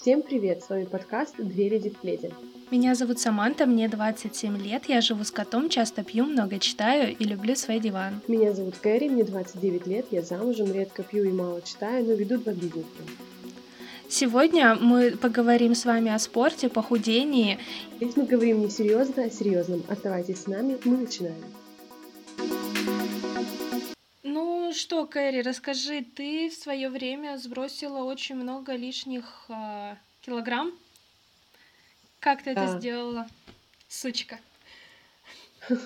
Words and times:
Всем 0.00 0.22
привет! 0.22 0.62
С 0.62 0.68
вами 0.68 0.84
подкаст 0.84 1.36
«Две 1.38 1.68
леди 1.68 1.88
в 1.88 1.98
пледе». 1.98 2.30
Меня 2.70 2.94
зовут 2.94 3.20
Саманта, 3.20 3.64
мне 3.64 3.88
27 3.88 4.58
лет, 4.58 4.82
я 4.88 5.00
живу 5.00 5.24
с 5.24 5.30
котом, 5.30 5.68
часто 5.68 6.02
пью, 6.02 6.26
много 6.26 6.58
читаю 6.58 7.16
и 7.16 7.24
люблю 7.24 7.54
свой 7.54 7.78
диван. 7.78 8.20
Меня 8.28 8.52
зовут 8.52 8.74
Кэрри, 8.76 9.08
мне 9.08 9.24
29 9.24 9.86
лет, 9.86 10.06
я 10.10 10.22
замужем, 10.22 10.72
редко 10.72 11.02
пью 11.04 11.24
и 11.24 11.32
мало 11.32 11.62
читаю, 11.62 12.04
но 12.04 12.12
веду 12.12 12.38
два 12.38 12.52
бизнеса. 12.52 12.86
Сегодня 14.08 14.74
мы 14.74 15.12
поговорим 15.12 15.74
с 15.74 15.84
вами 15.84 16.10
о 16.10 16.18
спорте, 16.18 16.68
похудении. 16.68 17.58
Здесь 17.96 18.16
мы 18.16 18.26
говорим 18.26 18.60
не 18.60 18.70
серьезно, 18.70 19.24
а 19.24 19.30
серьезном. 19.30 19.84
Оставайтесь 19.88 20.42
с 20.42 20.46
нами, 20.46 20.76
мы 20.84 20.98
начинаем. 20.98 21.44
Что, 24.74 25.06
Кэрри, 25.06 25.40
расскажи, 25.42 26.02
ты 26.02 26.50
в 26.50 26.54
свое 26.54 26.88
время 26.88 27.36
сбросила 27.38 28.04
очень 28.04 28.34
много 28.36 28.74
лишних 28.74 29.46
э, 29.48 29.96
килограмм? 30.20 30.72
Как 32.20 32.42
ты 32.42 32.50
это 32.50 32.66
Да. 32.66 32.78
сделала, 32.78 33.28
сучка? 33.88 34.38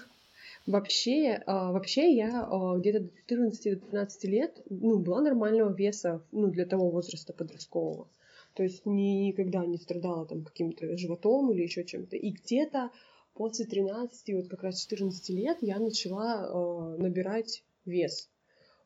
Вообще, 0.66 1.42
а, 1.46 1.72
вообще 1.72 2.14
я 2.14 2.44
а, 2.44 2.76
где-то 2.76 3.00
до 3.00 3.10
14-15 3.34 4.26
лет, 4.26 4.60
ну, 4.68 4.98
была 4.98 5.22
нормального 5.22 5.72
веса, 5.72 6.22
ну, 6.30 6.48
для 6.48 6.66
того 6.66 6.90
возраста 6.90 7.32
подросткового. 7.32 8.06
То 8.54 8.62
есть 8.62 8.84
ни- 8.84 9.28
никогда 9.28 9.64
не 9.64 9.78
страдала 9.78 10.26
там 10.26 10.44
каким-то 10.44 10.96
животом 10.98 11.50
или 11.52 11.62
еще 11.62 11.84
чем-то. 11.84 12.16
И 12.16 12.32
где-то 12.32 12.90
после 13.32 13.64
13, 13.64 14.34
вот 14.34 14.48
как 14.48 14.62
раз 14.62 14.80
14 14.82 15.30
лет 15.30 15.58
я 15.62 15.78
начала 15.78 16.96
набирать 16.98 17.62
вес. 17.86 18.28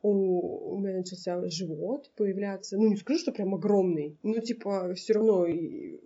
У, 0.02 0.74
у 0.74 0.80
начался 0.80 1.48
живот 1.48 2.10
появляться, 2.16 2.76
ну 2.76 2.88
не 2.88 2.96
скажу, 2.96 3.20
что 3.20 3.32
прям 3.32 3.54
огромный, 3.54 4.16
но 4.22 4.38
типа 4.40 4.94
все 4.94 5.14
равно 5.14 5.46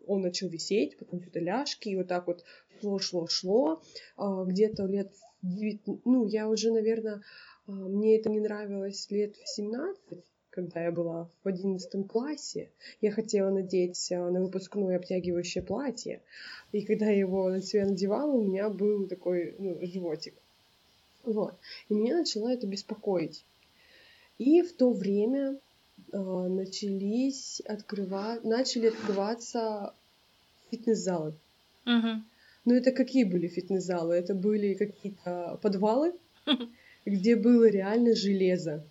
он 0.06 0.20
начал 0.20 0.48
висеть, 0.48 0.98
потом 0.98 1.22
что-то 1.22 1.40
ляжки, 1.40 1.88
и 1.88 1.96
вот 1.96 2.08
так 2.08 2.26
вот 2.26 2.44
шло, 2.80 2.98
шло, 2.98 3.26
шло. 3.26 3.82
А, 4.16 4.44
где-то 4.44 4.84
лет 4.84 5.12
в 5.42 5.56
девят- 5.58 6.00
ну 6.04 6.26
я 6.26 6.48
уже, 6.48 6.72
наверное, 6.72 7.22
мне 7.66 8.16
это 8.16 8.28
не 8.30 8.40
нравилось 8.40 9.10
лет 9.10 9.36
в 9.36 9.48
17, 9.48 10.24
когда 10.50 10.82
я 10.82 10.92
была 10.92 11.28
в 11.42 11.48
11 11.48 12.06
классе. 12.06 12.70
Я 13.00 13.10
хотела 13.10 13.50
надеть 13.50 14.10
а, 14.12 14.30
на 14.30 14.40
выпускное 14.40 14.96
обтягивающее 14.96 15.62
платье, 15.62 16.22
и 16.72 16.82
когда 16.82 17.06
я 17.06 17.18
его 17.18 17.48
на 17.48 17.62
себя 17.62 17.86
надевала, 17.86 18.32
у 18.32 18.44
меня 18.44 18.68
был 18.68 19.06
такой 19.06 19.54
ну, 19.58 19.78
животик. 19.82 20.34
Вот. 21.24 21.54
И 21.88 21.94
меня 21.94 22.18
начало 22.18 22.48
это 22.48 22.66
беспокоить. 22.66 23.44
И 24.38 24.62
в 24.62 24.72
то 24.74 24.92
время 24.92 25.58
э, 26.12 26.18
начались 26.18 27.60
открывать, 27.60 28.44
начали 28.44 28.88
открываться 28.88 29.94
фитнес-залы. 30.70 31.34
Но 32.64 32.74
это 32.74 32.90
какие 32.90 33.24
были 33.24 33.46
фитнес-залы? 33.46 34.14
Это 34.16 34.34
были 34.34 34.74
какие-то 34.74 35.58
подвалы, 35.62 36.14
где 37.06 37.36
было 37.36 37.68
реально 37.68 38.14
железо. 38.14 38.84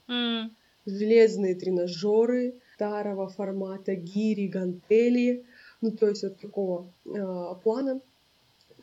Железные 0.85 1.55
тренажеры 1.55 2.55
старого 2.75 3.27
формата, 3.27 3.95
гири, 3.95 4.47
гантели, 4.47 5.45
ну 5.81 5.91
то 5.91 6.07
есть 6.07 6.23
вот 6.23 6.39
такого 6.39 6.87
э, 7.05 7.55
плана. 7.63 8.01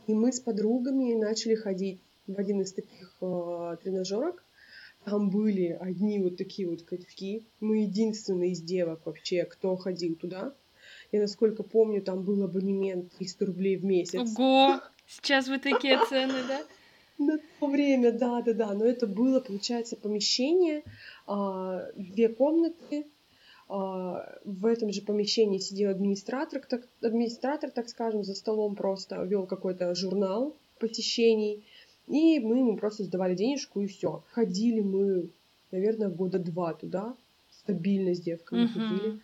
И 0.07 0.15
мы 0.15 0.33
с 0.33 0.41
подругами 0.41 1.15
начали 1.15 1.55
ходить 1.55 2.01
в 2.27 2.39
один 2.39 2.61
из 2.63 2.73
таких 2.73 3.15
э, 3.21 3.77
тренажерок. 3.83 4.43
Там 5.05 5.31
были 5.31 5.77
одни 5.81 6.21
вот 6.21 6.37
такие 6.37 6.69
вот 6.69 6.83
качки. 6.83 7.47
Мы 7.61 7.83
единственные 7.83 8.53
из 8.53 8.61
девок 8.63 9.05
вообще, 9.05 9.45
кто 9.45 9.77
ходил 9.77 10.15
туда. 10.15 10.55
Я 11.11 11.21
насколько 11.21 11.63
помню, 11.63 12.03
там 12.03 12.23
был 12.23 12.43
абонемент 12.43 13.13
300 13.19 13.47
рублей 13.47 13.77
в 13.77 13.85
месяц. 13.85 14.21
Ого! 14.39 14.81
Сейчас 15.07 15.49
вы 15.49 15.59
такие 15.59 15.99
цены, 16.09 16.39
да? 16.47 16.63
На 17.19 17.39
то 17.61 17.67
время, 17.67 18.13
да, 18.13 18.43
да, 18.43 18.53
да. 18.53 18.73
Но 18.75 18.85
это 18.85 19.07
было, 19.07 19.41
получается, 19.41 19.97
помещение, 19.97 20.85
а, 21.27 21.87
две 21.97 22.29
комнаты. 22.29 23.07
а, 23.69 24.39
В 24.45 24.67
этом 24.67 24.93
же 24.93 25.03
помещении 25.03 25.59
сидел 25.59 25.91
администратор, 25.91 26.63
так, 26.69 26.89
администратор, 27.03 27.71
так 27.71 27.89
скажем, 27.89 28.25
за 28.25 28.35
столом 28.35 28.75
просто 28.77 29.23
вел 29.25 29.47
какой-то 29.47 29.95
журнал 29.95 30.57
посещений. 30.79 31.65
И 32.09 32.41
мы 32.41 32.59
ему 32.59 32.77
просто 32.77 33.05
сдавали 33.05 33.35
денежку 33.35 33.81
и 33.81 33.87
все. 33.87 34.23
Ходили 34.33 34.81
мы, 34.81 35.31
наверное, 35.71 36.09
года 36.09 36.39
два 36.39 36.75
туда. 36.75 37.15
Стабильно 37.51 38.15
с 38.15 38.21
девками 38.21 38.67
ходили. 38.67 39.09
Мгм. 39.09 39.23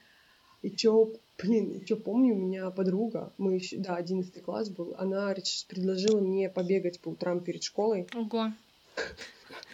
И 0.62 0.70
чё, 0.70 1.12
блин, 1.40 1.80
еще 1.80 1.96
помню, 1.96 2.34
у 2.34 2.38
меня 2.38 2.70
подруга, 2.70 3.32
мы 3.38 3.54
еще, 3.54 3.78
да, 3.78 3.96
11 3.96 4.42
класс 4.42 4.70
был, 4.70 4.94
она 4.98 5.34
предложила 5.68 6.20
мне 6.20 6.48
побегать 6.48 7.00
по 7.00 7.10
утрам 7.10 7.40
перед 7.40 7.62
школой. 7.62 8.06
Ого. 8.14 8.52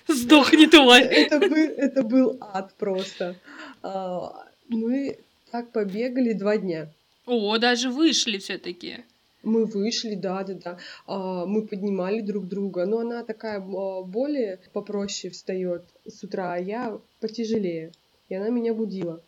Сдохни, 0.07 0.67
тварь! 0.67 1.05
Это 1.05 1.41
был, 1.41 1.57
это 1.57 2.03
был 2.03 2.37
ад 2.41 2.75
просто. 2.75 3.37
А, 3.83 4.47
Мы 4.69 5.19
так 5.51 5.73
побегали 5.73 6.33
два 6.35 6.59
дня. 6.59 6.89
О, 7.27 7.57
даже 7.59 7.91
вышли 7.91 8.39
все-таки. 8.39 9.05
Мы 9.45 9.65
вышли, 9.67 10.15
да, 10.15 10.43
да, 10.45 10.55
да. 10.55 10.79
А, 11.07 11.47
Мы 11.47 11.63
поднимали 11.63 12.21
друг 12.21 12.49
друга. 12.49 12.87
Но 12.87 12.99
она 12.99 13.25
такая 13.25 13.61
а, 13.61 14.03
более 14.03 14.59
попроще 14.73 15.33
встает 15.33 15.85
с 16.07 16.23
утра, 16.25 16.55
а 16.55 16.59
я 16.59 16.99
потяжелее. 17.21 17.93
И 18.29 18.35
она 18.35 18.49
меня 18.49 18.75
будила. 18.75 19.23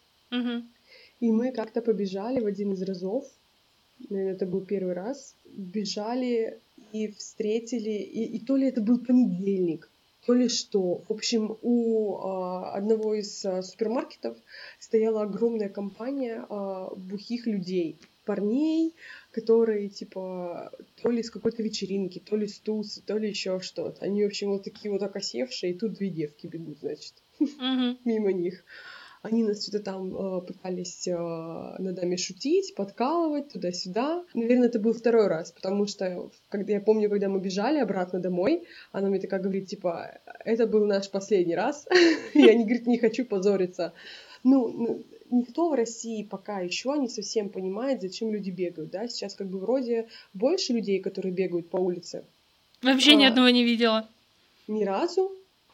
И 1.20 1.30
мы 1.32 1.52
как-то 1.52 1.80
побежали 1.80 2.40
в 2.40 2.46
один 2.46 2.72
из 2.72 2.82
разов, 2.82 3.24
наверное, 4.10 4.34
это 4.34 4.46
был 4.46 4.60
первый 4.60 4.92
раз, 4.92 5.34
бежали 5.46 6.58
и 6.92 7.08
встретили, 7.08 7.90
и, 7.90 8.36
и 8.36 8.40
то 8.40 8.56
ли 8.56 8.68
это 8.68 8.80
был 8.80 8.98
понедельник, 8.98 9.88
то 10.26 10.34
ли 10.34 10.48
что. 10.48 11.02
В 11.08 11.12
общем, 11.12 11.56
у 11.62 12.16
а, 12.18 12.72
одного 12.72 13.14
из 13.14 13.44
а, 13.44 13.62
супермаркетов 13.62 14.36
стояла 14.78 15.22
огромная 15.22 15.68
компания 15.68 16.44
а, 16.48 16.94
бухих 16.94 17.46
людей, 17.46 17.96
парней, 18.26 18.94
которые, 19.30 19.88
типа, 19.88 20.72
то 21.02 21.10
ли 21.10 21.22
с 21.22 21.30
какой-то 21.30 21.62
вечеринки, 21.62 22.18
то 22.18 22.36
ли 22.36 22.46
с 22.46 22.58
тусы, 22.58 23.00
то 23.00 23.16
ли 23.16 23.30
еще 23.30 23.60
что-то. 23.60 24.04
Они, 24.04 24.22
в 24.22 24.26
общем, 24.26 24.50
вот 24.50 24.64
такие 24.64 24.92
вот 24.92 25.02
окосевшие, 25.02 25.72
и 25.72 25.78
тут 25.78 25.94
две 25.94 26.10
девки 26.10 26.46
бегут, 26.46 26.78
значит 26.80 27.14
мимо 28.04 28.32
них. 28.32 28.64
Они 29.22 29.42
нас 29.42 29.62
что-то 29.62 29.80
там 29.80 30.14
э, 30.14 30.40
пытались 30.42 31.08
э, 31.08 31.16
над 31.16 31.96
нами 31.96 32.16
шутить, 32.16 32.74
подкалывать 32.76 33.48
туда-сюда. 33.48 34.24
Наверное, 34.34 34.68
это 34.68 34.78
был 34.78 34.92
второй 34.92 35.26
раз, 35.26 35.50
потому 35.50 35.86
что 35.86 36.30
когда 36.48 36.74
я 36.74 36.80
помню, 36.80 37.10
когда 37.10 37.28
мы 37.28 37.40
бежали 37.40 37.78
обратно 37.78 38.20
домой, 38.20 38.64
она 38.92 39.08
мне 39.08 39.18
такая 39.18 39.40
говорит, 39.40 39.66
типа, 39.66 40.20
это 40.44 40.66
был 40.68 40.86
наш 40.86 41.10
последний 41.10 41.56
раз. 41.56 41.88
Я 42.34 42.54
не, 42.54 42.64
говорит, 42.64 42.86
не 42.86 42.98
хочу 42.98 43.24
позориться. 43.24 43.94
Ну, 44.44 44.68
ну, 44.68 45.04
никто 45.30 45.68
в 45.68 45.74
России 45.74 46.22
пока 46.22 46.60
еще 46.60 46.96
не 46.98 47.08
совсем 47.08 47.48
понимает, 47.48 48.00
зачем 48.02 48.32
люди 48.32 48.50
бегают, 48.50 48.90
да? 48.90 49.08
Сейчас 49.08 49.34
как 49.34 49.48
бы 49.48 49.58
вроде 49.58 50.08
больше 50.34 50.72
людей, 50.72 51.00
которые 51.00 51.32
бегают 51.32 51.68
по 51.70 51.76
улице. 51.76 52.24
Вообще 52.82 53.14
ни 53.16 53.24
А. 53.24 53.28
одного 53.28 53.48
не 53.50 53.64
видела. 53.64 54.08
Ни 54.68 54.84
разу. 54.84 55.32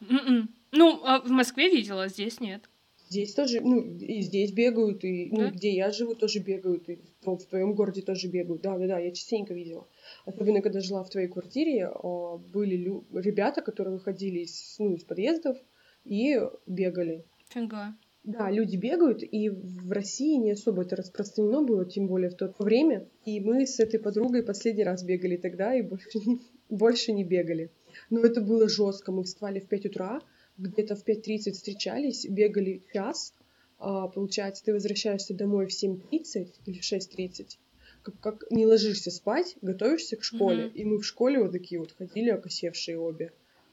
М-м. 0.09 0.49
Ну, 0.73 1.01
а 1.05 1.21
в 1.21 1.31
Москве 1.31 1.69
видела, 1.71 2.09
здесь 2.09 2.41
нет. 2.41 2.63
Здесь 3.09 3.35
тоже, 3.35 3.61
ну, 3.61 3.83
и 3.83 4.23
здесь 4.23 4.53
бегают, 4.53 5.05
и 5.05 5.29
ну, 5.31 5.39
Да? 5.43 5.51
где 5.51 5.71
я 5.71 5.91
живу, 5.91 6.15
тоже 6.15 6.39
бегают, 6.39 6.89
и 6.89 6.99
в, 7.23 7.37
в 7.37 7.45
твоем 7.45 7.75
городе 7.75 8.01
тоже 8.01 8.27
бегают. 8.29 8.63
Да, 8.63 8.79
да, 8.79 8.87
да, 8.87 8.99
я 8.99 9.11
частенько 9.11 9.53
видела. 9.53 9.87
Особенно, 10.25 10.63
когда 10.63 10.81
жила 10.81 11.05
в 11.05 11.11
твоей 11.11 11.29
квартире, 11.29 11.89
а, 11.93 12.39
были 12.39 12.75
лю- 12.77 13.05
ребята, 13.13 13.61
которые 13.61 13.95
выходили 13.97 14.41
из, 14.41 14.77
ну, 14.79 14.95
из 14.95 15.05
подъездов 15.05 15.59
и 16.07 16.41
бегали. 16.67 17.23
Фига. 17.51 17.95
Да, 18.25 18.51
люди 18.51 18.77
бегают, 18.77 19.23
и 19.25 19.49
в 19.49 19.91
России 19.91 20.37
не 20.37 20.53
особо 20.53 20.83
это 20.83 20.95
распространено 20.95 21.63
было, 21.63 21.85
тем 21.85 22.07
более 22.07 22.31
в 22.31 22.35
то 22.35 22.55
время. 22.61 23.09
И 23.25 23.41
мы 23.41 23.67
с 23.67 23.81
этой 23.81 23.99
подругой 23.99 24.45
последний 24.45 24.85
раз 24.85 25.03
бегали 25.03 25.37
тогда, 25.37 25.75
и 25.75 25.83
больше 25.83 26.19
не, 26.27 26.41
больше 26.69 27.13
не 27.13 27.25
бегали. 27.25 27.71
Но 28.11 28.21
это 28.21 28.41
было 28.41 28.69
жестко. 28.69 29.11
Мы 29.11 29.25
вставали 29.25 29.59
в 29.59 29.67
5 29.67 29.87
утра, 29.87 30.21
где-то 30.57 30.95
в 30.95 31.05
5.30 31.05 31.53
встречались, 31.53 32.25
бегали 32.29 32.83
час. 32.93 33.35
А, 33.79 34.07
получается, 34.07 34.65
ты 34.65 34.73
возвращаешься 34.73 35.35
домой 35.35 35.67
в 35.67 35.71
7.30 35.71 36.53
или 36.67 36.79
в 36.79 36.85
6.30. 36.85 37.59
Как, 38.03 38.21
как 38.21 38.45
не 38.51 38.67
ложишься 38.67 39.11
спать, 39.11 39.57
готовишься 39.63 40.17
к 40.17 40.23
школе. 40.23 40.67
Мгм. 40.67 40.75
И 40.77 40.85
мы 40.85 40.99
в 40.99 41.05
школе 41.05 41.41
вот 41.43 41.51
такие 41.51 41.81
вот 41.81 41.91
ходили, 41.93 42.31
окосевшие 42.31 42.99
обе. 42.99 43.33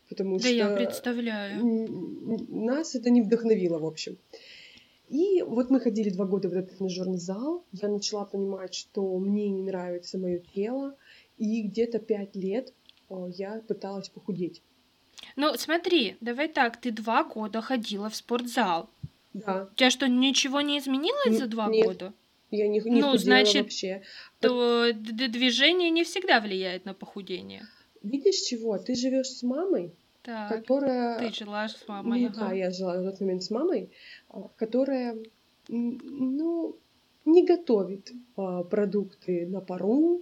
Потому 0.10 0.38
Да 0.38 0.44
что 0.46 0.54
я 0.54 0.70
представляю. 0.76 1.64
нас 2.50 2.96
это 2.96 3.10
не 3.10 3.22
вдохновило, 3.22 3.78
в 3.80 3.86
общем. 3.86 4.18
И 5.08 5.42
вот 5.42 5.70
мы 5.70 5.80
ходили 5.80 6.10
два 6.10 6.26
года 6.26 6.50
в 6.50 6.54
этот 6.54 6.78
тренажерный 6.78 7.18
зал. 7.18 7.64
Я 7.72 7.88
начала 7.90 8.26
понимать, 8.26 8.74
что 8.76 9.18
мне 9.18 9.50
не 9.50 9.64
нравится 9.64 10.18
мое 10.18 10.40
тело. 10.54 10.96
И 11.38 11.62
где-то 11.64 12.00
пять 12.00 12.36
лет 12.36 12.74
э, 13.10 13.16
я 13.36 13.62
пыталась 13.68 14.10
похудеть. 14.10 14.62
Ну, 15.36 15.54
смотри, 15.56 16.18
давай 16.22 16.48
так, 16.48 16.78
ты 16.78 16.92
два 16.92 17.24
года 17.24 17.62
ходила 17.62 18.10
в 18.10 18.16
спортзал. 18.16 18.90
Да. 19.34 19.70
У 19.72 19.76
тебя 19.76 19.90
что, 19.90 20.08
ничего 20.08 20.62
не 20.62 20.80
изменилось 20.80 21.28
Н- 21.28 21.38
за 21.38 21.48
два 21.48 21.68
нет. 21.70 21.86
года? 21.86 22.14
Я 22.52 22.68
не, 22.68 22.80
не 22.80 23.00
Ну, 23.02 23.16
значит, 23.18 23.64
вообще. 23.64 24.02
то 24.40 24.92
движение 24.94 25.92
не 25.92 26.04
всегда 26.04 26.40
влияет 26.40 26.86
на 26.86 26.94
похудение. 26.94 27.68
Видишь 28.04 28.42
чего? 28.42 28.78
Ты 28.78 28.96
живешь 28.96 29.30
с 29.30 29.44
мамой, 29.44 29.94
Так, 30.22 30.50
которая... 30.50 31.20
ты 31.20 31.34
жила 31.34 31.68
с 31.68 31.88
мамой, 31.88 32.22
Ну 32.22 32.30
да, 32.30 32.54
я 32.54 32.72
жила 32.72 32.96
на 32.96 33.12
тот 33.12 33.20
момент 33.22 33.44
с 33.44 33.52
мамой, 33.52 33.92
а, 34.30 34.50
которая, 34.56 35.18
ну, 35.68 36.78
не 37.26 37.46
готовит 37.46 38.12
а, 38.38 38.64
продукты 38.64 39.48
на 39.48 39.62
пару, 39.62 40.22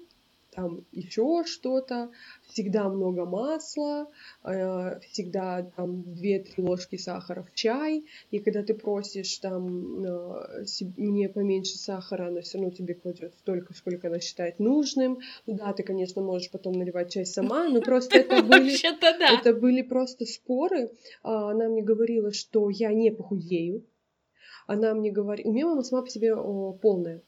там 0.57 0.83
еще 0.91 1.43
что-то, 1.45 2.09
всегда 2.47 2.89
много 2.89 3.25
масла, 3.25 4.07
э, 4.43 4.99
всегда 5.11 5.61
там 5.75 6.01
2-3 6.01 6.45
ложки 6.57 6.95
сахара 6.95 7.43
в 7.43 7.53
чай, 7.53 8.05
и 8.31 8.39
когда 8.39 8.63
ты 8.63 8.73
просишь 8.73 9.37
там 9.37 10.03
э, 10.03 10.65
мне 10.97 11.29
поменьше 11.29 11.77
сахара, 11.77 12.29
она 12.29 12.41
все 12.41 12.57
равно 12.57 12.73
тебе 12.73 12.95
кладет 12.95 13.35
столько, 13.35 13.75
сколько 13.75 14.07
она 14.07 14.19
считает 14.19 14.57
нужным. 14.57 15.19
Ну 15.45 15.53
да, 15.53 15.73
ты, 15.73 15.83
конечно, 15.83 16.23
можешь 16.23 16.49
потом 16.49 16.73
наливать 16.73 17.13
чай 17.13 17.27
сама, 17.27 17.69
но 17.69 17.79
просто 17.79 18.17
это 18.21 18.41
были 18.41 18.75
это 19.37 19.53
были 19.53 19.83
просто 19.83 20.25
споры. 20.25 20.89
А, 21.21 21.51
Она 21.51 21.69
мне 21.69 21.83
говорила, 21.83 22.33
что 22.33 22.71
я 22.71 22.91
не 22.93 23.11
похудею. 23.11 23.85
Она 24.65 24.95
мне 24.95 25.11
говорила... 25.11 25.47
У 25.47 25.53
меня 25.53 25.67
мама 25.67 25.83
сама 25.83 26.01
по 26.01 26.09
себе 26.09 26.33
о, 26.33 26.73
полная. 26.73 27.21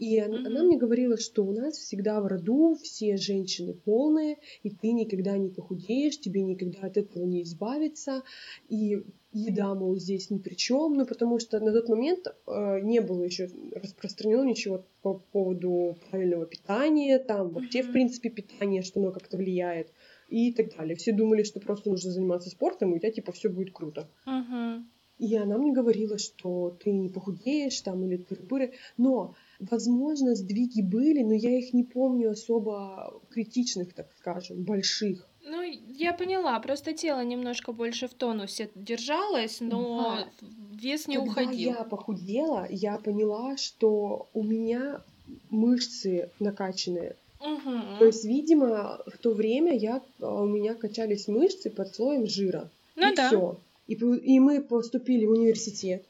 И 0.00 0.18
Мгм. 0.18 0.46
она 0.46 0.62
мне 0.62 0.78
говорила, 0.78 1.18
что 1.18 1.44
у 1.44 1.52
нас 1.52 1.76
всегда 1.76 2.22
в 2.22 2.26
роду 2.26 2.74
все 2.82 3.18
женщины 3.18 3.74
полные, 3.74 4.38
и 4.62 4.70
ты 4.70 4.92
никогда 4.92 5.36
не 5.36 5.50
похудеешь, 5.50 6.18
тебе 6.18 6.40
никогда 6.42 6.86
от 6.86 6.96
этого 6.96 7.24
не 7.24 7.42
избавиться. 7.42 8.22
И 8.70 9.02
еда, 9.32 9.74
мол, 9.74 9.96
здесь 9.96 10.30
ни 10.30 10.38
при 10.38 10.54
чем. 10.54 10.94
Ну, 10.94 11.04
потому 11.04 11.38
что 11.38 11.60
на 11.60 11.70
тот 11.72 11.90
момент 11.90 12.26
э, 12.46 12.80
не 12.80 13.00
было 13.00 13.22
еще 13.24 13.50
распространено 13.74 14.42
ничего 14.42 14.86
по 15.02 15.22
поводу 15.32 15.98
правильного 16.08 16.46
питания, 16.46 17.18
там 17.18 17.50
вообще, 17.50 17.82
в 17.82 17.86
Мгм. 17.88 17.92
принципе, 17.92 18.30
питание, 18.30 18.80
что 18.80 19.00
оно 19.00 19.12
как-то 19.12 19.36
влияет 19.36 19.92
и 20.30 20.50
так 20.52 20.74
далее. 20.74 20.96
Все 20.96 21.12
думали, 21.12 21.42
что 21.42 21.60
просто 21.60 21.90
нужно 21.90 22.10
заниматься 22.10 22.48
спортом, 22.48 22.94
и 22.94 22.96
у 22.96 22.98
тебя 22.98 23.12
типа 23.12 23.32
все 23.32 23.50
будет 23.50 23.74
круто. 23.74 24.08
Мгм. 24.24 24.88
И 25.18 25.36
она 25.36 25.58
мне 25.58 25.72
говорила, 25.72 26.16
что 26.16 26.74
ты 26.82 26.90
не 26.90 27.10
похудеешь 27.10 27.78
там 27.82 28.02
или 28.06 28.16
тыры 28.16 28.72
Но, 28.96 29.34
возможно, 29.60 30.34
сдвиги 30.34 30.82
были, 30.82 31.22
но 31.22 31.32
я 31.34 31.58
их 31.58 31.72
не 31.72 31.84
помню 31.84 32.30
особо 32.30 33.20
критичных, 33.30 33.92
так 33.94 34.06
скажем, 34.18 34.62
больших. 34.62 35.26
Ну, 35.42 35.62
я 35.62 36.12
поняла, 36.12 36.58
просто 36.60 36.92
тело 36.92 37.24
немножко 37.24 37.72
больше 37.72 38.08
в 38.08 38.14
тонусе 38.14 38.70
держалось, 38.74 39.60
но 39.60 40.18
Да. 40.40 40.46
вес 40.80 41.08
не 41.08 41.16
Когда 41.16 41.30
уходил. 41.32 41.70
я 41.72 41.84
похудела, 41.84 42.66
я 42.70 42.98
поняла, 42.98 43.56
что 43.56 44.28
у 44.34 44.42
меня 44.42 45.00
мышцы 45.48 46.30
накачанные. 46.40 47.16
Мгм. 47.40 47.98
То 47.98 48.04
есть, 48.06 48.24
видимо, 48.24 49.00
в 49.06 49.16
то 49.18 49.32
время 49.32 49.74
я, 49.76 50.02
а, 50.20 50.42
у 50.42 50.46
меня 50.46 50.74
качались 50.74 51.26
мышцы 51.26 51.70
под 51.70 51.94
слоем 51.94 52.26
жира. 52.26 52.68
Ну 52.96 53.12
и 53.12 53.16
да. 53.16 53.28
все. 53.28 53.56
И, 53.86 53.94
и 53.94 54.38
мы 54.40 54.60
поступили 54.60 55.24
в 55.24 55.30
университет. 55.30 56.04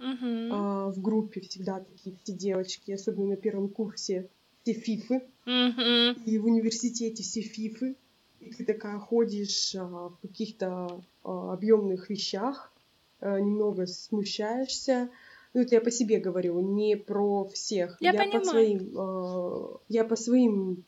Мгм. 0.00 0.52
В 0.92 1.00
группе 1.00 1.40
всегда 1.40 1.80
такие 1.80 2.16
все 2.22 2.32
девочки, 2.32 2.92
особенно 2.92 3.30
на 3.30 3.36
первом 3.36 3.68
курсе, 3.68 4.28
все 4.62 4.72
фифы. 4.74 5.22
Мгм. 5.44 6.22
И 6.24 6.38
в 6.38 6.46
университете 6.46 7.22
все 7.22 7.40
фифы. 7.40 7.96
И 8.40 8.52
ты 8.52 8.64
такая 8.64 8.98
ходишь 8.98 9.74
а, 9.76 10.08
в 10.08 10.18
каких-то 10.20 11.02
а, 11.24 11.52
объемных 11.52 12.10
вещах, 12.10 12.72
а, 13.20 13.38
немного 13.38 13.86
смущаешься. 13.86 15.10
Ну, 15.54 15.60
это 15.60 15.76
я 15.76 15.80
по 15.80 15.90
себе 15.90 16.18
говорю, 16.18 16.60
не 16.60 16.96
про 16.96 17.44
всех. 17.48 17.96
Я 18.00 18.12
по 18.12 18.18
понимаю. 18.18 18.44
своим, 18.44 18.94
а, 18.98 19.80
я 19.88 20.04
по 20.04 20.16
своим 20.16 20.84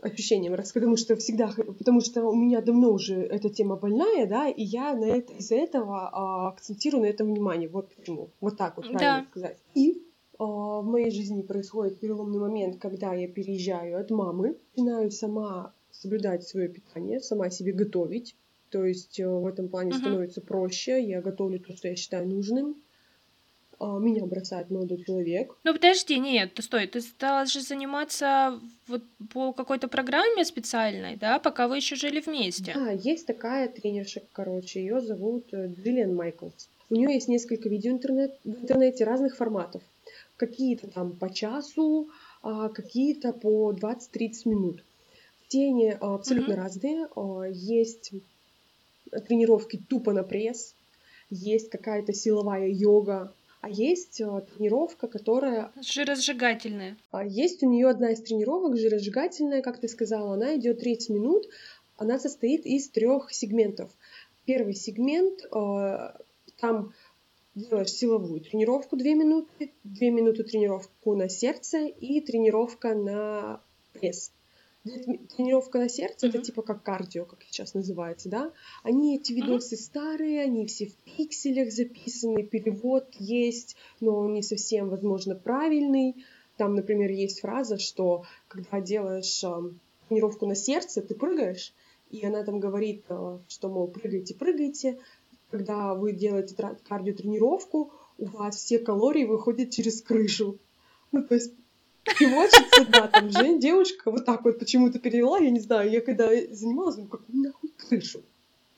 ощущениям 0.00 0.54
раз, 0.54 0.72
потому 0.72 0.96
что 0.96 1.16
всегда, 1.16 1.50
потому 1.78 2.00
что 2.00 2.24
у 2.24 2.34
меня 2.34 2.60
давно 2.60 2.92
уже 2.92 3.16
эта 3.16 3.48
тема 3.50 3.76
больная, 3.76 4.26
да, 4.26 4.48
и 4.48 4.62
я 4.62 4.94
на 4.94 5.04
это 5.04 5.32
из-за 5.34 5.56
этого 5.56 6.08
а, 6.12 6.48
акцентирую 6.48 7.02
на 7.02 7.06
этом 7.06 7.28
внимание. 7.28 7.68
Вот 7.68 7.94
почему. 7.94 8.30
Вот 8.40 8.56
так 8.56 8.76
вот 8.76 8.90
правильно 8.90 9.22
Да. 9.22 9.26
сказать. 9.30 9.58
И 9.74 10.02
а, 10.38 10.44
в 10.80 10.84
моей 10.84 11.10
жизни 11.10 11.42
происходит 11.42 11.98
переломный 12.00 12.38
момент, 12.38 12.78
когда 12.78 13.12
я 13.14 13.28
переезжаю 13.28 14.00
от 14.00 14.10
мамы, 14.10 14.56
начинаю 14.76 15.10
сама 15.10 15.72
соблюдать 15.90 16.46
свое 16.46 16.68
питание, 16.68 17.20
сама 17.20 17.50
себе 17.50 17.72
готовить. 17.72 18.36
То 18.70 18.84
есть 18.84 19.18
э, 19.18 19.26
в 19.26 19.46
этом 19.46 19.68
плане 19.68 19.90
Мгм. 19.90 20.00
становится 20.00 20.40
проще. 20.42 21.02
Я 21.02 21.22
готовлю 21.22 21.58
то, 21.58 21.74
что 21.74 21.88
я 21.88 21.96
считаю 21.96 22.28
нужным. 22.28 22.76
А, 23.80 23.98
Меня 23.98 24.24
бросает 24.26 24.70
молодой 24.70 25.04
человек. 25.04 25.56
Ну 25.64 25.72
подожди, 25.72 26.18
нет, 26.18 26.54
ты 26.54 26.62
стой, 26.62 26.86
ты 26.86 27.00
стала 27.00 27.46
же 27.46 27.60
заниматься 27.60 28.60
вот 28.88 29.02
по 29.32 29.52
какой-то 29.52 29.88
программе 29.88 30.44
специальной, 30.44 31.16
да, 31.16 31.38
пока 31.38 31.68
вы 31.68 31.76
еще 31.76 31.94
жили 31.94 32.20
вместе. 32.20 32.72
Да, 32.74 32.90
есть 32.90 33.26
такая 33.26 33.68
тренерша, 33.68 34.22
короче, 34.32 34.80
ее 34.80 35.00
зовут 35.00 35.52
э, 35.52 35.68
Джиллиан 35.68 36.14
Майклс. 36.14 36.68
У 36.90 36.94
нее 36.94 37.14
есть 37.14 37.28
несколько 37.28 37.68
видео 37.68 37.92
интернет, 37.92 38.36
в 38.44 38.62
интернете 38.62 39.04
разных 39.04 39.36
форматов. 39.36 39.82
Какие-то 40.36 40.88
там 40.88 41.12
по 41.12 41.32
часу, 41.32 42.08
а 42.42 42.68
какие-то 42.70 43.32
по 43.32 43.72
20-30 43.72 44.30
минут. 44.46 44.82
Все 45.46 45.66
они 45.66 45.90
а, 45.90 46.14
абсолютно 46.14 46.54
Мгм. 46.54 46.62
разные. 46.62 47.08
Есть 47.52 48.12
тренировки 49.26 49.80
тупо 49.88 50.12
на 50.12 50.22
пресс, 50.22 50.74
есть 51.30 51.70
какая-то 51.70 52.12
силовая 52.12 52.68
йога, 52.68 53.32
а 53.60 53.68
есть 53.68 54.20
а, 54.20 54.40
тренировка, 54.40 55.08
которая 55.08 55.72
Жиросжигательные. 55.80 56.96
а 57.10 57.24
Есть 57.24 57.62
у 57.62 57.68
нее 57.68 57.88
одна 57.88 58.10
из 58.12 58.22
тренировок, 58.22 58.76
жиросжигательная, 58.76 59.62
как 59.62 59.78
ты 59.80 59.88
сказала, 59.88 60.34
она 60.34 60.56
идет 60.56 60.80
30 60.80 61.10
минут, 61.10 61.48
она 61.96 62.18
состоит 62.18 62.66
из 62.66 62.88
трех 62.88 63.32
сегментов. 63.32 63.90
Первый 64.44 64.74
сегмент, 64.74 65.40
э, 65.44 66.12
там 66.60 66.94
делаешь 67.54 67.90
силовую 67.90 68.40
тренировку 68.40 68.96
2 68.96 69.14
минуты, 69.14 69.72
2 69.84 70.10
минуты 70.10 70.44
тренировку 70.44 71.16
на 71.16 71.28
сердце 71.28 71.86
и 71.86 72.20
тренировка 72.20 72.94
на 72.94 73.60
пресс. 73.92 74.32
Тренировка 74.84 75.78
на 75.78 75.88
сердце 75.88 76.28
это 76.28 76.38
Мгм. 76.38 76.44
типа 76.44 76.62
как 76.62 76.82
кардио, 76.82 77.24
как 77.24 77.42
сейчас 77.42 77.74
называется, 77.74 78.28
да? 78.28 78.52
Они 78.82 79.16
эти 79.16 79.32
видосы 79.32 79.76
старые, 79.76 80.42
они 80.42 80.66
все 80.66 80.86
в 80.86 80.94
пикселях 80.96 81.72
записаны, 81.72 82.42
перевод 82.42 83.06
есть, 83.18 83.76
но 84.00 84.16
он 84.16 84.34
не 84.34 84.42
совсем, 84.42 84.88
возможно, 84.88 85.34
правильный. 85.34 86.24
Там, 86.56 86.74
например, 86.74 87.10
есть 87.10 87.40
фраза, 87.40 87.78
что 87.78 88.24
когда 88.48 88.80
делаешь 88.80 89.42
ам, 89.44 89.78
тренировку 90.08 90.46
на 90.46 90.54
сердце, 90.54 91.02
ты 91.02 91.14
прыгаешь, 91.14 91.74
и 92.10 92.24
она 92.24 92.42
там 92.44 92.58
говорит, 92.58 93.04
а, 93.08 93.40
что, 93.48 93.68
мол, 93.68 93.88
прыгайте, 93.88 94.34
прыгайте. 94.34 94.98
Когда 95.50 95.94
вы 95.94 96.12
делаете 96.12 96.54
тра- 96.54 96.78
кардиотренировку, 96.88 97.92
у 98.18 98.24
вас 98.26 98.56
все 98.56 98.78
калории 98.78 99.24
выходят 99.24 99.70
через 99.70 100.02
крышу. 100.02 100.58
Ну, 101.12 101.22
то 101.24 101.34
есть 101.34 101.52
переводчица, 102.18 102.84
да, 102.90 103.08
там 103.08 103.30
же 103.30 103.58
девушка 103.58 104.10
вот 104.10 104.24
так 104.24 104.44
вот 104.44 104.58
почему-то 104.58 104.98
перевела, 104.98 105.38
я 105.38 105.50
не 105.50 105.60
знаю, 105.60 105.90
я 105.90 106.00
когда 106.00 106.28
занималась, 106.50 106.96
думаю, 106.96 107.10
какую 107.10 107.42
нахуй 107.42 107.70
крышу? 107.76 108.22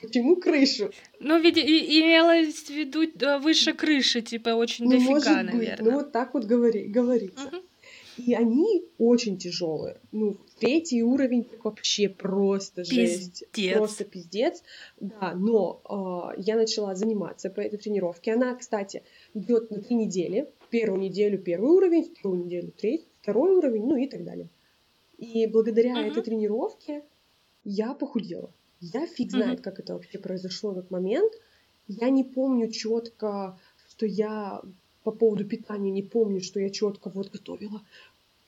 Почему 0.00 0.36
крышу? 0.36 0.90
Ну, 1.18 1.38
види, 1.40 1.60
и- 1.60 2.00
имелось 2.00 2.54
в 2.64 2.70
виду 2.70 3.02
э, 3.02 3.38
выше 3.38 3.74
крыши, 3.74 4.22
типа 4.22 4.50
очень 4.50 4.86
Ну, 4.86 4.92
дофига, 4.92 5.10
может 5.10 5.44
быть, 5.44 5.52
наверное. 5.54 5.90
ну 5.90 5.98
вот 5.98 6.12
так 6.12 6.32
вот 6.34 6.44
говори, 6.44 6.84
говорится. 6.86 7.48
Мгм. 7.48 7.60
И 8.16 8.34
они 8.34 8.84
очень 8.98 9.38
тяжелые. 9.38 9.96
Ну, 10.12 10.36
третий 10.58 11.02
уровень 11.02 11.46
вообще 11.62 12.08
просто 12.08 12.84
жесть. 12.84 13.44
Пиздец. 13.52 13.76
Просто 13.76 14.04
пиздец. 14.04 14.62
Да, 15.00 15.32
но 15.34 15.80
а, 15.84 16.34
я 16.36 16.56
начала 16.56 16.94
заниматься 16.94 17.48
по 17.48 17.60
этой 17.60 17.78
тренировке. 17.78 18.32
Она, 18.34 18.54
кстати, 18.56 19.02
идет 19.32 19.70
на 19.70 19.80
три 19.80 19.96
недели. 19.96 20.48
Первую 20.70 21.00
неделю 21.00 21.38
первый 21.38 21.70
уровень, 21.70 22.12
вторую 22.18 22.44
неделю 22.44 22.72
третий, 22.72 23.06
второй 23.22 23.56
уровень, 23.56 23.86
ну 23.86 23.96
и 23.96 24.06
так 24.06 24.24
далее. 24.24 24.48
И 25.18 25.46
благодаря 25.46 25.96
Мгм. 25.96 26.10
этой 26.10 26.22
тренировке 26.22 27.02
я 27.64 27.94
похудела. 27.94 28.50
Я 28.80 29.06
фиг 29.06 29.30
знает, 29.30 29.60
как 29.60 29.78
это 29.78 29.94
вообще 29.94 30.18
произошло 30.18 30.70
в 30.70 30.78
этот 30.78 30.90
момент. 30.90 31.32
Я 31.88 32.08
не 32.08 32.24
помню 32.24 32.70
четко, 32.70 33.58
что 33.90 34.06
я 34.06 34.62
по 35.04 35.10
поводу 35.10 35.44
питания 35.44 35.90
не 35.90 36.02
помню, 36.02 36.40
что 36.40 36.60
я 36.60 36.70
четко 36.70 37.10
вот 37.10 37.30
готовила 37.30 37.82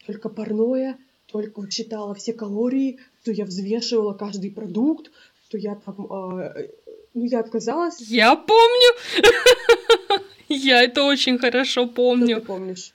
только 0.06 0.28
парное, 0.30 0.98
только 1.26 1.70
считала 1.70 2.14
все 2.14 2.32
калории, 2.32 2.98
что 3.22 3.30
я 3.32 3.44
взвешивала 3.44 4.14
каждый 4.14 4.50
продукт, 4.50 5.10
что 5.46 5.58
я 5.58 5.74
там, 5.76 6.06
э, 6.10 6.68
ну 7.14 7.24
я 7.24 7.40
отказалась. 7.40 8.00
Я 8.00 8.34
помню. 8.36 8.90
Я 10.48 10.82
это 10.82 11.04
очень 11.04 11.38
хорошо 11.38 11.82
Что 11.82 11.88
ты 11.88 11.94
помню. 11.94 12.42
помнишь? 12.42 12.92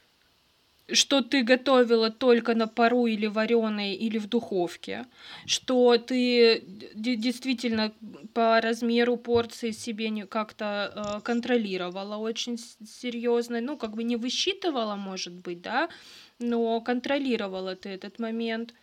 Что 0.92 1.22
ты 1.22 1.44
готовила 1.44 2.10
только 2.10 2.56
на 2.56 2.68
пару 2.68 3.08
или 3.08 3.28
вареной, 3.28 3.94
или 3.94 4.18
в 4.18 4.28
духовке, 4.28 5.06
что 5.46 5.98
ты 5.98 6.64
действительно 6.96 7.92
по 8.34 8.62
размеру 8.62 9.18
порции 9.18 9.72
себе 9.72 10.10
не 10.10 10.26
как-то 10.26 11.18
э, 11.18 11.22
контролировала 11.22 12.18
очень 12.18 12.58
серьезно, 12.58 13.60
ну, 13.62 13.78
как 13.78 13.96
бы 13.96 14.04
не 14.04 14.16
высчитывала, 14.16 14.96
может 14.96 15.34
быть, 15.34 15.62
да, 15.62 15.90
но 16.40 16.80
контролировала 16.82 17.76
ты 17.76 17.90
этот 17.90 18.20
момент. 18.20 18.74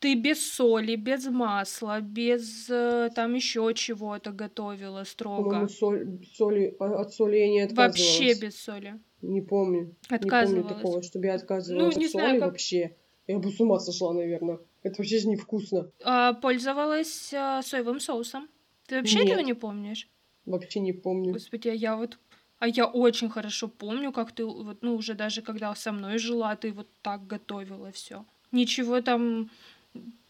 Ты 0.00 0.16
без 0.16 0.52
соли, 0.52 0.96
без 0.96 1.26
масла, 1.26 2.00
без 2.00 2.68
э, 2.68 3.10
там 3.14 3.34
еще 3.34 3.72
чего-то 3.74 4.32
готовила 4.32 5.04
строго. 5.04 5.68
соль, 5.68 6.18
соли, 6.36 6.74
а, 6.78 7.00
от 7.00 7.14
соли 7.14 7.36
я 7.36 7.48
не 7.48 7.60
отказывалась. 7.60 8.18
Вообще 8.18 8.34
без 8.40 8.60
соли. 8.60 9.00
Не 9.28 9.40
помню. 9.40 9.94
Не 10.10 10.18
помню 10.18 10.64
такого, 10.64 11.02
чтобы 11.02 11.26
я 11.26 11.34
отказывалась 11.34 11.94
ну, 11.94 12.00
не 12.00 12.06
от 12.06 12.12
знаю, 12.12 12.28
соли 12.28 12.40
как... 12.40 12.50
вообще. 12.50 12.96
Я 13.26 13.38
бы 13.38 13.50
с 13.50 13.60
ума 13.60 13.78
сошла, 13.78 14.12
наверное. 14.12 14.58
Это 14.82 14.96
вообще 14.98 15.18
же 15.18 15.28
невкусно. 15.28 15.90
А, 16.04 16.34
пользовалась 16.34 17.32
а, 17.34 17.62
соевым 17.62 18.00
соусом. 18.00 18.48
Ты 18.86 18.96
вообще 18.96 19.20
Нет. 19.20 19.28
этого 19.28 19.40
не 19.40 19.54
помнишь? 19.54 20.08
Вообще 20.44 20.80
не 20.80 20.92
помню. 20.92 21.32
Господи, 21.32 21.68
а 21.68 21.72
я 21.72 21.96
вот... 21.96 22.18
А 22.58 22.68
я 22.68 22.86
очень 22.86 23.30
хорошо 23.30 23.68
помню, 23.68 24.12
как 24.12 24.32
ты, 24.32 24.44
вот, 24.44 24.78
ну, 24.82 24.94
уже 24.94 25.14
даже 25.14 25.42
когда 25.42 25.74
со 25.74 25.92
мной 25.92 26.18
жила, 26.18 26.54
ты 26.56 26.72
вот 26.72 26.86
так 27.02 27.26
готовила 27.26 27.90
все. 27.92 28.24
Ничего 28.52 29.00
там 29.00 29.50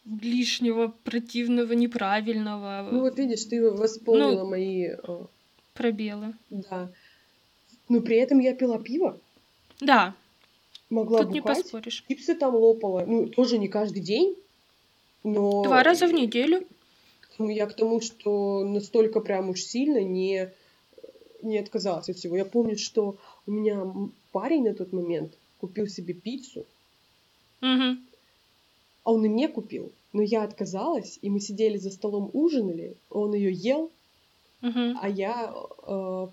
лишнего, 0.05 0.89
противного, 1.05 1.73
неправильного. 1.73 2.89
Ну 2.91 3.01
вот 3.01 3.19
видишь, 3.19 3.45
ты 3.45 3.71
восполнила 3.71 4.45
ну, 4.45 4.51
мои... 4.51 4.89
Э, 4.89 5.27
пробелы. 5.75 6.35
Да. 6.51 6.91
Но 7.88 8.00
при 8.00 8.17
этом 8.17 8.38
я 8.38 8.55
пила 8.55 8.79
пиво. 8.79 9.19
Да. 9.81 10.14
Могла 10.91 11.21
Тут 11.21 11.29
бухать. 11.29 11.35
не 11.35 11.62
поспоришь. 11.62 12.05
Чипсы 12.09 12.35
там 12.35 12.55
лопала. 12.55 13.05
Ну, 13.07 13.26
тоже 13.26 13.59
не 13.59 13.69
каждый 13.69 14.00
день, 14.00 14.37
но... 15.23 15.64
Два 15.64 15.83
раза 15.83 16.07
в 16.07 16.12
неделю. 16.12 16.67
Ну, 17.38 17.49
я 17.49 17.67
к 17.67 17.75
тому, 17.75 18.00
что 18.00 18.64
настолько 18.64 19.21
прям 19.21 19.50
уж 19.50 19.62
сильно 19.62 20.03
не, 20.03 20.50
не 21.43 21.59
отказалась 21.59 22.09
от 22.09 22.17
всего. 22.17 22.37
Я 22.37 22.45
помню, 22.45 22.76
что 22.79 23.17
у 23.47 23.50
меня 23.50 23.85
парень 24.31 24.64
на 24.64 24.75
тот 24.75 24.93
момент 24.93 25.33
купил 25.61 25.88
себе 25.88 26.14
пиццу. 26.14 26.64
Угу. 27.61 27.97
А 29.05 29.12
он 29.12 29.25
и 29.25 29.29
мне 29.29 29.49
купил. 29.49 29.91
Но 30.12 30.23
я 30.23 30.45
отказалась, 30.45 31.19
и 31.23 31.31
мы 31.31 31.41
сидели 31.41 31.76
за 31.76 31.91
столом, 31.91 32.31
ужинали, 32.33 32.97
он 33.11 33.35
ее 33.35 33.53
ел, 33.53 33.91
угу. 34.62 34.95
а 35.00 35.09
я 35.09 35.53
э, 35.87 36.29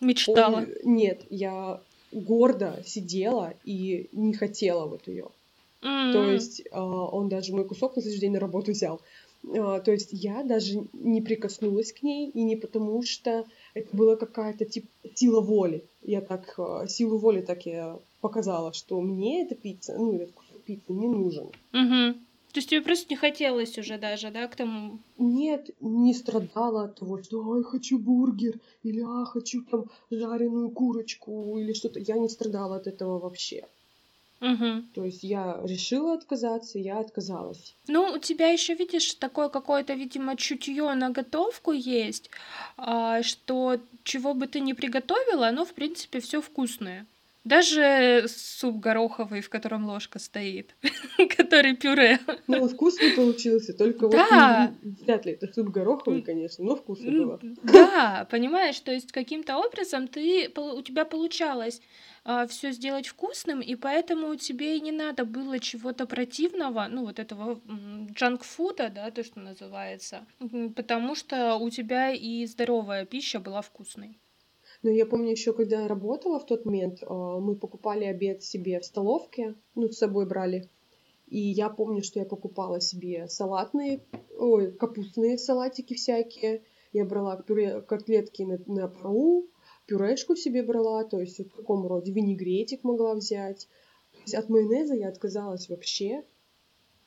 Мечтала. 0.00 0.58
Он... 0.58 0.68
Нет, 0.84 1.22
я 1.30 1.80
гордо 2.12 2.82
сидела 2.84 3.54
и 3.64 4.08
не 4.12 4.34
хотела 4.34 4.86
вот 4.86 5.06
ее. 5.08 5.28
Mm. 5.82 6.12
То 6.12 6.30
есть 6.30 6.60
э, 6.60 6.78
он 6.78 7.28
даже 7.28 7.54
мой 7.54 7.64
кусок 7.64 7.96
на 7.96 8.02
следующий 8.02 8.20
день 8.20 8.32
на 8.32 8.40
работу 8.40 8.72
взял. 8.72 9.00
Э, 9.44 9.80
то 9.84 9.92
есть 9.92 10.08
я 10.12 10.42
даже 10.42 10.86
не 10.92 11.20
прикоснулась 11.20 11.92
к 11.92 12.02
ней, 12.02 12.30
и 12.30 12.42
не 12.42 12.56
потому 12.56 13.02
что 13.02 13.44
это 13.74 13.96
была 13.96 14.16
какая-то 14.16 14.64
типа 14.64 14.88
сила 15.14 15.40
воли. 15.40 15.84
Я 16.02 16.20
так 16.20 16.54
э, 16.58 16.86
силу 16.88 17.18
воли 17.18 17.40
так 17.40 17.66
я 17.66 17.98
показала, 18.20 18.72
что 18.72 19.00
мне 19.00 19.44
эта 19.44 19.54
пицца, 19.54 19.94
ну, 19.96 20.16
этот 20.16 20.32
кусок 20.32 20.62
пиццы 20.62 20.92
не 20.92 21.08
нужен. 21.08 21.48
Mm-hmm. 21.72 22.14
То 22.56 22.60
есть 22.60 22.70
тебе 22.70 22.80
просто 22.80 23.08
не 23.10 23.16
хотелось 23.16 23.76
уже 23.76 23.98
даже, 23.98 24.30
да, 24.30 24.48
к 24.48 24.56
тому? 24.56 24.98
Нет, 25.18 25.68
не 25.80 26.14
страдала 26.14 26.84
от 26.84 26.98
того, 26.98 27.22
что 27.22 27.52
«ай, 27.52 27.62
хочу 27.62 27.98
бургер» 27.98 28.58
или 28.82 29.02
«а, 29.06 29.26
хочу 29.26 29.62
там 29.62 29.90
жареную 30.10 30.70
курочку» 30.70 31.58
или 31.58 31.74
что-то. 31.74 32.00
Я 32.00 32.16
не 32.16 32.30
страдала 32.30 32.76
от 32.76 32.86
этого 32.86 33.18
вообще. 33.18 33.66
Угу. 34.40 34.84
То 34.94 35.04
есть 35.04 35.22
я 35.22 35.60
решила 35.64 36.14
отказаться, 36.14 36.78
я 36.78 36.98
отказалась. 36.98 37.74
Ну, 37.88 38.14
у 38.14 38.18
тебя 38.18 38.48
еще, 38.48 38.74
видишь, 38.74 39.12
такое 39.16 39.50
какое-то, 39.50 39.92
видимо, 39.92 40.34
чутье 40.34 40.94
на 40.94 41.10
готовку 41.10 41.72
есть, 41.72 42.30
а, 42.78 43.22
что 43.22 43.78
чего 44.02 44.32
бы 44.32 44.46
ты 44.46 44.60
ни 44.60 44.72
приготовила, 44.72 45.48
оно, 45.48 45.66
в 45.66 45.74
принципе, 45.74 46.20
все 46.20 46.40
вкусное. 46.40 47.04
Даже 47.46 48.24
суп 48.26 48.80
гороховый, 48.80 49.40
в 49.40 49.48
котором 49.48 49.86
ложка 49.86 50.18
стоит, 50.18 50.74
который 51.36 51.76
пюре. 51.76 52.18
Ну, 52.48 52.66
вкусный 52.66 53.12
получился, 53.12 53.72
только 53.72 54.08
да. 54.08 54.72
вот 54.82 55.00
вряд 55.02 55.26
ли 55.26 55.32
это 55.32 55.46
суп 55.52 55.68
гороховый, 55.68 56.22
конечно, 56.22 56.64
но 56.64 56.74
вкусно 56.74 57.08
было. 57.12 57.40
Да, 57.62 58.26
понимаешь, 58.32 58.80
то 58.80 58.90
есть 58.90 59.12
каким-то 59.12 59.58
образом 59.58 60.08
ты, 60.08 60.50
у 60.56 60.82
тебя 60.82 61.04
получалось 61.04 61.80
а, 62.24 62.48
все 62.48 62.72
сделать 62.72 63.06
вкусным, 63.06 63.60
и 63.60 63.76
поэтому 63.76 64.34
тебе 64.34 64.76
и 64.76 64.80
не 64.80 64.90
надо 64.90 65.24
было 65.24 65.60
чего-то 65.60 66.04
противного, 66.06 66.88
ну 66.90 67.04
вот 67.04 67.20
этого 67.20 67.60
джанк-фуда, 68.10 68.90
да, 68.92 69.12
то, 69.12 69.22
что 69.22 69.38
называется, 69.38 70.26
потому 70.74 71.14
что 71.14 71.54
у 71.54 71.70
тебя 71.70 72.10
и 72.10 72.44
здоровая 72.46 73.04
пища 73.04 73.38
была 73.38 73.62
вкусной. 73.62 74.18
Но 74.86 74.92
я 74.92 75.04
помню 75.04 75.32
еще, 75.32 75.52
когда 75.52 75.82
я 75.82 75.88
работала 75.88 76.38
в 76.38 76.46
тот 76.46 76.64
момент, 76.64 77.02
а, 77.02 77.40
мы 77.40 77.56
покупали 77.56 78.04
обед 78.04 78.44
себе 78.44 78.78
в 78.78 78.84
столовке, 78.84 79.56
ну, 79.74 79.88
с 79.88 79.98
собой 79.98 80.26
брали. 80.26 80.70
И 81.26 81.40
я 81.40 81.70
помню, 81.70 82.04
что 82.04 82.20
я 82.20 82.24
покупала 82.24 82.80
себе 82.80 83.26
салатные, 83.26 84.04
ой, 84.38 84.70
капустные 84.70 85.38
салатики 85.38 85.94
всякие. 85.94 86.62
Я 86.92 87.04
брала 87.04 87.36
пюре, 87.36 87.80
котлетки 87.80 88.44
на, 88.44 88.60
на 88.72 88.86
пару, 88.86 89.48
пюрешку 89.86 90.36
себе 90.36 90.62
брала, 90.62 91.02
то 91.02 91.18
есть 91.18 91.40
в 91.40 91.56
таком 91.56 91.84
роде 91.84 92.12
винегретик 92.12 92.84
могла 92.84 93.16
взять. 93.16 93.66
То 94.12 94.20
есть 94.20 94.34
от 94.36 94.48
майонеза 94.48 94.94
я 94.94 95.08
отказалась 95.08 95.68
вообще. 95.68 96.22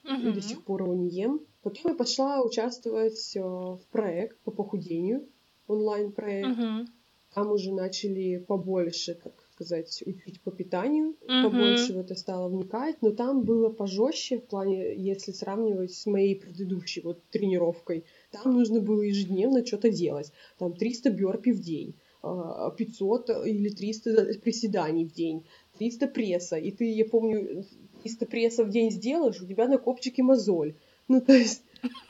Uh-huh. 0.03 0.31
И 0.31 0.33
до 0.33 0.41
сих 0.41 0.65
пор 0.65 0.83
его 0.83 0.95
не 0.95 1.07
ем. 1.07 1.39
Потом 1.61 1.93
я 1.93 1.97
пошла 1.97 2.41
участвовать 2.41 3.37
э, 3.37 3.39
в 3.39 3.79
проект 3.89 4.37
по 4.39 4.51
похудению, 4.51 5.29
онлайн-проект. 5.67 6.59
Uh-huh. 6.59 6.85
Там 7.33 7.51
уже 7.51 7.71
начали 7.71 8.37
побольше, 8.37 9.13
так 9.13 9.33
сказать, 9.53 10.01
учить 10.05 10.41
по 10.41 10.51
питанию, 10.51 11.15
uh-huh. 11.21 11.43
побольше 11.43 11.93
в 11.93 11.99
это 11.99 12.15
стало 12.15 12.49
вникать, 12.49 13.01
но 13.01 13.11
там 13.11 13.43
было 13.43 13.69
пожестче 13.69 14.39
в 14.39 14.45
плане, 14.45 14.95
если 14.95 15.31
сравнивать 15.31 15.93
с 15.93 16.05
моей 16.05 16.35
предыдущей 16.35 17.01
вот 17.01 17.21
тренировкой. 17.29 18.05
Там 18.31 18.53
нужно 18.53 18.79
было 18.79 19.01
ежедневно 19.01 19.65
что-то 19.65 19.91
делать. 19.91 20.31
Там 20.57 20.73
300 20.73 21.11
бёрпи 21.11 21.51
в 21.51 21.61
день, 21.61 21.93
500 22.21 23.29
а, 23.29 23.43
или 23.47 23.69
300 23.69 24.39
приседаний 24.41 25.05
в 25.05 25.13
день, 25.13 25.45
300 25.77 26.07
пресса. 26.07 26.57
И 26.57 26.71
ты, 26.71 26.91
я 26.91 27.05
помню, 27.05 27.65
300 28.01 28.25
пресса 28.25 28.63
в 28.63 28.69
день 28.69 28.91
сделаешь, 28.91 29.41
у 29.41 29.47
тебя 29.47 29.67
на 29.67 29.77
копчике 29.77 30.23
мозоль. 30.23 30.73
Ну, 31.07 31.21
то 31.21 31.33
есть, 31.33 31.63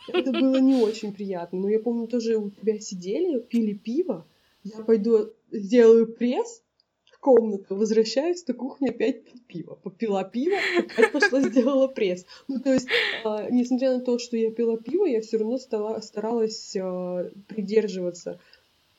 это 0.07 0.31
было 0.31 0.57
не 0.57 0.75
очень 0.75 1.13
приятно. 1.13 1.59
Но 1.59 1.69
я 1.69 1.79
помню, 1.79 2.07
тоже 2.07 2.37
у 2.37 2.49
тебя 2.49 2.79
сидели, 2.79 3.39
пили 3.39 3.73
пиво, 3.73 4.25
я 4.63 4.83
пойду 4.83 5.33
сделаю 5.51 6.07
пресс 6.13 6.61
в 7.05 7.19
комнату, 7.19 7.75
возвращаюсь 7.75 8.47
на 8.47 8.53
кухню, 8.53 8.89
опять 8.91 9.23
пиво. 9.47 9.75
Попила 9.75 10.23
пиво, 10.23 10.57
опять 10.77 11.11
пошла 11.11 11.41
сделала 11.41 11.87
пресс. 11.87 12.25
Ну, 12.47 12.59
то 12.59 12.73
есть, 12.73 12.87
э, 13.25 13.47
несмотря 13.51 13.97
на 13.97 14.01
то, 14.01 14.19
что 14.19 14.37
я 14.37 14.51
пила 14.51 14.77
пиво, 14.77 15.05
я 15.05 15.21
все 15.21 15.37
равно 15.37 15.57
стала, 15.57 15.99
старалась 16.01 16.75
э, 16.75 17.31
придерживаться 17.47 18.39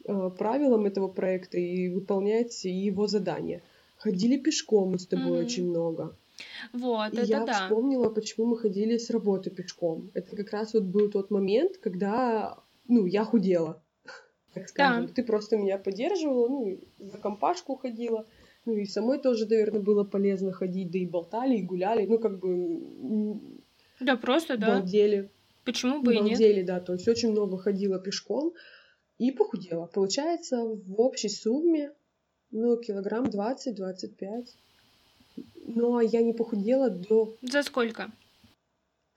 э, 0.05 0.31
правилам 0.37 0.87
этого 0.87 1.09
проекта 1.09 1.59
и 1.59 1.89
выполнять 1.89 2.65
его 2.65 3.07
задания. 3.07 3.63
Ходили 3.97 4.39
пешком 4.39 4.93
мы 4.93 4.99
с 4.99 5.07
тобой 5.07 5.41
mm-hmm. 5.41 5.45
очень 5.45 5.69
много. 5.69 6.17
Вот, 6.73 7.13
и 7.13 7.17
это 7.17 7.27
я 7.27 7.45
да. 7.45 7.53
вспомнила, 7.53 8.09
почему 8.09 8.47
мы 8.47 8.59
ходили 8.59 8.97
с 8.97 9.11
работы 9.11 9.51
пешком. 9.51 10.11
Это 10.15 10.37
как 10.37 10.51
раз 10.53 10.73
вот 10.73 10.85
был 10.85 11.11
тот 11.11 11.31
момент, 11.31 11.77
когда, 11.79 12.59
ну, 12.89 13.05
я 13.05 13.25
худела 13.25 13.83
так 14.55 14.69
скажем. 14.69 15.07
Да. 15.07 15.13
Ты 15.13 15.23
просто 15.23 15.57
меня 15.57 15.79
поддерживала, 15.79 16.49
ну, 16.49 16.79
за 16.99 17.19
компашку 17.19 17.77
ходила. 17.77 18.27
Ну, 18.67 18.75
и 18.77 18.85
самой 18.85 19.19
тоже, 19.19 19.47
наверное, 19.47 19.81
было 19.81 20.05
полезно 20.05 20.53
ходить, 20.53 20.91
да 20.91 20.99
и 20.99 21.07
болтали, 21.07 21.57
и 21.57 21.63
гуляли, 21.63 22.07
ну, 22.07 22.19
как 22.19 22.39
бы... 22.39 23.41
Да, 24.01 24.17
просто, 24.17 24.57
да. 24.57 24.79
Балдели. 24.79 25.31
Почему 25.65 26.03
бы 26.03 26.15
и 26.15 26.21
нет? 26.21 26.39
Балдели, 26.39 26.63
да, 26.63 26.81
то 26.81 26.93
есть 26.93 27.09
очень 27.09 27.31
много 27.31 27.59
ходила 27.59 27.99
пешком 27.99 28.53
и 29.19 29.31
похудела. 29.31 29.87
Получается, 29.87 30.65
в 30.65 31.01
общей 31.01 31.29
сумме, 31.29 31.93
ну, 32.51 32.77
килограмм 32.77 33.25
20-25. 33.25 34.47
Но 35.67 36.01
я 36.01 36.23
не 36.23 36.33
похудела 36.33 36.91
до... 36.91 37.37
За 37.43 37.63
сколько? 37.63 38.11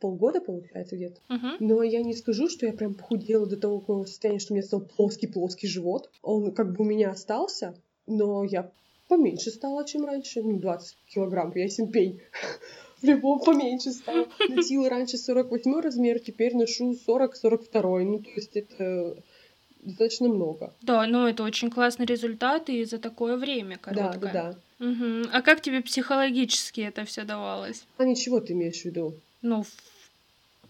Полгода, 0.04 0.42
получается, 0.42 0.98
где-то. 0.98 1.22
Uh-huh. 1.30 1.56
Но 1.62 1.82
я 1.82 2.04
не 2.04 2.14
скажу, 2.14 2.50
что 2.50 2.66
я 2.66 2.74
прям 2.74 2.94
похудела 2.94 3.46
до 3.48 3.56
того 3.56 4.06
состояния, 4.06 4.40
что 4.40 4.54
у 4.54 4.58
меня 4.58 4.66
стал 4.66 4.82
плоский-плоский 4.82 5.70
живот. 5.70 6.10
Он 6.22 6.52
как 6.52 6.74
бы 6.74 6.84
у 6.84 6.88
меня 6.88 7.12
остался, 7.12 7.74
но 8.06 8.44
я 8.44 8.70
поменьше 9.08 9.50
стала, 9.50 9.86
чем 9.86 10.04
раньше. 10.06 10.44
Ну, 10.44 10.60
20 10.60 10.98
килограмм, 11.08 11.54
я 11.56 11.70
пей. 11.88 12.22
В 13.02 13.06
любом 13.06 13.40
поменьше 13.40 13.92
стала. 13.92 14.28
Носила 14.50 14.90
раньше 14.90 15.18
48 15.18 15.80
размер, 15.80 16.20
теперь 16.20 16.54
ношу 16.54 16.94
40-42. 17.08 18.04
Ну, 18.04 18.20
то 18.20 18.30
есть 18.36 18.58
это 18.58 19.16
достаточно 19.80 20.28
много. 20.28 20.74
Да, 20.82 21.08
но 21.08 21.30
это 21.30 21.44
очень 21.44 21.70
классный 21.70 22.06
результат 22.06 22.70
и 22.70 22.84
за 22.84 23.00
такое 23.00 23.38
время 23.38 23.78
короткое. 23.78 24.20
Да, 24.20 24.32
да, 24.34 24.52
да. 24.52 24.86
Мгм. 24.86 25.30
А 25.32 25.42
как 25.42 25.62
тебе 25.62 25.82
психологически 25.82 26.82
это 26.82 27.06
все 27.06 27.24
давалось? 27.24 27.86
А 27.98 28.04
ничего 28.04 28.42
ты 28.42 28.52
имеешь 28.52 28.82
в 28.82 28.86
виду? 28.86 29.14
Ну, 29.42 29.64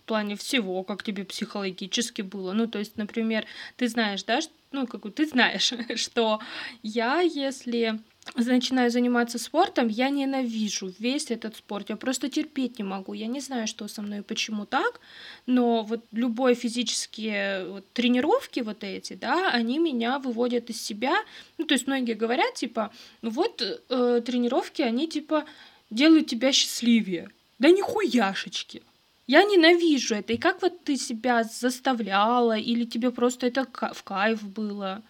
в 0.03 0.05
плане 0.05 0.35
всего, 0.35 0.83
как 0.83 1.01
тебе 1.01 1.23
психологически 1.23 2.21
было. 2.21 2.51
Ну, 2.51 2.67
то 2.67 2.79
есть, 2.79 2.97
например, 2.97 3.45
ты 3.77 3.87
знаешь, 3.87 4.23
да, 4.25 4.41
ну, 4.73 4.85
как 4.85 5.01
ты 5.13 5.25
знаешь, 5.25 5.71
что 5.95 6.41
я, 6.81 7.21
если 7.21 7.99
начинаю 8.35 8.91
заниматься 8.91 9.39
спортом, 9.39 9.87
я 9.87 10.09
ненавижу 10.09 10.93
весь 10.99 11.31
этот 11.31 11.55
спорт. 11.55 11.89
Я 11.89 11.95
просто 11.95 12.29
терпеть 12.29 12.79
не 12.79 12.83
могу. 12.83 13.13
Я 13.13 13.27
не 13.27 13.39
знаю, 13.39 13.65
что 13.65 13.87
со 13.87 14.01
мной 14.01 14.19
и 14.19 14.23
почему 14.23 14.65
так, 14.65 14.99
но 15.45 15.83
вот 15.83 16.03
любые 16.11 16.55
физические 16.55 17.65
вот, 17.65 17.85
тренировки 17.93 18.59
вот 18.59 18.83
эти, 18.83 19.13
да, 19.13 19.51
они 19.51 19.79
меня 19.79 20.19
выводят 20.19 20.69
из 20.69 20.81
себя. 20.81 21.15
Ну, 21.57 21.65
то 21.65 21.75
есть 21.75 21.87
многие 21.87 22.13
говорят, 22.13 22.55
типа, 22.55 22.91
ну 23.21 23.29
вот 23.29 23.61
э, 23.61 24.21
тренировки, 24.25 24.81
они, 24.81 25.07
типа, 25.07 25.45
делают 25.89 26.27
тебя 26.27 26.51
счастливее. 26.51 27.29
Да 27.59 27.69
нихуяшечки. 27.69 28.81
Я 29.27 29.43
ненавижу 29.43 30.15
это. 30.15 30.33
И 30.33 30.37
как 30.37 30.61
вот 30.61 30.83
ты 30.83 30.97
себя 30.97 31.43
заставляла? 31.43 32.57
Или 32.57 32.85
тебе 32.85 33.11
просто 33.11 33.47
это 33.47 33.65
в 33.93 34.03
кайф 34.03 34.43
было? 34.43 35.01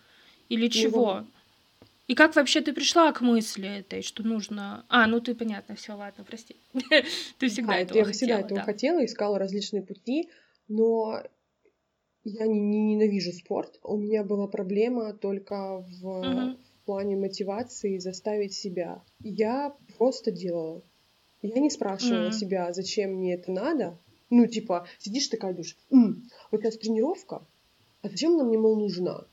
Или 0.50 0.68
чего? 0.68 1.26
И 2.08 2.16
как 2.16 2.36
вообще 2.36 2.62
ты 2.62 2.74
пришла 2.74 3.12
к 3.12 3.22
мысли 3.22 3.80
этой, 3.80 4.02
что 4.02 4.24
нужно... 4.24 4.86
А, 4.90 5.08
ну 5.08 5.20
ты 5.20 5.34
понятно, 5.34 5.76
все, 5.76 5.94
ладно, 5.94 6.24
прости. 6.24 6.56
Ты 7.40 7.48
всегда 7.48 7.74
Да, 7.74 7.80
этого 7.80 7.98
я 7.98 8.04
хотела, 8.04 8.14
всегда 8.14 8.40
этого 8.40 8.60
да. 8.60 8.66
хотела, 8.66 9.06
искала 9.06 9.40
различные 9.40 9.84
пути, 9.84 10.30
но 10.68 11.24
я 12.26 12.46
не, 12.46 12.60
не 12.60 12.96
ненавижу 12.96 13.32
спорт. 13.32 13.80
У 13.84 13.98
меня 13.98 14.24
была 14.24 14.48
проблема 14.48 15.14
только 15.14 15.86
в 16.02 16.58
плане 16.86 17.16
мотивации 17.16 17.98
заставить 17.98 18.54
себя. 18.54 19.02
Я 19.22 19.74
просто 19.98 20.32
делала. 20.32 20.84
Я 21.44 21.60
не 21.60 21.70
спрашивала 21.70 22.28
М. 22.28 22.32
себя, 22.32 22.72
зачем 22.74 23.16
мне 23.16 23.36
это 23.36 23.52
надо. 23.52 23.98
Ну, 24.30 24.48
типа, 24.48 24.88
сидишь 24.98 25.28
такая, 25.28 25.52
думаешь, 25.52 25.78
«М, 25.92 26.24
вот 26.52 26.62
сейчас 26.62 26.78
тренировка, 26.78 27.46
а 28.02 28.10
зачем 28.10 28.34
она 28.34 28.46
мне, 28.46 28.58
мол, 28.58 28.78
нужна? 28.78 29.26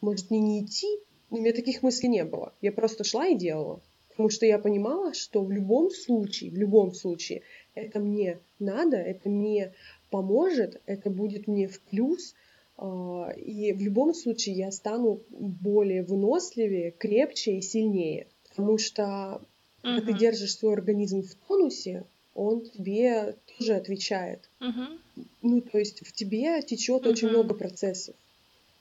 Может, 0.00 0.30
мне 0.30 0.40
не 0.40 0.64
идти? 0.64 0.86
Ну, 1.30 1.38
у 1.38 1.40
меня 1.40 1.52
таких 1.52 1.82
мыслей 1.82 2.08
не 2.08 2.24
было. 2.24 2.54
Я 2.60 2.72
просто 2.72 3.04
шла 3.04 3.26
и 3.26 3.36
делала. 3.36 3.82
Потому 4.10 4.28
что 4.28 4.46
я 4.46 4.58
понимала, 4.58 5.14
что 5.14 5.42
в 5.42 5.50
любом 5.50 5.90
случае, 5.90 6.50
в 6.50 6.56
любом 6.56 6.92
случае, 6.94 7.42
это 7.74 7.98
мне 7.98 8.38
надо, 8.58 8.96
это 8.96 9.28
мне 9.28 9.72
поможет, 10.10 10.80
это 10.86 11.10
будет 11.10 11.48
мне 11.48 11.66
в 11.66 11.80
плюс, 11.80 12.34
а, 12.76 13.30
и 13.36 13.72
в 13.72 13.80
любом 13.80 14.14
случае 14.14 14.54
я 14.54 14.70
стану 14.70 15.22
более 15.30 16.02
выносливее, 16.04 16.90
крепче 16.90 17.56
и 17.56 17.62
сильнее. 17.62 18.28
Потому 18.48 18.76
что 18.78 19.40
когда 19.82 20.00
ты 20.00 20.12
Мгм. 20.12 20.18
держишь 20.18 20.56
свой 20.56 20.74
организм 20.74 21.22
в 21.22 21.34
тонусе, 21.34 22.04
он 22.34 22.62
тебе 22.62 23.36
тоже 23.58 23.74
отвечает. 23.74 24.48
Мгм. 24.60 24.98
Ну, 25.42 25.60
то 25.60 25.78
есть 25.78 26.06
в 26.06 26.12
тебе 26.12 26.62
течет 26.62 27.06
очень 27.06 27.28
Мгм. 27.28 27.36
много 27.36 27.54
процессов. 27.54 28.14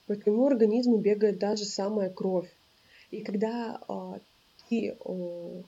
По 0.07 0.15
твоему 0.15 0.45
организму 0.47 0.97
бегает 0.97 1.39
даже 1.39 1.65
самая 1.65 2.09
кровь. 2.09 2.49
И 3.09 3.21
когда 3.21 3.81
а, 3.87 4.19
ты, 4.69 4.95
о, 4.99 5.63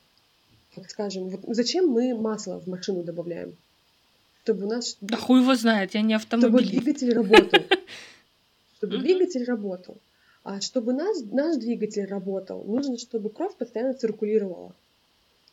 так 0.75 0.89
скажем, 0.89 1.29
вот 1.29 1.41
зачем 1.47 1.87
мы 1.87 2.15
масло 2.15 2.59
в 2.59 2.67
машину 2.67 3.03
добавляем? 3.03 3.55
Чтобы 4.43 4.65
у 4.65 4.69
нас, 4.69 4.97
Да 5.01 5.17
хуй 5.17 5.41
его 5.41 5.55
знает, 5.55 5.93
я 5.93 6.01
не 6.01 6.17
чтобы 6.17 6.23
автомобилист. 6.23 6.71
двигатель 6.71 7.13
работал. 7.13 7.59
Чтобы 8.77 8.97
двигатель 8.97 9.45
работал. 9.45 9.97
А 10.43 10.59
чтобы 10.59 10.91
наш, 10.91 11.17
наш 11.31 11.55
двигатель 11.55 12.03
работал, 12.03 12.65
нужно, 12.65 12.97
чтобы 12.97 13.29
кровь 13.29 13.55
постоянно 13.55 13.93
циркулировала. 13.93 14.75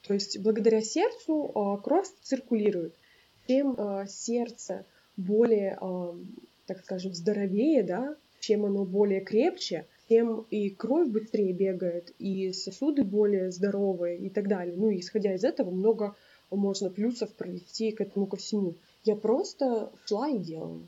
То 0.06 0.14
есть 0.14 0.38
благодаря 0.38 0.80
сердцу 0.82 1.50
а, 1.54 1.76
кровь 1.78 2.08
циркулирует. 2.22 2.94
Чем 3.46 3.74
а, 3.78 4.06
сердце 4.06 4.84
более, 5.16 5.76
а, 5.80 6.16
так 6.66 6.80
скажем, 6.80 7.14
здоровее, 7.14 7.82
да, 7.82 8.16
чем 8.40 8.64
оно 8.64 8.84
более 8.84 9.20
крепче, 9.20 9.86
тем 10.08 10.44
и 10.50 10.70
кровь 10.70 11.08
быстрее 11.08 11.52
бегает, 11.52 12.12
и 12.18 12.52
сосуды 12.52 13.04
более 13.04 13.52
здоровые 13.52 14.18
и 14.18 14.28
так 14.28 14.48
далее. 14.48 14.74
Ну, 14.76 14.90
и 14.90 15.00
исходя 15.00 15.34
из 15.34 15.44
этого, 15.44 15.70
много 15.70 16.16
можно 16.50 16.90
плюсов 16.90 17.32
провести 17.34 17.92
к 17.92 18.00
этому 18.00 18.26
ко 18.26 18.36
всему. 18.36 18.74
Я 19.04 19.14
просто 19.14 19.92
шла 20.06 20.28
и 20.28 20.38
делала. 20.38 20.80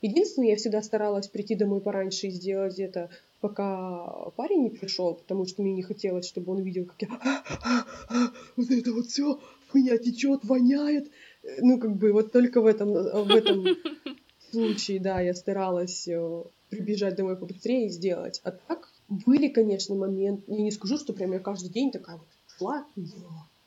Единственное, 0.00 0.50
я 0.50 0.56
всегда 0.56 0.80
старалась 0.82 1.28
прийти 1.28 1.54
домой 1.54 1.80
пораньше 1.80 2.28
и 2.28 2.30
сделать 2.30 2.78
это, 2.78 3.10
пока 3.40 4.30
парень 4.36 4.64
не 4.64 4.70
пришел, 4.70 5.14
потому 5.14 5.46
что 5.46 5.62
мне 5.62 5.72
не 5.72 5.82
хотелось, 5.82 6.26
чтобы 6.26 6.52
он 6.52 6.62
видел, 6.62 6.86
как 6.86 7.02
я 7.02 7.08
вот 8.56 8.70
это 8.70 8.92
вот 8.92 9.06
все, 9.06 9.38
хуйня 9.70 9.98
течет, 9.98 10.44
воняет. 10.44 11.10
Ну, 11.60 11.78
как 11.78 11.96
бы 11.96 12.12
вот 12.12 12.32
только 12.32 12.60
в 12.60 12.66
этом, 12.66 12.92
в 12.92 13.34
этом 13.34 13.76
случае, 14.50 15.00
да, 15.00 15.20
я 15.20 15.34
старалась 15.34 16.08
прибежать 16.68 17.16
домой 17.16 17.36
побыстрее 17.36 17.86
и 17.86 17.90
сделать. 17.90 18.40
А 18.44 18.50
так 18.52 18.88
были, 19.08 19.48
конечно, 19.48 19.94
моменты, 19.94 20.44
я 20.48 20.62
не 20.62 20.70
скажу, 20.70 20.98
что 20.98 21.12
прям 21.12 21.32
я 21.32 21.38
каждый 21.40 21.70
день 21.70 21.90
такая 21.90 22.16
вот 22.16 22.28
шла 22.58 22.86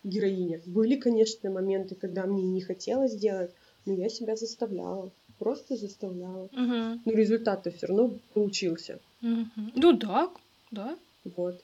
героиня. 0.04 0.62
Были, 0.66 0.96
конечно, 0.96 1.50
моменты, 1.50 1.96
когда 1.96 2.26
мне 2.26 2.44
не 2.44 2.62
хотелось 2.62 3.16
делать, 3.16 3.52
но 3.86 3.94
я 3.94 4.10
себя 4.10 4.36
заставляла, 4.36 5.12
просто 5.40 5.76
заставляла. 5.76 6.50
Мгм. 6.52 7.02
Но 7.06 7.12
результат-то 7.12 7.72
все 7.72 7.88
равно 7.88 8.20
получился. 8.34 9.00
Мгм. 9.24 9.72
Ну 9.76 9.94
да, 9.94 10.30
да. 10.72 10.98
Вот. 11.24 11.64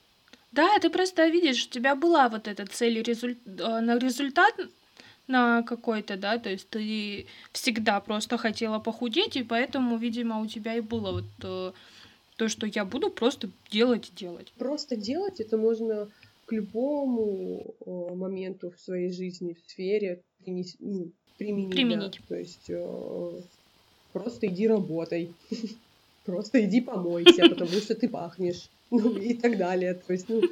Да, 0.52 0.80
ты 0.80 0.90
просто 0.90 1.28
видишь, 1.28 1.68
у 1.68 1.70
тебя 1.70 1.96
была 1.96 2.30
вот 2.30 2.48
эта 2.48 2.66
цель 2.66 2.98
и 2.98 3.04
резуль- 3.04 3.38
э, 3.46 3.80
на 3.82 4.00
результат 4.00 4.56
на 5.28 5.62
какой-то, 5.62 6.18
да, 6.18 6.40
то 6.40 6.50
есть 6.50 6.68
ты 6.70 7.28
всегда 7.52 8.00
просто 8.00 8.38
хотела 8.38 8.80
похудеть, 8.80 9.36
и 9.36 9.44
поэтому, 9.44 9.98
видимо, 9.98 10.40
у 10.42 10.48
тебя 10.48 10.74
и 10.76 10.82
было 10.82 11.12
вот 11.12 11.26
э, 11.44 11.72
то, 12.38 12.48
что 12.50 12.66
я 12.66 12.84
буду 12.86 13.12
просто 13.12 13.50
делать 13.70 14.10
и 14.10 14.16
делать. 14.16 14.52
Просто 14.58 14.96
делать 14.96 15.40
это 15.40 15.58
можно 15.58 16.08
к 16.46 16.52
любому 16.54 17.76
э, 17.86 18.16
моменту 18.16 18.72
в 18.72 18.80
своей 18.80 19.12
жизни, 19.12 19.54
в 19.54 19.70
сфере 19.70 20.24
принес- 20.44 20.78
ну, 20.80 21.12
применить. 21.38 21.70
да. 21.70 21.76
Применить. 21.76 22.20
То 22.28 22.36
есть 22.36 22.70
э, 22.70 23.42
просто 24.14 24.48
иди 24.48 24.68
работай. 24.68 25.34
Просто 26.30 26.64
иди 26.64 26.82
помойся, 26.82 27.46
потому 27.46 27.72
что 27.82 27.96
ты 27.96 28.08
пахнешь. 28.08 28.70
Ну 28.92 29.16
и 29.16 29.36
так 29.36 29.58
далее. 29.58 29.94
То 29.94 30.14
есть, 30.14 30.30
ну, 30.30 30.44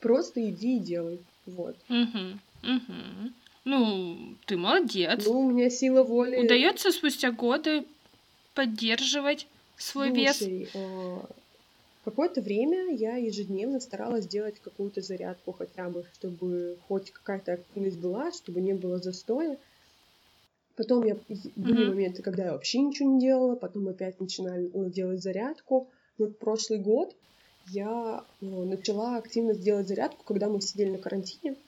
просто 0.00 0.40
иди 0.48 0.78
и 0.78 0.80
делай. 0.80 1.20
Вот. 1.44 1.76
Мгм, 1.88 2.40
мгм. 2.62 3.34
Ну, 3.64 4.36
ты 4.46 4.56
молодец. 4.56 5.26
Ну, 5.26 5.40
у 5.40 5.50
меня 5.50 5.68
сила 5.68 6.02
воли... 6.02 6.36
Удается 6.36 6.92
спустя 6.92 7.30
годы 7.30 7.84
поддерживать 8.54 9.46
свой 9.76 10.12
вес. 10.12 10.38
Слушай, 10.38 10.68
а, 10.74 11.28
какое-то 12.04 12.40
время 12.40 12.94
я 12.94 13.16
ежедневно 13.16 13.80
старалась 13.80 14.26
делать 14.26 14.60
какую-то 14.60 15.02
зарядку 15.02 15.52
хотя 15.52 15.90
бы, 15.90 16.06
чтобы 16.14 16.78
хоть 16.88 17.10
какая-то 17.10 17.52
активность 17.52 17.98
была, 17.98 18.32
чтобы 18.32 18.62
не 18.62 18.72
было 18.72 18.98
застоя. 18.98 19.58
Потом 20.80 21.04
я, 21.04 21.14
были 21.56 21.84
Мгм. 21.84 21.88
моменты, 21.88 22.22
когда 22.22 22.44
я 22.46 22.52
вообще 22.52 22.80
ничего 22.80 23.10
не 23.10 23.20
делала, 23.20 23.54
потом 23.54 23.86
опять 23.88 24.18
начинала 24.18 24.88
делать 24.88 25.22
зарядку. 25.22 25.90
Вот 26.16 26.38
прошлый 26.38 26.78
год 26.78 27.14
я 27.66 28.26
ну, 28.40 28.64
начала 28.64 29.18
активно 29.18 29.52
делать 29.54 29.88
зарядку, 29.88 30.24
когда 30.24 30.48
мы 30.48 30.62
сидели 30.62 30.88
на 30.88 30.96
карантине, 30.96 31.58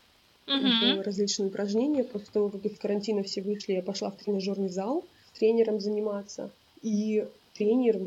делала 0.81 1.03
различные 1.03 1.48
упражнения. 1.48 2.05
После 2.05 2.29
того, 2.33 2.48
как 2.48 2.64
из 2.64 2.79
карантина 2.79 3.22
все 3.22 3.42
вышли, 3.42 3.75
я 3.75 3.83
пошла 3.83 4.11
в 4.11 4.16
тренажерный 4.16 4.70
зал 4.70 5.11
с 5.35 5.38
тренером 5.38 5.79
заниматься. 5.79 6.55
И 6.81 7.29
тренер, 7.53 7.98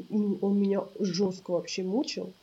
он 0.41 0.59
меня 0.59 0.89
жестко 0.99 1.51
вообще 1.51 1.83
мучил. 1.83 2.33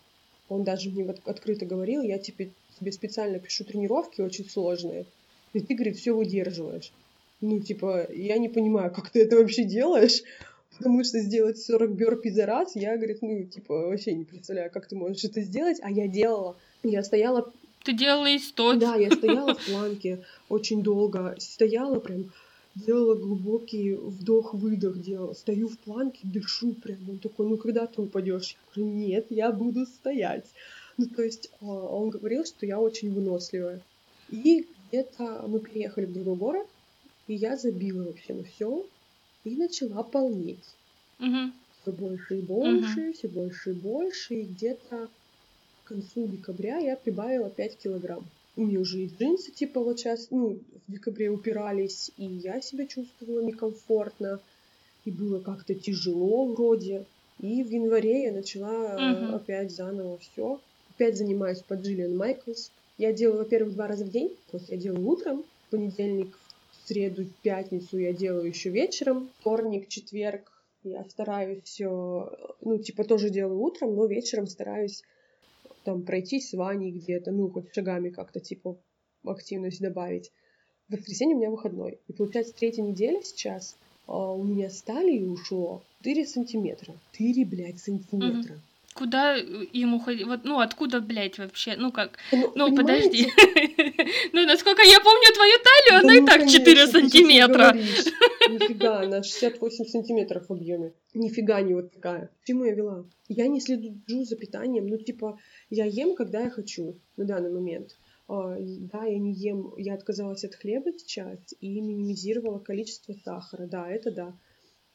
Он 0.46 0.62
даже 0.62 0.88
мне 0.90 1.05
вот 1.05 1.18
открыто 1.25 1.66
говорил, 1.66 2.03
я 2.03 2.20
тебе, 2.20 2.55
тебе 2.79 2.92
специально 2.92 3.40
пишу 3.40 3.64
тренировки 3.64 4.20
очень 4.20 4.48
сложные, 4.48 5.12
и 5.53 5.59
ты, 5.59 5.75
говорит, 5.75 5.96
все 5.96 6.12
выдерживаешь. 6.12 6.94
Ну, 7.42 7.59
типа, 7.61 8.07
я 8.12 8.38
не 8.38 8.48
понимаю, 8.48 8.92
как 8.92 9.11
ты 9.11 9.22
это 9.22 9.37
вообще 9.37 9.64
делаешь, 9.64 10.22
потому 10.78 11.02
что 11.05 11.18
сделать 11.18 11.59
40 11.59 11.90
бёрпи 11.90 12.31
за 12.31 12.46
раз, 12.46 12.76
я, 12.76 12.96
говорит, 12.96 13.18
ну, 13.20 13.44
типа, 13.44 13.88
вообще 13.88 14.12
не 14.12 14.24
представляю, 14.24 14.70
как 14.70 14.87
ты 14.87 14.94
можешь 14.94 15.24
это 15.24 15.40
сделать, 15.42 15.78
а 15.83 15.90
я 15.90 16.07
делала. 16.07 16.57
Я 16.85 17.02
стояла 17.02 17.52
Ты 17.85 17.92
делала 17.94 18.26
и 18.26 18.38
сто. 18.38 18.74
да, 18.74 18.94
я 18.94 19.11
стояла 19.16 19.55
в 19.55 19.66
планке 19.66 20.24
очень 20.48 20.83
долго, 20.83 21.35
стояла 21.38 21.98
прям, 21.98 22.33
делала 22.76 23.16
глубокий 23.16 23.94
вдох-выдох, 23.94 25.00
делала, 25.00 25.35
стою 25.35 25.68
в 25.68 25.78
планке, 25.78 26.20
дышу 26.22 26.74
прям, 26.74 26.98
он 27.11 27.18
такой, 27.18 27.46
ну 27.48 27.57
когда 27.57 27.87
ты 27.87 28.00
упадешь? 28.02 28.57
Я 28.76 28.83
говорю, 28.83 28.96
нет, 28.96 29.26
я 29.31 29.50
буду 29.50 29.85
стоять. 29.87 30.46
Ну, 30.96 31.07
то 31.07 31.22
есть 31.22 31.50
а, 31.61 31.66
он 31.66 32.11
говорил, 32.11 32.44
что 32.44 32.66
я 32.66 32.78
очень 32.78 33.12
выносливая. 33.12 33.81
И 34.31 34.66
где-то 34.88 35.44
мы 35.48 35.59
переехали 35.59 36.05
в 36.07 36.12
другой 36.12 36.37
город, 36.37 36.66
и 37.33 37.37
я 37.37 37.57
забила 37.57 38.05
вообще 38.05 38.35
на 38.35 38.45
все 38.45 38.87
и 39.45 39.57
начала 39.57 40.03
полнеть 40.03 40.68
Мгм. 41.18 41.53
все 41.81 41.92
больше 41.92 42.38
и 42.38 42.42
больше, 42.42 43.12
все 43.12 43.29
больше 43.29 43.71
и 43.71 43.75
больше, 43.75 44.35
и 44.35 44.45
где-то 44.45 45.09
к 45.85 45.88
концу 45.88 46.27
декабря 46.27 46.79
я 46.79 46.97
прибавила 46.97 47.49
5 47.49 47.79
килограмм. 47.79 48.25
У 48.57 48.66
меня 48.66 48.81
уже 48.81 48.99
и 49.01 49.09
джинсы, 49.09 49.51
типа, 49.51 49.81
вот 49.81 49.99
сейчас, 49.99 50.29
ну, 50.31 50.59
в 50.87 50.92
декабре 50.92 51.31
упирались, 51.31 52.11
и 52.18 52.25
я 52.25 52.61
себя 52.61 52.87
чувствовала 52.87 53.40
некомфортно, 53.40 54.40
и 55.07 55.11
было 55.11 55.40
как-то 55.40 55.75
тяжело 55.75 56.45
вроде. 56.53 57.07
И 57.40 57.62
в 57.64 57.71
январе 57.71 58.25
я 58.25 58.33
начала 58.33 58.99
Мгм. 58.99 59.35
опять 59.37 59.71
заново 59.73 60.18
все. 60.18 60.61
Опять 60.95 61.16
занимаюсь 61.16 61.62
под 61.62 61.81
Джиллиан 61.81 62.14
Майклс. 62.16 62.71
Я 62.99 63.12
делаю, 63.12 63.38
во-первых, 63.38 63.75
два 63.75 63.88
раза 63.88 64.05
в 64.05 64.11
день. 64.11 64.37
То 64.51 64.59
есть 64.59 64.68
я 64.68 64.77
делаю 64.77 65.07
утром, 65.09 65.42
в 65.66 65.71
понедельник, 65.71 66.38
среду, 66.87 67.27
пятницу 67.42 67.99
я 67.99 68.12
делаю 68.12 68.49
еще 68.49 68.71
вечером. 68.71 69.31
Вторник, 69.40 69.88
четверг 69.88 70.53
я 70.85 71.05
стараюсь, 71.05 71.81
э, 71.81 71.85
ну, 72.61 72.79
типа, 72.79 73.05
тоже 73.05 73.31
делаю 73.31 73.61
утром, 73.61 73.95
но 73.95 74.07
вечером 74.07 74.47
стараюсь 74.47 75.03
там 75.85 76.03
пройтись 76.03 76.51
с 76.51 76.55
Ваней 76.55 76.90
где-то, 76.90 77.31
ну, 77.33 77.51
хоть 77.51 77.75
шагами 77.75 78.11
как-то, 78.11 78.40
типа, 78.40 78.77
активность 79.25 79.81
добавить. 79.81 80.31
В 80.88 80.95
воскресенье 80.95 81.37
у 81.37 81.38
меня 81.38 81.51
выходной. 81.51 81.99
И 82.09 82.12
получается, 82.12 82.55
третья 82.55 82.83
неделя 82.83 83.23
сейчас 83.23 83.77
а, 84.07 84.33
у 84.33 84.42
меня 84.42 84.68
с 84.68 84.83
талии 84.83 85.25
ушло 85.25 85.83
4 86.01 86.27
сантиметра. 86.27 86.95
4, 87.12 87.45
блядь, 87.45 87.79
сантиметра. 87.79 88.61
Куда 88.94 89.38
э, 89.38 89.42
ему 89.72 89.98
ходить? 89.98 90.26
Вот, 90.26 90.44
ну, 90.44 90.61
откуда, 90.61 91.00
блядь, 91.00 91.38
вообще? 91.38 91.76
Ну, 91.76 91.92
как? 91.92 92.18
Ну, 92.31 92.52
Ну, 92.55 92.76
подожди. 92.76 93.28
Ну, 94.33 94.44
насколько 94.46 94.83
я 94.83 95.00
помню 95.00 95.33
твою 95.35 95.55
талию, 95.59 96.00
она 96.00 96.16
и 96.16 96.20
ну, 96.20 96.26
так 96.26 96.38
конечно, 96.38 96.59
4 96.59 96.74
ты 96.74 96.83
что 96.83 97.00
сантиметра. 97.00 97.72
Нифига, 98.48 99.00
она 99.00 99.22
68 99.22 99.85
сантиметров 99.87 100.46
в 100.48 100.52
объеме. 100.52 100.92
Нифига 101.14 101.61
не 101.61 101.74
вот 101.74 101.92
такая. 101.92 102.31
К 102.42 102.46
чему 102.46 102.64
я 102.64 102.74
вела? 102.74 103.05
Я 103.28 103.46
не 103.46 103.61
слежу 103.61 104.24
за 104.24 104.37
питанием, 104.37 104.87
ну, 104.87 104.98
типа, 104.98 105.38
я 105.70 105.87
ем, 105.87 106.14
когда 106.14 106.40
я 106.40 106.50
хочу 106.50 106.96
на 107.16 107.24
данный 107.24 107.50
момент. 107.50 107.96
А, 108.28 108.57
Да, 108.59 109.05
я 109.05 109.18
не 109.18 109.33
ем, 109.33 109.74
я 109.76 109.94
отказалась 109.94 110.44
от 110.44 110.55
хлеба 110.55 110.92
сейчас 110.92 111.38
и 111.61 111.81
минимизировала 111.81 112.59
количество 112.59 113.14
сахара. 113.24 113.66
Да, 113.66 113.88
это 113.88 114.11
да. 114.11 114.35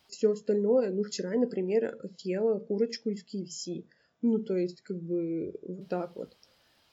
Все 0.08 0.32
остальное, 0.32 0.92
ну, 0.92 1.04
вчера, 1.04 1.32
например, 1.38 1.98
съела 2.18 2.60
курочку 2.60 3.10
из 3.10 3.24
KFC. 3.26 3.84
Ну, 4.22 4.40
то 4.40 4.56
есть, 4.58 4.82
как 4.82 4.98
бы, 5.02 5.54
вот 5.62 5.88
так 5.90 6.16
вот. 6.16 6.36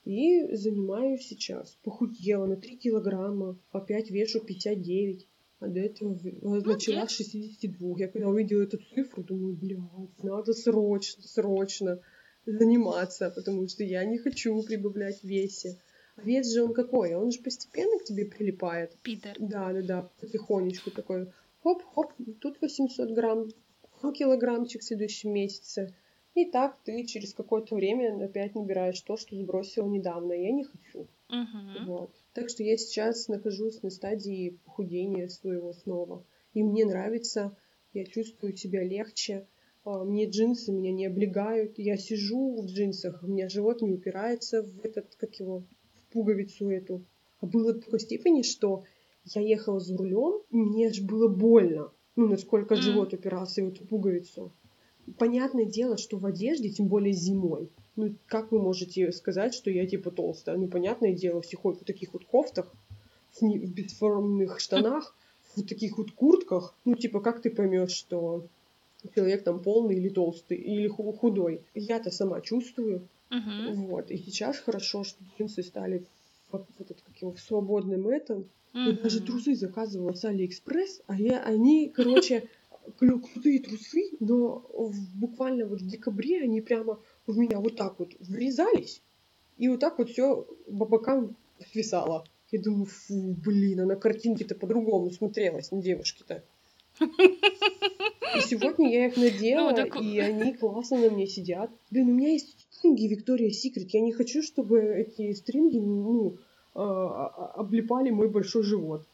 И 0.05 0.55
занимаюсь 0.55 1.22
сейчас. 1.27 1.79
Похудела 1.83 2.44
на 2.46 2.57
3 2.57 2.77
килограмма, 2.77 3.57
опять 3.72 4.11
вешу 4.11 4.40
59. 4.40 5.27
А 5.61 5.68
до 5.68 5.81
этого 5.81 6.12
в- 6.14 6.22
начала 6.66 7.07
с 7.09 7.12
62. 7.12 7.98
Я 7.98 8.09
когда 8.09 8.29
увидела 8.29 8.62
эту 8.62 8.79
цифру, 8.94 9.22
думаю, 9.22 9.55
блядь, 9.55 9.79
надо 10.22 10.53
срочно, 10.53 11.22
срочно 11.22 12.00
заниматься, 12.44 13.31
потому 13.31 13.66
что 13.68 13.85
я 13.85 14.05
не 14.05 14.18
хочу 14.18 14.62
прибавлять 14.62 15.20
в 15.20 15.24
весе. 15.24 15.79
А 16.16 16.22
вес 16.22 16.53
же 16.53 16.62
он 16.62 16.74
какой? 16.74 17.14
Он 17.14 17.31
же 17.33 17.40
постепенно 17.40 17.98
к 17.98 18.05
тебе 18.05 18.27
прилипает. 18.27 18.96
Пидор. 19.03 19.33
Да, 19.38 19.72
да, 19.72 19.83
да, 19.83 20.11
потихонечку 20.20 20.90
такой 20.90 21.29
хоп-хоп, 21.64 22.12
тут 22.40 22.61
800 22.61 23.11
грамм, 23.11 23.48
ну, 24.03 24.12
килограммчик 24.12 24.83
в 24.83 24.85
следующем 24.85 25.33
месяце. 25.33 25.94
И 26.35 26.44
так 26.44 26.79
ты 26.85 27.05
через 27.07 27.33
какое-то 27.33 27.74
время 27.74 28.22
опять 28.22 28.55
набираешь 28.55 29.00
то, 29.00 29.16
что 29.16 29.35
сбросила 29.35 29.88
недавно. 29.88 30.33
Я 30.35 30.50
не 30.50 30.64
хочу. 30.64 31.07
Мгм. 31.31 31.87
Вот. 31.87 32.11
Так 32.35 32.50
что 32.50 32.62
я 32.62 32.77
сейчас 32.77 33.29
нахожусь 33.29 33.83
на 33.83 33.90
стадии 33.90 34.59
похудения 34.64 35.29
своего 35.29 35.72
снова. 35.72 36.27
И 36.53 36.62
мне 36.62 36.85
нравится, 36.85 37.57
я 37.94 38.05
чувствую 38.05 38.57
себя 38.57 38.85
легче. 38.85 39.46
А, 39.85 40.05
Мне 40.05 40.29
джинсы 40.29 40.72
меня 40.72 40.92
не 40.92 41.07
облегают. 41.07 41.79
Я 41.79 41.96
сижу 41.96 42.61
в 42.61 42.66
джинсах, 42.66 43.22
у 43.22 43.27
меня 43.27 43.48
живот 43.48 43.81
не 43.81 43.92
упирается 43.92 44.62
в 44.62 44.85
этот, 44.85 45.14
как 45.14 45.35
его, 45.37 45.61
в 45.61 46.12
пуговицу 46.12 46.68
эту. 46.68 47.05
А 47.40 47.46
было 47.46 47.74
такой 47.74 48.00
степени, 48.00 48.42
что 48.42 48.85
я 49.24 49.40
ехала 49.42 49.80
за 49.80 49.96
рулем, 49.96 50.40
и 50.50 50.56
мне 50.56 50.88
аж 50.88 51.00
было 51.00 51.28
больно. 51.28 51.90
Ну, 52.16 52.28
насколько 52.28 52.76
живот 52.82 53.12
упирался 53.12 53.64
в 53.64 53.68
эту 53.68 53.84
пуговицу. 53.87 54.52
Понятное 55.18 55.64
дело, 55.64 55.96
что 55.98 56.16
в 56.16 56.24
одежде, 56.26 56.70
тем 56.70 56.87
более 56.88 57.12
зимой, 57.12 57.68
ну, 57.96 58.14
как 58.26 58.52
вы 58.52 58.60
можете 58.60 59.12
сказать, 59.12 59.52
что 59.54 59.70
я 59.70 59.87
типа 59.87 60.10
толстая? 60.10 60.56
Ну, 60.56 60.68
понятное 60.68 61.12
дело, 61.12 61.40
все 61.42 61.56
ходят 61.56 61.82
в 61.82 61.84
таких 61.84 62.12
вот 62.12 62.24
кофтах, 62.24 62.72
в, 63.32 63.42
не- 63.42 63.58
в 63.58 63.72
бесформенных 63.74 64.58
штанах, 64.64 65.14
в 65.56 65.62
таких 65.62 65.98
вот 65.98 66.12
куртках. 66.12 66.74
Ну, 66.84 66.94
типа, 66.94 67.20
как 67.20 67.42
ты 67.42 67.50
поймешь, 67.50 67.90
что 67.92 68.46
человек 69.14 69.44
там 69.44 69.60
полный 69.62 69.96
или 69.96 70.08
толстый, 70.08 70.56
или 70.56 70.88
ху- 70.88 71.12
худой? 71.12 71.60
Я-то 71.74 72.10
сама 72.10 72.40
чувствую. 72.40 73.08
Мгм. 73.30 73.74
Вот. 73.74 74.10
И 74.10 74.16
сейчас 74.16 74.58
хорошо, 74.58 75.04
что 75.04 75.22
джинсы 75.38 75.62
стали 75.62 76.04
в, 76.58 76.66
в 76.76 76.80
этот, 76.80 77.00
как 77.02 77.16
его, 77.18 77.32
в 77.32 77.40
свободном 77.40 78.08
этом. 78.08 78.46
Я 78.72 78.92
даже 78.92 79.20
трусы 79.20 79.54
заказывала 79.54 80.14
с 80.14 80.24
Алиэкспресс, 80.24 81.02
а 81.06 81.14
я, 81.16 81.40
они, 81.42 81.88
короче, 81.94 82.48
кру- 83.00 83.20
крутые 83.20 83.60
трусы, 83.60 84.10
но 84.20 84.64
в- 84.72 85.16
буквально 85.18 85.66
вот 85.66 85.80
в 85.80 85.86
декабре 85.86 86.42
они 86.42 86.60
прямо 86.60 86.98
в 87.26 87.36
меня 87.38 87.60
вот 87.60 87.76
так 87.76 87.98
вот 88.00 88.14
врезались, 88.18 89.00
и 89.58 89.68
вот 89.68 89.78
так 89.80 89.98
вот 89.98 90.10
все 90.10 90.42
по 90.66 90.84
бокам 90.86 91.36
свисало. 91.72 92.24
Я 92.50 92.60
думаю, 92.60 92.86
фу, 92.86 93.36
блин, 93.44 93.80
а 93.80 93.86
на 93.86 93.96
картинке-то 93.96 94.54
по-другому 94.56 95.10
смотрелась 95.10 95.70
на 95.70 95.80
девушке-то. 95.80 96.42
И 98.36 98.40
сегодня 98.40 98.92
я 98.92 99.06
их 99.06 99.16
надела, 99.16 99.70
Ну, 99.70 99.76
так- 99.76 100.00
и 100.00 100.18
они 100.18 100.54
классно 100.54 100.98
на 100.98 101.10
мне 101.10 101.26
сидят. 101.26 101.70
Блин, 101.90 102.08
у 102.10 102.14
меня 102.14 102.30
есть 102.32 102.53
стринги 102.84 103.06
Виктория 103.06 103.50
Секрет. 103.50 103.88
Я 103.92 104.00
не 104.00 104.12
хочу, 104.12 104.42
чтобы 104.42 104.78
эти 104.80 105.32
стринги, 105.32 105.78
ну, 105.78 106.36
а, 106.74 106.82
а, 106.82 107.60
облипали 107.60 108.10
мой 108.10 108.28
большой 108.28 108.62
живот. 108.62 109.06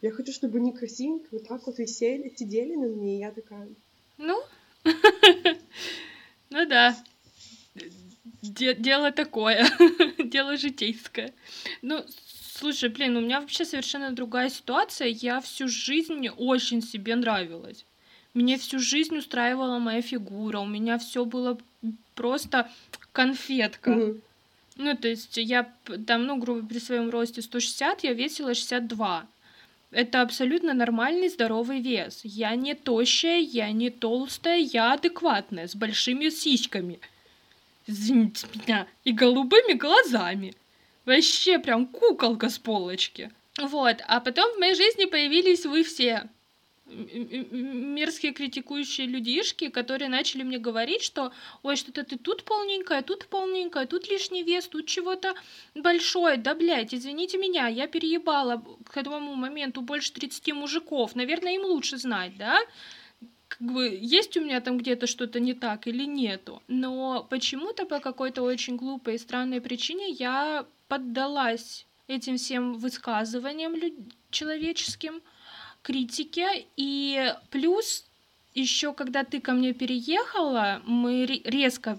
Я 0.00 0.10
хочу, 0.10 0.32
чтобы 0.32 0.58
они 0.58 0.72
красивенько 0.72 1.28
вот 1.32 1.46
так 1.46 1.66
вот 1.66 1.78
висели, 1.78 2.34
сидели 2.34 2.74
на 2.74 2.86
мне, 2.86 3.16
и 3.16 3.18
я 3.18 3.30
такая... 3.30 3.68
Ну, 4.16 4.42
ну 6.50 6.66
да. 6.66 6.96
Де- 8.40 8.74
дело 8.74 9.12
такое, 9.12 9.68
дело 10.18 10.56
житейское. 10.56 11.34
Ну, 11.82 12.02
слушай, 12.58 12.88
блин, 12.88 13.18
у 13.18 13.20
меня 13.20 13.42
вообще 13.42 13.66
совершенно 13.66 14.12
другая 14.12 14.48
ситуация. 14.48 15.08
Я 15.08 15.42
всю 15.42 15.68
жизнь 15.68 16.26
очень 16.28 16.80
себе 16.80 17.16
нравилась. 17.16 17.84
Мне 18.32 18.56
всю 18.56 18.78
жизнь 18.78 19.16
устраивала 19.18 19.78
моя 19.78 20.00
фигура, 20.00 20.60
у 20.60 20.66
меня 20.66 20.98
все 20.98 21.24
было 21.24 21.58
просто 22.14 22.70
конфетка. 23.12 23.90
Мгм. 23.90 24.22
Ну, 24.76 24.96
то 24.96 25.08
есть 25.08 25.36
я 25.36 25.72
там, 26.06 26.26
ну, 26.26 26.36
грубо 26.36 26.66
при 26.66 26.78
своем 26.78 27.10
росте 27.10 27.42
160, 27.42 28.04
я 28.04 28.12
весила 28.12 28.54
62. 28.54 29.26
Это 29.90 30.22
абсолютно 30.22 30.72
нормальный 30.72 31.28
здоровый 31.28 31.80
вес. 31.80 32.20
Я 32.22 32.54
не 32.54 32.74
тощая, 32.74 33.40
я 33.40 33.72
не 33.72 33.90
толстая, 33.90 34.58
я 34.58 34.92
адекватная, 34.92 35.66
с 35.66 35.74
большими 35.74 36.28
сиськами. 36.28 37.00
Извините 37.86 38.46
меня. 38.54 38.86
И 39.04 39.12
голубыми 39.12 39.72
глазами. 39.74 40.54
Вообще 41.04 41.58
прям 41.58 41.86
куколка 41.86 42.48
с 42.48 42.58
полочки. 42.58 43.30
Вот. 43.60 43.96
А 44.06 44.20
потом 44.20 44.54
в 44.54 44.58
моей 44.60 44.74
жизни 44.74 45.06
появились 45.06 45.66
вы 45.66 45.82
все. 45.82 46.28
Мерзкие 46.90 48.32
критикующие 48.32 49.06
людишки, 49.06 49.68
которые 49.68 50.08
начали 50.08 50.42
мне 50.42 50.58
говорить, 50.58 51.02
что 51.02 51.32
ой, 51.62 51.76
что-то 51.76 52.04
ты 52.04 52.18
тут 52.18 52.44
полненькая, 52.44 53.02
тут 53.02 53.26
полненькая, 53.26 53.86
тут 53.86 54.08
лишний 54.08 54.42
вес, 54.42 54.68
тут 54.68 54.86
чего-то 54.86 55.34
большое. 55.74 56.36
Да, 56.36 56.54
блядь, 56.54 56.94
извините 56.94 57.38
меня, 57.38 57.68
я 57.68 57.86
переебала 57.86 58.64
к 58.84 58.96
этому 58.96 59.34
моменту 59.34 59.80
больше 59.82 60.12
30 60.12 60.52
мужиков. 60.54 61.14
Наверное, 61.14 61.54
им 61.54 61.64
лучше 61.64 61.96
знать, 61.96 62.36
да? 62.36 62.58
Как 63.48 63.60
бы 63.60 63.98
есть 64.00 64.36
у 64.36 64.40
меня 64.40 64.60
там 64.60 64.78
где-то 64.78 65.06
что-то 65.06 65.40
не 65.40 65.54
так 65.54 65.86
или 65.86 66.04
нету. 66.04 66.62
Но 66.68 67.26
почему-то 67.28 67.84
по 67.84 68.00
какой-то 68.00 68.42
очень 68.42 68.76
глупой 68.76 69.14
и 69.14 69.18
странной 69.18 69.60
причине 69.60 70.08
я 70.10 70.66
поддалась 70.88 71.86
этим 72.06 72.36
всем 72.36 72.74
высказываниям 72.74 73.74
человеческим, 74.30 75.22
критике. 75.82 76.66
И 76.76 77.34
плюс 77.50 78.04
еще 78.54 78.92
когда 78.92 79.24
ты 79.24 79.40
ко 79.40 79.52
мне 79.52 79.72
переехала, 79.72 80.82
мы 80.86 81.26
ре- 81.26 81.42
резко 81.44 81.98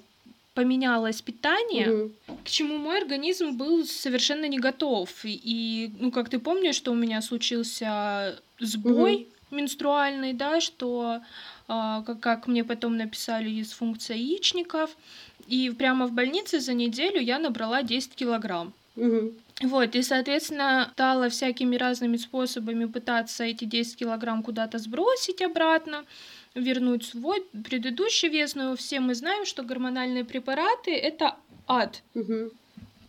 поменялось 0.53 1.21
питание, 1.21 1.87
Мгм. 1.87 2.11
к 2.43 2.49
чему 2.49 2.77
мой 2.77 2.97
организм 2.97 3.51
был 3.57 3.85
совершенно 3.85 4.45
не 4.49 4.59
готов. 4.59 5.09
И, 5.23 5.91
ну, 5.99 6.11
как 6.11 6.27
ты 6.29 6.39
помнишь, 6.39 6.75
что 6.75 6.91
у 6.91 6.95
меня 6.95 7.21
случился 7.21 8.37
сбой 8.59 9.27
менструальный, 9.49 10.33
да, 10.33 10.59
что, 10.59 11.21
а, 11.67 12.01
как, 12.03 12.19
как 12.19 12.47
мне 12.47 12.63
потом 12.63 12.97
написали, 12.97 13.49
дисфункция 13.49 14.17
яичников. 14.17 14.89
И 15.47 15.69
прямо 15.69 16.05
в 16.07 16.11
больнице 16.11 16.59
за 16.59 16.73
неделю 16.73 17.21
я 17.21 17.39
набрала 17.39 17.81
10 17.83 18.15
килограмм. 18.15 18.73
Мгм. 18.95 19.31
Вот, 19.61 19.95
и, 19.95 20.01
соответственно, 20.01 20.89
стала 20.93 21.29
всякими 21.29 21.75
разными 21.75 22.17
способами 22.17 22.85
пытаться 22.85 23.43
эти 23.43 23.65
10 23.65 23.97
килограмм 23.97 24.43
куда-то 24.43 24.79
сбросить 24.79 25.41
обратно, 25.41 26.05
вернуть 26.55 27.05
свой 27.05 27.43
предыдущий 27.63 28.29
вес, 28.29 28.55
но 28.55 28.75
все 28.75 28.99
мы 28.99 29.13
знаем, 29.15 29.45
что 29.45 29.63
гормональные 29.63 30.25
препараты— 30.25 30.91
это 30.95 31.35
ад 31.67 32.01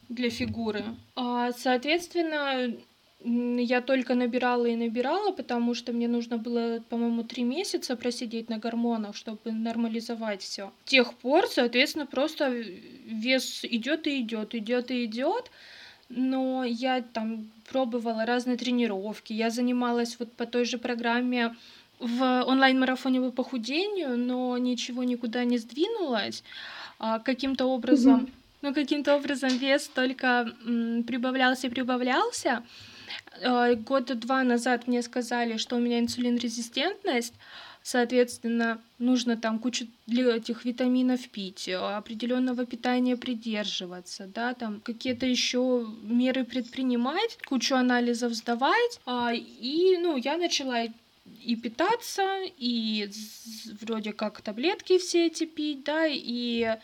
для 0.08 0.30
фигуры. 0.30 0.84
А, 1.16 1.52
соответственно, 1.52 2.76
я 3.24 3.80
только 3.80 4.14
набирала 4.14 4.66
и 4.66 4.76
набирала, 4.76 5.32
потому 5.32 5.74
что 5.74 5.92
мне 5.92 6.08
нужно 6.08 6.38
было, 6.38 6.82
по-моему, 6.88 7.22
три 7.22 7.44
месяца 7.44 7.96
просидеть 7.96 8.50
на 8.50 8.58
гормонах, 8.58 9.16
чтобы 9.16 9.52
нормализовать 9.52 10.42
все. 10.42 10.72
С 10.84 10.90
тех 10.90 11.14
пор, 11.14 11.46
соответственно, 11.46 12.06
просто 12.06 12.48
вес 12.50 13.60
идет 13.64 14.06
и 14.06 14.20
идет, 14.20 14.54
идет 14.54 14.90
и 14.90 15.04
идет. 15.04 15.50
Но 16.14 16.62
я 16.64 17.00
там 17.00 17.48
пробовала 17.70 18.26
разные 18.26 18.56
тренировки, 18.58 19.32
я 19.32 19.48
занималась 19.50 20.16
вот 20.18 20.32
по 20.32 20.44
той 20.46 20.64
же 20.66 20.76
программе 20.78 21.54
в 21.98 22.42
онлайн-марафоне 22.46 23.20
по 23.20 23.30
похудению, 23.30 24.18
но 24.18 24.58
ничего 24.58 25.04
никуда 25.04 25.44
не 25.44 25.58
сдвинулось. 25.58 26.42
А, 26.98 27.18
каким-то 27.18 27.64
образом, 27.66 28.14
Мгм. 28.20 28.30
ну, 28.62 28.74
каким-то 28.74 29.16
образом 29.16 29.50
вес 29.56 29.88
только 29.88 30.52
м, 30.66 31.02
прибавлялся 31.04 31.66
и 31.66 31.70
прибавлялся. 31.70 32.62
Э, 33.40 33.74
Года 33.74 34.14
два 34.14 34.42
назад 34.42 34.88
мне 34.88 35.02
сказали, 35.02 35.56
что 35.56 35.76
у 35.76 35.80
меня 35.80 35.98
инсулинрезистентность, 35.98 37.34
соответственно, 37.82 38.80
нужно 38.98 39.36
там 39.36 39.58
кучу 39.58 39.86
этих 40.08 40.64
витаминов 40.64 41.28
пить, 41.28 41.68
э, 41.68 41.76
определенного 41.76 42.66
питания 42.66 43.16
придерживаться, 43.16 44.26
да, 44.26 44.54
там 44.54 44.80
какие-то 44.80 45.26
еще 45.26 45.86
меры 46.02 46.44
предпринимать, 46.44 47.38
кучу 47.46 47.74
анализов 47.74 48.34
сдавать, 48.34 49.00
а, 49.06 49.32
и, 49.34 49.96
ну, 49.98 50.16
я 50.16 50.36
начала 50.36 50.84
и 51.42 51.56
питаться, 51.56 52.42
и 52.58 53.10
вроде 53.80 54.12
как 54.12 54.40
таблетки 54.40 54.98
все 54.98 55.26
эти 55.26 55.44
пить, 55.44 55.84
да, 55.84 56.06
и 56.06 56.76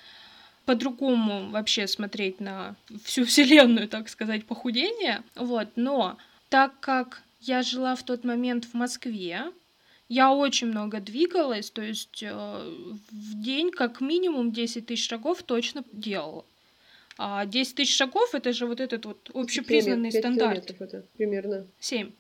по-другому 0.65 1.49
вообще 1.51 1.87
смотреть 1.87 2.41
на 2.41 2.77
всю 3.05 3.25
вселенную, 3.25 3.89
так 3.89 4.09
сказать, 4.09 4.45
похудение. 4.45 5.23
Вот, 5.35 5.69
но 5.77 6.19
так 6.51 6.79
как 6.81 7.23
я 7.41 7.63
жила 7.63 7.95
в 7.95 8.03
тот 8.03 8.25
момент 8.25 8.67
в 8.67 8.75
Москве, 8.75 9.53
я 10.09 10.33
очень 10.33 10.69
много 10.69 11.01
двигалась, 11.01 11.71
то 11.71 11.83
есть 11.83 12.23
э, 12.23 12.33
в 12.33 13.43
день 13.43 13.71
как 13.71 14.01
минимум 14.01 14.53
10 14.53 14.87
тысяч 14.87 15.09
шагов 15.09 15.43
точно 15.43 15.85
делала. 15.93 16.45
А 17.19 17.45
10 17.47 17.75
тысяч 17.75 17.97
шагов 17.97 18.35
это 18.35 18.53
же 18.53 18.67
вот 18.67 18.81
этот 18.81 19.05
вот 19.05 19.31
общепризнанный 19.35 20.11
Пять 20.11 20.23
стандарт. 20.23 20.71
это 20.71 21.05
примерно. 21.17 21.67
7. 21.81 22.11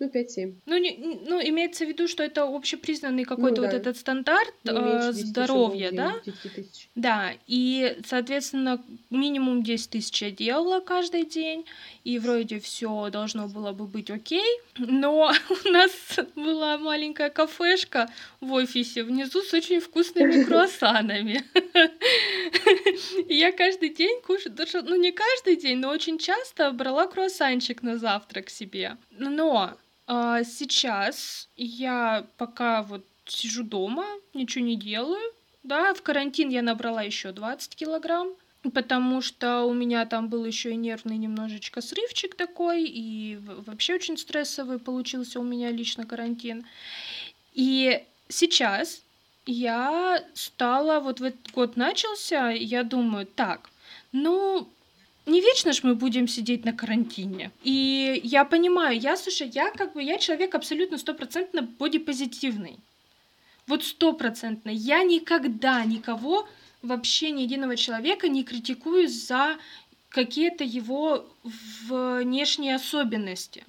Ну, 0.00 0.06
5-7. 0.06 0.54
Ну, 0.66 0.76
не, 0.78 0.96
ну, 1.26 1.40
имеется 1.40 1.84
в 1.84 1.88
виду, 1.88 2.06
что 2.06 2.22
это 2.22 2.44
общепризнанный 2.44 3.24
какой-то 3.24 3.62
Ну 3.62 3.62
вот 3.62 3.70
да. 3.72 3.76
этот 3.78 3.96
стандарт 3.96 4.54
Не 4.62 4.70
э, 4.70 4.74
меньше 4.74 5.12
10 5.12 5.26
здоровья, 5.26 5.90
да? 5.90 6.12
день, 6.24 6.34
10 6.34 6.54
тысяч. 6.54 6.88
Да, 6.94 7.32
и, 7.48 7.98
соответственно, 8.06 8.80
минимум 9.10 9.64
10 9.64 9.90
тысяч 9.90 10.22
я 10.22 10.30
делала 10.30 10.78
каждый 10.78 11.24
день, 11.24 11.66
и 12.04 12.20
вроде 12.20 12.60
все 12.60 13.10
должно 13.10 13.48
было 13.48 13.72
бы 13.72 13.86
быть 13.86 14.08
окей, 14.08 14.60
но 14.78 15.32
у 15.64 15.68
нас 15.68 15.90
была 16.36 16.78
маленькая 16.78 17.30
кафешка 17.30 18.08
в 18.40 18.52
офисе 18.52 19.02
внизу 19.02 19.42
с 19.42 19.52
очень 19.52 19.80
вкусными 19.80 20.44
круассанами. 20.44 21.42
Я 23.28 23.50
каждый 23.50 23.88
день 23.88 24.20
кушаю, 24.22 24.54
даже, 24.54 24.82
ну 24.82 24.94
не 24.94 25.10
каждый 25.10 25.56
день, 25.56 25.78
но 25.78 25.88
очень 25.90 26.18
часто 26.18 26.70
брала 26.70 27.08
круассанчик 27.08 27.82
на 27.82 27.98
завтрак 27.98 28.48
себе. 28.48 28.96
Но 29.10 29.76
а, 30.08 30.42
сейчас 30.42 31.50
я 31.56 32.26
пока 32.38 32.82
вот 32.82 33.04
сижу 33.26 33.62
дома, 33.62 34.06
ничего 34.32 34.64
не 34.64 34.74
делаю, 34.74 35.20
да, 35.62 35.92
в 35.92 36.00
карантин 36.00 36.48
я 36.48 36.62
набрала 36.62 37.02
еще 37.02 37.30
20 37.30 37.76
килограмм, 37.76 38.30
потому 38.72 39.20
что 39.20 39.64
у 39.64 39.74
меня 39.74 40.06
там 40.06 40.28
был 40.28 40.46
еще 40.46 40.70
и 40.70 40.76
нервный 40.76 41.18
немножечко 41.18 41.82
срывчик 41.82 42.34
такой, 42.34 42.84
и 42.84 43.38
вообще 43.66 43.96
очень 43.96 44.16
стрессовый 44.16 44.78
получился 44.78 45.40
у 45.40 45.44
меня 45.44 45.70
лично 45.70 46.06
карантин. 46.06 46.64
И 47.52 48.02
сейчас 48.30 49.02
я 49.44 50.24
стала, 50.32 51.00
вот 51.00 51.20
в 51.20 51.24
этот 51.24 51.52
год 51.52 51.76
начался, 51.76 52.48
я 52.48 52.82
думаю, 52.82 53.26
так, 53.26 53.68
ну, 54.12 54.70
не 55.28 55.40
вечно 55.40 55.72
ж 55.72 55.82
мы 55.82 55.94
будем 55.94 56.26
сидеть 56.28 56.64
на 56.64 56.72
карантине. 56.72 57.50
И 57.62 58.20
я 58.24 58.44
понимаю, 58.44 58.98
я, 58.98 59.16
слушай, 59.16 59.48
я 59.48 59.70
как 59.70 59.92
бы, 59.92 60.02
я 60.02 60.18
человек 60.18 60.54
абсолютно 60.54 60.98
стопроцентно 60.98 61.62
бодипозитивный. 61.62 62.78
Вот 63.66 63.84
стопроцентно. 63.84 64.70
Я 64.70 65.02
никогда 65.04 65.84
никого, 65.84 66.48
вообще 66.82 67.30
ни 67.30 67.42
единого 67.42 67.76
человека 67.76 68.28
не 68.28 68.42
критикую 68.44 69.08
за 69.08 69.58
какие-то 70.08 70.64
его 70.64 71.26
внешние 71.88 72.74
особенности. 72.74 73.64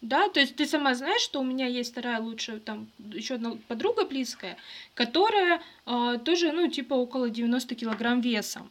Да, 0.00 0.28
то 0.28 0.40
есть 0.40 0.56
ты 0.56 0.66
сама 0.66 0.94
знаешь, 0.94 1.22
что 1.22 1.40
у 1.40 1.44
меня 1.44 1.66
есть 1.66 1.92
вторая 1.92 2.20
лучшая, 2.20 2.58
там, 2.58 2.88
еще 2.98 3.34
одна 3.34 3.56
подруга 3.68 4.04
близкая, 4.04 4.58
которая 4.94 5.62
а, 5.86 6.18
тоже, 6.18 6.52
ну, 6.52 6.68
типа 6.68 6.92
около 6.92 7.30
90 7.30 7.74
килограмм 7.74 8.20
весом. 8.20 8.70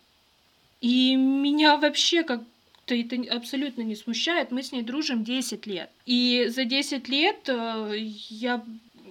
И 0.83 1.15
меня 1.15 1.77
вообще 1.77 2.23
как-то 2.23 2.93
это 2.93 3.15
абсолютно 3.33 3.83
не 3.83 3.95
смущает. 3.95 4.51
Мы 4.51 4.61
с 4.63 4.73
ней 4.73 4.81
дружим 4.81 5.23
10 5.23 5.65
лет. 5.65 5.89
И 6.05 6.47
за 6.49 6.65
10 6.65 7.07
лет 7.07 7.47
э, 7.47 7.95
я 8.29 8.61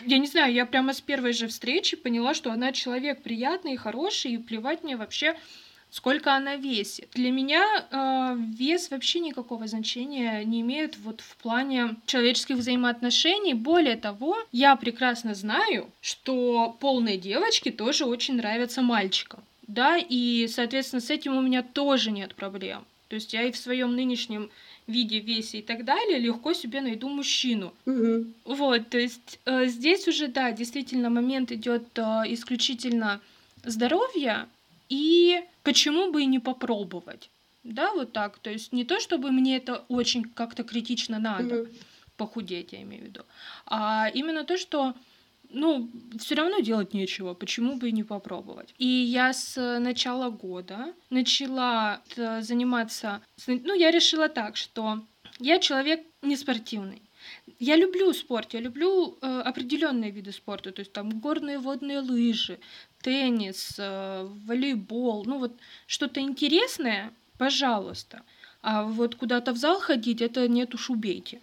я 0.04 0.18
не 0.18 0.26
знаю, 0.26 0.52
я 0.52 0.66
прямо 0.66 0.92
с 0.92 1.00
первой 1.00 1.32
же 1.32 1.48
встречи 1.48 1.96
поняла, 1.96 2.34
что 2.34 2.52
она 2.52 2.72
человек 2.72 3.22
приятный 3.22 3.74
и 3.74 3.76
хороший, 3.76 4.32
и 4.32 4.38
плевать 4.38 4.82
мне 4.82 4.96
вообще, 4.96 5.34
сколько 5.90 6.34
она 6.34 6.56
весит. 6.56 7.08
Для 7.14 7.30
меня 7.30 7.64
э, 7.90 8.36
вес 8.58 8.90
вообще 8.90 9.20
никакого 9.20 9.66
значения 9.66 10.44
не 10.44 10.60
имеет 10.60 10.98
вот 10.98 11.22
в 11.22 11.36
плане 11.36 11.96
человеческих 12.04 12.56
взаимоотношений. 12.56 13.54
Более 13.54 13.96
того, 13.96 14.36
я 14.52 14.76
прекрасно 14.76 15.34
знаю, 15.34 15.90
что 16.02 16.76
полные 16.80 17.16
девочки 17.16 17.70
тоже 17.70 18.04
очень 18.04 18.34
нравятся 18.34 18.82
мальчикам. 18.82 19.42
Да, 19.72 19.96
и, 19.96 20.48
соответственно, 20.48 21.00
с 21.00 21.08
этим 21.08 21.34
у 21.34 21.40
меня 21.40 21.62
тоже 21.62 22.10
нет 22.10 22.34
проблем. 22.34 22.84
То 23.08 23.14
есть 23.14 23.32
я 23.32 23.44
и 23.44 23.52
в 23.52 23.56
своем 23.56 23.96
нынешнем 23.96 24.50
виде, 24.86 25.18
весе 25.18 25.60
и 25.60 25.62
так 25.62 25.84
далее 25.86 26.18
легко 26.18 26.52
себе 26.52 26.82
найду 26.82 27.08
мужчину. 27.08 27.72
Мгм. 27.86 28.34
Вот, 28.44 28.90
то 28.90 28.98
есть 28.98 29.40
э, 29.46 29.66
здесь 29.66 30.06
уже, 30.08 30.28
да, 30.28 30.52
действительно 30.52 31.08
момент 31.08 31.52
идет 31.52 31.84
э, 31.96 32.02
исключительно 32.26 33.20
здоровья, 33.64 34.46
и 34.90 35.40
почему 35.62 36.12
бы 36.12 36.22
и 36.22 36.26
не 36.26 36.38
попробовать. 36.38 37.30
Да, 37.64 37.94
вот 37.94 38.12
так. 38.12 38.38
То 38.40 38.50
есть 38.50 38.72
не 38.72 38.84
то, 38.84 39.00
чтобы 39.00 39.30
мне 39.30 39.56
это 39.56 39.84
очень 39.88 40.24
как-то 40.24 40.64
критично 40.64 41.18
надо 41.18 41.54
Мгм. 41.54 41.68
похудеть, 42.18 42.72
я 42.72 42.82
имею 42.82 43.04
в 43.04 43.06
виду, 43.06 43.20
а 43.64 44.10
именно 44.12 44.44
то, 44.44 44.58
что 44.58 44.94
ну, 45.52 45.90
все 46.18 46.34
равно 46.34 46.60
делать 46.60 46.94
нечего, 46.94 47.34
почему 47.34 47.76
бы 47.76 47.88
и 47.88 47.92
не 47.92 48.04
попробовать. 48.04 48.74
И 48.78 48.86
я 48.86 49.32
с 49.32 49.78
начала 49.78 50.30
года 50.30 50.94
начала 51.10 52.00
э, 52.16 52.42
заниматься, 52.42 53.20
ну, 53.46 53.74
я 53.74 53.90
решила 53.90 54.28
так, 54.28 54.56
что 54.56 55.00
я 55.38 55.58
человек 55.58 56.00
не 56.22 56.36
спортивный. 56.36 57.02
Я 57.58 57.76
люблю 57.76 58.12
спорт, 58.12 58.54
я 58.54 58.60
люблю 58.60 59.16
э, 59.20 59.42
определенные 59.44 60.10
виды 60.10 60.32
спорта, 60.32 60.72
то 60.72 60.80
есть 60.80 60.92
там 60.92 61.20
горные 61.20 61.58
водные 61.58 62.00
лыжи, 62.00 62.58
теннис, 63.02 63.76
э, 63.78 64.28
волейбол, 64.46 65.24
ну 65.24 65.38
вот 65.38 65.52
что-то 65.86 66.20
интересное, 66.20 67.12
пожалуйста. 67.38 68.22
А 68.62 68.84
вот 68.84 69.14
куда-то 69.14 69.52
в 69.52 69.56
зал 69.56 69.80
ходить, 69.80 70.22
это 70.22 70.48
нет 70.48 70.74
уж 70.74 70.90
убейте. 70.90 71.40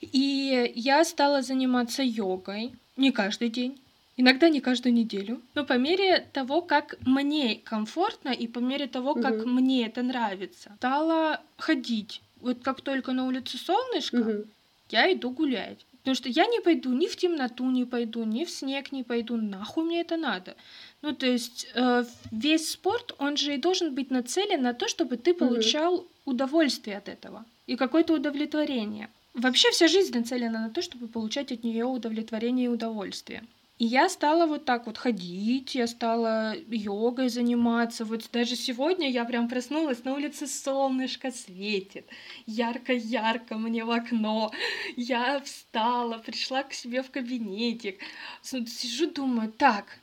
И 0.00 0.72
я 0.74 1.04
стала 1.04 1.42
заниматься 1.42 2.02
йогой 2.02 2.72
не 2.98 3.12
каждый 3.12 3.48
день, 3.48 3.80
иногда 4.16 4.48
не 4.48 4.60
каждую 4.60 4.92
неделю, 4.92 5.40
но 5.54 5.64
по 5.64 5.74
мере 5.74 6.26
того, 6.32 6.60
как 6.60 6.96
мне 7.06 7.56
комфортно 7.56 8.30
и 8.30 8.46
по 8.46 8.58
мере 8.58 8.86
того, 8.86 9.14
как 9.14 9.38
Мгм. 9.38 9.54
мне 9.54 9.86
это 9.86 10.02
нравится, 10.02 10.74
стала 10.76 11.40
ходить. 11.56 12.20
Вот 12.40 12.58
как 12.62 12.80
только 12.82 13.12
на 13.12 13.26
улице 13.26 13.56
солнышко, 13.56 14.18
Мгм. 14.18 14.44
я 14.90 15.12
иду 15.12 15.30
гулять. 15.30 15.84
Потому 15.98 16.14
что 16.14 16.28
я 16.28 16.46
не 16.46 16.60
пойду 16.60 16.92
ни 16.92 17.06
в 17.06 17.16
темноту 17.16 17.70
не 17.70 17.84
пойду, 17.84 18.24
ни 18.24 18.44
в 18.44 18.50
снег 18.50 18.92
не 18.92 19.02
пойду, 19.02 19.36
нахуй 19.36 19.84
мне 19.84 20.00
это 20.00 20.16
надо. 20.16 20.56
Ну, 21.02 21.12
то 21.14 21.26
есть 21.26 21.68
э, 21.74 22.04
весь 22.30 22.70
спорт, 22.70 23.14
он 23.18 23.36
же 23.36 23.54
и 23.54 23.58
должен 23.58 23.94
быть 23.94 24.10
нацелен 24.10 24.62
на 24.62 24.72
то, 24.74 24.88
чтобы 24.88 25.16
ты 25.16 25.34
получал 25.34 26.06
удовольствие 26.24 26.96
от 26.96 27.08
этого 27.08 27.44
и 27.66 27.76
какое-то 27.76 28.14
удовлетворение. 28.14 29.10
Вообще 29.38 29.70
вся 29.70 29.86
жизнь 29.86 30.18
нацелена 30.18 30.60
на 30.60 30.70
то, 30.70 30.82
чтобы 30.82 31.06
получать 31.06 31.52
от 31.52 31.62
нее 31.62 31.84
удовлетворение 31.84 32.66
и 32.66 32.68
удовольствие. 32.68 33.44
И 33.78 33.84
я 33.84 34.08
стала 34.08 34.46
вот 34.46 34.64
так 34.64 34.86
вот 34.86 34.98
ходить, 34.98 35.76
я 35.76 35.86
стала 35.86 36.56
йогой 36.68 37.28
заниматься. 37.28 38.04
Вот 38.04 38.28
даже 38.32 38.56
сегодня 38.56 39.08
я 39.08 39.24
прям 39.24 39.48
проснулась, 39.48 40.02
на 40.02 40.14
улице 40.14 40.48
солнышко 40.48 41.30
светит, 41.30 42.08
ярко-ярко 42.46 43.56
мне 43.56 43.84
в 43.84 43.92
окно. 43.92 44.50
Я 44.96 45.38
встала, 45.38 46.18
пришла 46.18 46.64
к 46.64 46.72
себе 46.72 47.04
в 47.04 47.10
кабинетик, 47.12 48.00
сижу, 48.42 49.08
думаю, 49.08 49.52
так, 49.52 50.00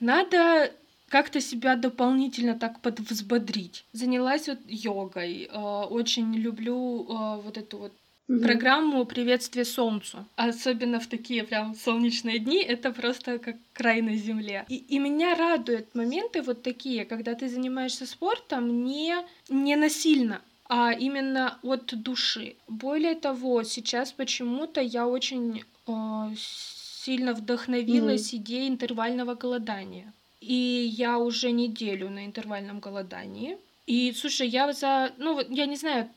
надо 0.00 0.70
как-то 1.08 1.40
себя 1.40 1.76
дополнительно 1.76 2.58
так 2.58 2.80
подвзбодрить. 2.80 3.86
Занялась 3.92 4.48
вот 4.48 4.58
йогой. 4.66 5.48
Э, 5.50 5.84
очень 5.84 6.34
люблю 6.34 7.06
э, 7.08 7.40
вот 7.40 7.56
эту 7.56 7.78
вот 7.78 7.92
угу. 8.28 8.40
программу 8.40 9.04
«Приветствие 9.04 9.64
солнцу». 9.64 10.26
Особенно 10.36 11.00
в 11.00 11.06
такие 11.06 11.44
прям 11.44 11.74
солнечные 11.74 12.38
дни, 12.38 12.62
это 12.62 12.92
просто 12.92 13.38
как 13.38 13.56
край 13.72 14.02
на 14.02 14.16
земле. 14.16 14.64
И, 14.68 14.76
и 14.76 14.98
меня 14.98 15.34
радуют 15.34 15.94
моменты 15.94 16.42
вот 16.42 16.62
такие, 16.62 17.04
когда 17.04 17.34
ты 17.34 17.48
занимаешься 17.48 18.06
спортом 18.06 18.84
не, 18.84 19.16
не 19.48 19.76
насильно, 19.76 20.40
а 20.68 20.92
именно 20.92 21.58
от 21.62 21.94
души. 22.02 22.56
Более 22.68 23.14
того, 23.14 23.62
сейчас 23.62 24.12
почему-то 24.12 24.80
я 24.80 25.06
очень 25.06 25.64
э, 25.86 25.92
сильно 26.36 27.34
вдохновилась 27.34 28.32
mm 28.32 28.36
идеей 28.36 28.68
интервального 28.68 29.34
голодания. 29.34 30.12
И 30.40 30.92
я 30.96 31.18
уже 31.18 31.50
неделю 31.50 32.10
на 32.10 32.26
интервальном 32.26 32.80
голодании. 32.80 33.58
И 33.86 34.12
слушай, 34.12 34.48
я 34.48 34.72
за, 34.72 35.12
ну 35.18 35.34
вот 35.34 35.48
я 35.50 35.66
не 35.66 35.76
знаю, 35.76 36.08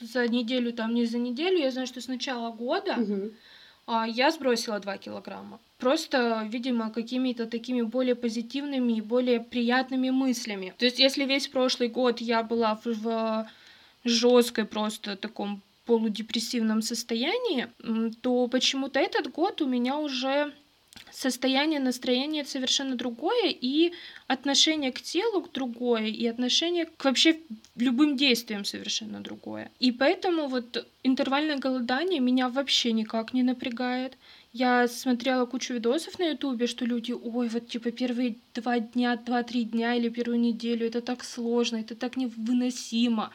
за 0.00 0.28
неделю, 0.28 0.72
там 0.72 0.94
не 0.94 1.06
за 1.06 1.18
неделю, 1.18 1.58
я 1.58 1.70
знаю, 1.70 1.86
что 1.86 2.00
с 2.00 2.08
начала 2.08 2.50
года 2.50 2.96
угу. 2.98 3.30
а, 3.86 4.06
я 4.06 4.30
сбросила 4.30 4.80
2 4.80 4.98
килограмма. 4.98 5.58
Просто, 5.78 6.46
видимо, 6.48 6.90
какими-то 6.90 7.46
такими 7.46 7.82
более 7.82 8.14
позитивными 8.14 8.94
и 8.94 9.00
более 9.00 9.40
приятными 9.40 10.10
мыслями. 10.10 10.72
То 10.78 10.84
есть, 10.84 10.98
если 10.98 11.24
весь 11.24 11.48
прошлый 11.48 11.88
год 11.88 12.20
я 12.20 12.42
была 12.42 12.80
в, 12.84 12.86
в 12.86 13.46
жесткой 14.04 14.64
просто 14.64 15.16
таком 15.16 15.60
полудепрессивном 15.86 16.82
состоянии, 16.82 17.68
то 18.22 18.46
почему-то 18.48 18.98
этот 19.00 19.30
год 19.32 19.60
у 19.60 19.66
меня 19.66 19.98
уже 19.98 20.52
состояние, 21.24 21.80
настроение 21.80 22.44
совершенно 22.44 22.96
другое, 22.96 23.48
и 23.48 23.92
отношение 24.26 24.92
к 24.92 25.00
телу 25.00 25.48
другое, 25.54 26.06
и 26.06 26.26
отношение 26.26 26.86
к 26.86 27.04
вообще 27.04 27.38
любым 27.76 28.16
действиям 28.16 28.64
совершенно 28.64 29.20
другое. 29.20 29.70
И 29.80 29.92
поэтому 29.92 30.48
вот 30.48 30.86
интервальное 31.02 31.56
голодание 31.56 32.20
меня 32.20 32.48
вообще 32.48 32.92
никак 32.92 33.32
не 33.32 33.42
напрягает. 33.42 34.16
Я 34.52 34.88
смотрела 34.88 35.46
кучу 35.46 35.74
видосов 35.74 36.18
на 36.18 36.30
ютубе, 36.30 36.66
что 36.66 36.84
люди, 36.84 37.12
ой, 37.12 37.48
вот 37.48 37.68
типа 37.68 37.90
первые 37.90 38.36
два 38.54 38.78
дня, 38.78 39.16
два-три 39.16 39.64
дня 39.64 39.94
или 39.94 40.08
первую 40.08 40.40
неделю, 40.40 40.86
это 40.86 41.00
так 41.00 41.24
сложно, 41.24 41.78
это 41.78 41.94
так 41.94 42.16
невыносимо 42.16 43.32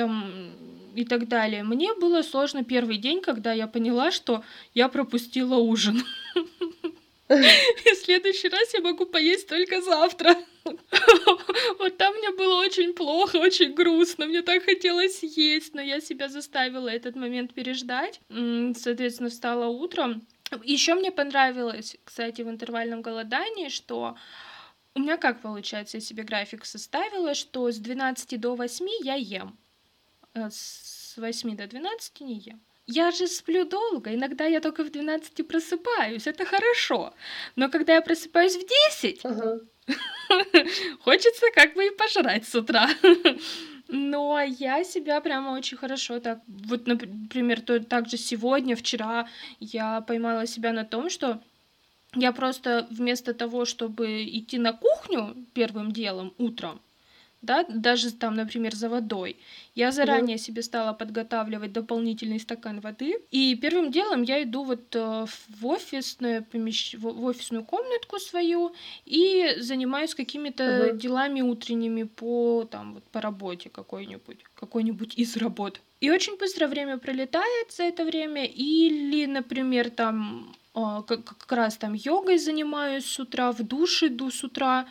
там 0.00 0.50
и 0.94 1.04
так 1.04 1.28
далее. 1.28 1.62
Мне 1.62 1.92
было 1.94 2.22
сложно 2.22 2.64
первый 2.64 2.96
день, 2.96 3.20
когда 3.20 3.52
я 3.52 3.66
поняла, 3.66 4.10
что 4.10 4.42
я 4.74 4.88
пропустила 4.88 5.56
ужин. 5.56 6.02
И 7.28 7.94
в 7.94 7.98
следующий 8.04 8.48
раз 8.48 8.74
я 8.74 8.80
могу 8.80 9.06
поесть 9.06 9.46
только 9.46 9.82
завтра. 9.82 10.34
Вот 11.78 11.96
там 11.96 12.14
мне 12.14 12.30
было 12.30 12.60
очень 12.60 12.92
плохо, 12.94 13.36
очень 13.36 13.74
грустно. 13.74 14.26
Мне 14.26 14.42
так 14.42 14.64
хотелось 14.64 15.22
есть, 15.22 15.74
но 15.74 15.82
я 15.82 16.00
себя 16.00 16.28
заставила 16.28 16.88
этот 16.88 17.14
момент 17.14 17.54
переждать. 17.54 18.20
Соответственно, 18.28 19.28
встала 19.28 19.66
утром. 19.66 20.26
Еще 20.64 20.94
мне 20.94 21.12
понравилось, 21.12 21.96
кстати, 22.04 22.42
в 22.42 22.48
интервальном 22.48 23.02
голодании, 23.02 23.68
что 23.68 24.16
у 24.94 25.00
меня 25.00 25.18
как 25.18 25.42
получается, 25.42 25.98
я 25.98 26.00
себе 26.00 26.24
график 26.24 26.64
составила, 26.64 27.34
что 27.34 27.70
с 27.70 27.76
12 27.76 28.40
до 28.40 28.56
8 28.56 28.86
я 29.04 29.14
ем. 29.14 29.56
Э, 30.34 30.48
с 30.50 31.14
8 31.16 31.56
до 31.56 31.66
12 31.66 32.20
не 32.20 32.38
ем. 32.38 32.60
Я 32.86 33.10
же 33.10 33.26
сплю 33.28 33.64
долго, 33.64 34.14
иногда 34.14 34.46
я 34.46 34.60
только 34.60 34.84
в 34.84 34.90
12 34.90 35.46
просыпаюсь, 35.46 36.26
это 36.26 36.44
хорошо. 36.44 37.14
Но 37.56 37.68
когда 37.68 37.94
я 37.94 38.02
просыпаюсь 38.02 38.56
в 38.56 38.66
10, 38.90 39.20
ага. 39.24 39.60
хочется 41.04 41.46
как 41.54 41.74
бы 41.74 41.86
и 41.86 41.90
пожрать 41.90 42.48
с 42.48 42.54
утра. 42.54 42.88
Но 43.88 44.40
я 44.40 44.84
себя 44.84 45.20
прямо 45.20 45.50
очень 45.50 45.76
хорошо 45.76 46.20
так... 46.20 46.40
Вот, 46.46 46.86
например, 46.86 47.60
то, 47.60 47.80
также 47.80 48.16
сегодня, 48.16 48.76
вчера 48.76 49.28
я 49.60 50.00
поймала 50.00 50.46
себя 50.46 50.72
на 50.72 50.84
том, 50.84 51.10
что 51.10 51.40
я 52.14 52.32
просто 52.32 52.86
вместо 52.90 53.34
того, 53.34 53.64
чтобы 53.64 54.24
идти 54.24 54.58
на 54.58 54.72
кухню 54.72 55.34
первым 55.54 55.92
делом 55.92 56.32
утром, 56.38 56.80
да, 57.42 57.64
даже 57.68 58.12
там, 58.12 58.34
например, 58.34 58.74
за 58.74 58.88
водой. 58.88 59.36
Я 59.74 59.92
заранее 59.92 60.36
mm 60.36 60.40
себе 60.40 60.62
стала 60.62 60.92
подготавливать 60.92 61.72
дополнительный 61.72 62.38
стакан 62.40 62.80
воды, 62.80 63.16
и 63.30 63.54
первым 63.54 63.90
делом 63.90 64.22
я 64.22 64.42
иду 64.42 64.64
вот 64.64 64.94
э, 64.94 65.26
в 65.48 65.66
офисное 65.66 66.42
помещ... 66.42 66.94
в 66.98 67.24
офисную 67.24 67.64
комнатку 67.64 68.18
свою 68.18 68.72
и 69.06 69.56
занимаюсь 69.58 70.14
какими-то 70.14 70.64
mm 70.64 70.98
делами 70.98 71.40
утренними 71.40 72.02
по 72.02 72.68
там 72.70 72.94
вот 72.94 73.04
по 73.04 73.20
работе 73.20 73.70
какой-нибудь, 73.70 74.44
какой-нибудь 74.54 75.14
из 75.18 75.36
работ. 75.36 75.80
И 76.00 76.10
очень 76.10 76.36
быстро 76.38 76.66
время 76.66 76.98
пролетает 76.98 77.72
за 77.72 77.84
это 77.84 78.04
время, 78.04 78.44
или, 78.44 79.26
например, 79.26 79.90
там 79.90 80.54
э, 80.74 81.02
как, 81.06 81.52
раз 81.52 81.76
там 81.76 81.94
йогой 81.94 82.38
занимаюсь 82.38 83.06
с 83.06 83.20
утра, 83.20 83.52
в 83.52 83.62
душ 83.62 84.02
иду 84.02 84.30
с 84.30 84.44
утра, 84.44 84.86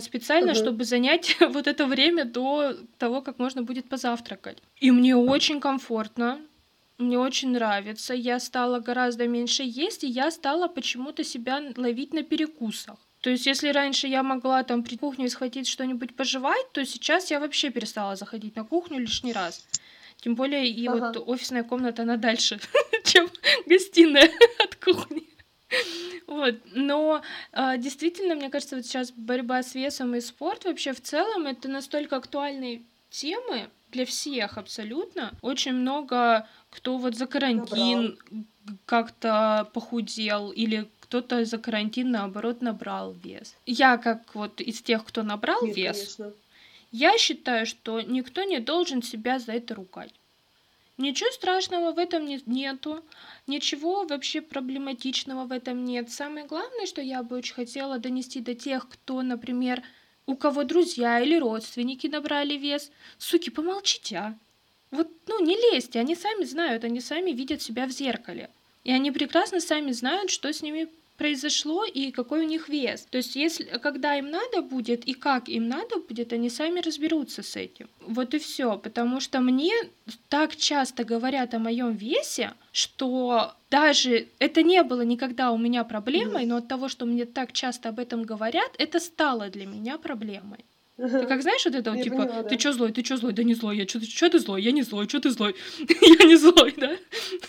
специально, 0.00 0.52
угу. 0.52 0.58
чтобы 0.58 0.84
занять 0.84 1.36
вот 1.40 1.66
это 1.66 1.86
время 1.86 2.24
до 2.24 2.76
того, 2.98 3.22
как 3.22 3.38
можно 3.38 3.62
будет 3.62 3.88
позавтракать. 3.88 4.58
И 4.80 4.90
мне 4.90 5.16
очень 5.16 5.60
комфортно, 5.60 6.40
мне 6.98 7.18
очень 7.18 7.50
нравится. 7.50 8.14
Я 8.14 8.38
стала 8.40 8.78
гораздо 8.80 9.26
меньше 9.26 9.62
есть, 9.64 10.04
и 10.04 10.06
я 10.06 10.30
стала 10.30 10.68
почему-то 10.68 11.24
себя 11.24 11.62
ловить 11.76 12.12
на 12.12 12.22
перекусах. 12.22 12.96
То 13.20 13.30
есть, 13.30 13.46
если 13.46 13.68
раньше 13.68 14.06
я 14.06 14.22
могла 14.22 14.62
там 14.62 14.82
при 14.82 14.96
кухне 14.96 15.28
схватить 15.28 15.68
что-нибудь 15.68 16.16
пожевать, 16.16 16.72
то 16.72 16.84
сейчас 16.84 17.30
я 17.30 17.38
вообще 17.38 17.70
перестала 17.70 18.16
заходить 18.16 18.56
на 18.56 18.64
кухню 18.64 18.98
лишний 18.98 19.32
раз. 19.32 19.66
Тем 20.20 20.34
более, 20.34 20.68
и 20.68 20.86
ага. 20.86 21.12
вот 21.14 21.28
офисная 21.28 21.62
комната, 21.62 22.02
она 22.02 22.16
дальше, 22.16 22.60
чем 23.04 23.30
гостиная 23.66 24.30
от 24.58 24.76
кухни. 24.76 25.29
Вот, 26.26 26.54
но 26.72 27.22
э, 27.52 27.78
действительно, 27.78 28.36
мне 28.36 28.50
кажется, 28.50 28.76
вот 28.76 28.86
сейчас 28.86 29.10
борьба 29.10 29.62
с 29.62 29.74
весом 29.74 30.14
и 30.14 30.20
спорт 30.20 30.64
вообще 30.64 30.92
в 30.92 31.00
целом 31.00 31.46
это 31.46 31.68
настолько 31.68 32.16
актуальные 32.16 32.82
темы 33.10 33.68
для 33.90 34.06
всех 34.06 34.56
абсолютно. 34.56 35.32
Очень 35.42 35.72
много 35.72 36.46
кто 36.70 36.98
вот 36.98 37.16
за 37.16 37.26
карантин 37.26 38.16
как-то 38.86 39.68
похудел 39.72 40.50
или 40.50 40.88
кто-то 41.00 41.44
за 41.44 41.58
карантин 41.58 42.12
наоборот 42.12 42.62
набрал 42.62 43.12
вес. 43.12 43.56
Я 43.66 43.98
как 43.98 44.34
вот 44.34 44.60
из 44.60 44.80
тех, 44.80 45.04
кто 45.04 45.24
набрал 45.24 45.66
Нет, 45.66 45.76
вес, 45.76 45.96
конечно. 45.96 46.32
я 46.92 47.18
считаю, 47.18 47.66
что 47.66 48.00
никто 48.00 48.44
не 48.44 48.60
должен 48.60 49.02
себя 49.02 49.40
за 49.40 49.52
это 49.52 49.74
ругать. 49.74 50.14
Ничего 51.00 51.30
страшного 51.30 51.92
в 51.92 51.98
этом 51.98 52.26
не, 52.26 52.42
нету, 52.44 53.02
ничего 53.46 54.04
вообще 54.04 54.42
проблематичного 54.42 55.46
в 55.46 55.52
этом 55.52 55.82
нет. 55.86 56.10
Самое 56.10 56.44
главное, 56.44 56.84
что 56.84 57.00
я 57.00 57.22
бы 57.22 57.36
очень 57.36 57.54
хотела 57.54 57.98
донести 57.98 58.40
до 58.40 58.54
тех, 58.54 58.86
кто, 58.86 59.22
например, 59.22 59.82
у 60.26 60.36
кого 60.36 60.62
друзья 60.62 61.18
или 61.18 61.36
родственники 61.36 62.06
набрали 62.06 62.52
вес, 62.54 62.92
суки, 63.16 63.48
помолчите, 63.48 64.16
а. 64.16 64.38
Вот, 64.90 65.08
ну, 65.26 65.42
не 65.42 65.56
лезьте, 65.56 66.00
они 66.00 66.14
сами 66.14 66.44
знают, 66.44 66.84
они 66.84 67.00
сами 67.00 67.30
видят 67.30 67.62
себя 67.62 67.86
в 67.86 67.90
зеркале. 67.90 68.50
И 68.84 68.92
они 68.92 69.10
прекрасно 69.10 69.60
сами 69.60 69.92
знают, 69.92 70.30
что 70.30 70.52
с 70.52 70.60
ними 70.60 70.90
произошло 71.20 71.84
и 71.84 72.10
какой 72.12 72.40
у 72.40 72.48
них 72.48 72.70
вес. 72.70 73.06
То 73.10 73.18
есть, 73.18 73.36
если, 73.36 73.64
когда 73.82 74.16
им 74.16 74.30
надо 74.30 74.62
будет 74.62 75.04
и 75.04 75.12
как 75.12 75.50
им 75.50 75.68
надо 75.68 75.96
будет, 76.08 76.32
они 76.32 76.48
сами 76.48 76.80
разберутся 76.80 77.42
с 77.42 77.56
этим. 77.56 77.88
Вот 78.00 78.32
и 78.34 78.38
все. 78.38 78.78
Потому 78.78 79.20
что 79.20 79.40
мне 79.40 79.72
так 80.30 80.56
часто 80.56 81.04
говорят 81.04 81.52
о 81.54 81.58
моем 81.58 81.92
весе, 81.92 82.52
что 82.72 83.52
даже 83.70 84.28
это 84.38 84.62
не 84.62 84.82
было 84.82 85.02
никогда 85.02 85.50
у 85.50 85.58
меня 85.58 85.84
проблемой, 85.84 86.46
но 86.46 86.56
от 86.56 86.68
того, 86.68 86.88
что 86.88 87.04
мне 87.04 87.26
так 87.26 87.52
часто 87.52 87.90
об 87.90 87.98
этом 87.98 88.22
говорят, 88.22 88.70
это 88.78 88.98
стало 88.98 89.50
для 89.50 89.66
меня 89.66 89.98
проблемой. 89.98 90.64
Ты 90.96 91.26
как 91.26 91.42
знаешь 91.42 91.64
вот 91.66 91.74
это 91.74 91.92
вот, 91.92 92.02
типа, 92.02 92.16
поняла, 92.16 92.42
да. 92.42 92.48
ты 92.48 92.56
чё 92.56 92.72
злой, 92.72 92.92
ты 92.92 93.02
чё 93.02 93.16
злой, 93.16 93.32
да 93.32 93.42
не 93.42 93.54
злой, 93.54 93.76
я 93.76 93.86
чё, 93.86 94.00
чё 94.00 94.28
ты 94.28 94.38
злой, 94.38 94.62
я 94.62 94.72
не 94.72 94.82
злой, 94.82 95.06
чё 95.06 95.18
ты 95.20 95.30
злой, 95.30 95.54
я 96.20 96.26
не 96.26 96.36
злой, 96.36 96.74
да? 96.76 96.96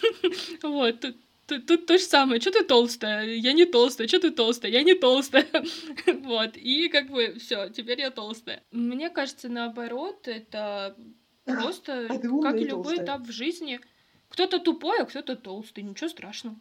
Вот, 0.63 1.05
Тут, 1.51 1.65
тут 1.65 1.85
то 1.85 1.97
же 1.97 2.03
самое, 2.05 2.39
что 2.39 2.51
ты 2.51 2.63
толстая, 2.63 3.25
я 3.25 3.51
не 3.51 3.65
толстая, 3.65 4.07
что 4.07 4.21
ты 4.21 4.31
толстая, 4.31 4.71
я 4.71 4.83
не 4.83 4.93
толстая. 4.93 5.45
вот, 6.23 6.55
и 6.55 6.87
как 6.87 7.09
бы 7.09 7.35
все, 7.39 7.67
теперь 7.67 7.99
я 7.99 8.09
толстая. 8.09 8.63
Мне 8.71 9.09
кажется, 9.09 9.49
наоборот, 9.49 10.29
это 10.29 10.95
просто 11.43 12.07
как 12.41 12.55
и 12.55 12.63
любой 12.63 13.03
этап 13.03 13.23
в 13.23 13.31
жизни. 13.33 13.81
Кто-то 14.29 14.59
тупой, 14.59 15.01
а 15.01 15.05
кто-то 15.05 15.35
толстый, 15.35 15.83
ничего 15.83 16.09
страшного. 16.09 16.55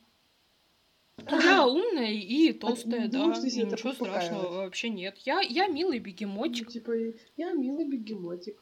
Я 1.30 1.68
умная 1.68 2.10
и 2.10 2.52
толстая, 2.52 3.04
а 3.04 3.08
да. 3.08 3.26
Ничего 3.26 3.92
страшного 3.92 4.48
вообще 4.56 4.88
нет. 4.88 5.18
Я, 5.18 5.40
я 5.40 5.68
милый 5.68 6.00
бегемотик. 6.00 6.66
Ну, 6.66 6.72
типа, 6.72 6.92
я 7.36 7.52
милый 7.52 7.86
бегемотик. 7.86 8.60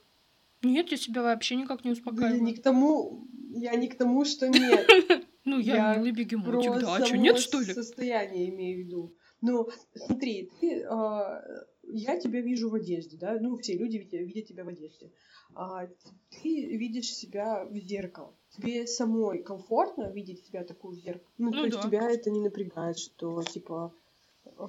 Нет, 0.61 0.91
я 0.91 0.99
себя 0.99 1.23
вообще 1.23 1.55
никак 1.55 1.87
не 1.87 1.93
успокаиваю. 1.93 2.37
Я 2.37 2.41
не 2.43 2.53
к 2.53 2.63
тому, 2.63 3.27
я 3.55 3.75
не 3.77 3.89
к 3.89 3.97
тому, 3.97 4.27
что 4.27 4.47
нет. 4.49 4.87
Ну, 5.49 5.59
я, 5.59 5.77
я 5.77 5.95
милый 5.97 6.13
бегемотик, 6.13 6.81
да, 6.81 6.97
а 6.97 7.05
что, 7.07 7.17
нет, 7.17 7.39
что 7.39 7.61
ли? 7.61 7.73
состояние 7.73 8.51
имею 8.51 8.77
в 8.77 8.87
виду. 8.87 9.15
Ну, 9.41 9.69
смотри, 9.95 10.51
ты, 10.61 10.83
э, 10.83 11.65
я 11.85 12.21
тебя 12.21 12.41
вижу 12.41 12.69
в 12.71 12.75
одежде, 12.75 13.17
да, 13.17 13.39
ну, 13.41 13.57
все 13.57 13.79
люди 13.79 13.97
видят, 13.97 14.13
видят 14.13 14.47
тебя 14.49 14.65
в 14.65 14.69
одежде. 14.69 15.11
А 15.55 15.87
ты 16.31 16.77
видишь 16.77 17.07
себя 17.15 17.65
в 17.65 17.75
зеркало. 17.79 18.35
Тебе 18.51 18.87
самой 18.87 19.43
комфортно 19.43 20.11
видеть 20.13 20.45
себя 20.47 20.65
такую 20.65 20.97
в 20.97 21.01
зеркало? 21.01 21.31
Ну, 21.39 21.47
Ну 21.51 21.53
то 21.61 21.65
есть 21.67 21.77
да. 21.79 21.83
тебя 21.89 22.11
это 22.11 22.31
не 22.31 22.41
напрягает, 22.41 22.99
что, 22.99 23.43
типа, 23.43 23.95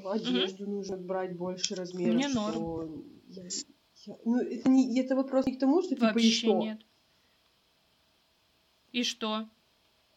одежду 0.06 0.66
нужно 0.70 0.98
брать 0.98 1.36
больше 1.36 1.76
размеров, 1.76 2.16
Мне 2.16 2.30
что... 2.30 2.52
норм. 2.52 3.04
Я- 3.28 3.44
я- 4.06 4.18
Ну, 4.24 4.40
это, 4.40 4.70
не, 4.70 5.00
это 5.00 5.16
вопрос 5.16 5.46
не 5.46 5.56
к 5.56 5.60
тому, 5.60 5.82
что, 5.82 5.96
типа, 5.96 6.06
и 6.06 6.08
Вообще 6.14 6.30
что? 6.32 6.60
нет. 6.62 6.80
И 8.92 9.04
что? 9.04 9.48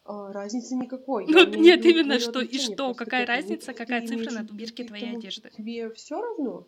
А, 0.05 0.33
разницы 0.33 0.75
никакой. 0.75 1.27
Ну, 1.27 1.45
нет, 1.45 1.85
виду 1.85 2.01
именно 2.01 2.19
что 2.19 2.41
и 2.41 2.59
что, 2.59 2.95
какая 2.95 3.25
разница, 3.25 3.73
какая 3.73 4.07
цифра 4.07 4.33
на 4.33 4.43
бирке 4.43 4.85
твоей 4.85 5.17
одежды. 5.17 5.51
Тебе 5.57 5.91
все 5.91 6.21
равно? 6.21 6.67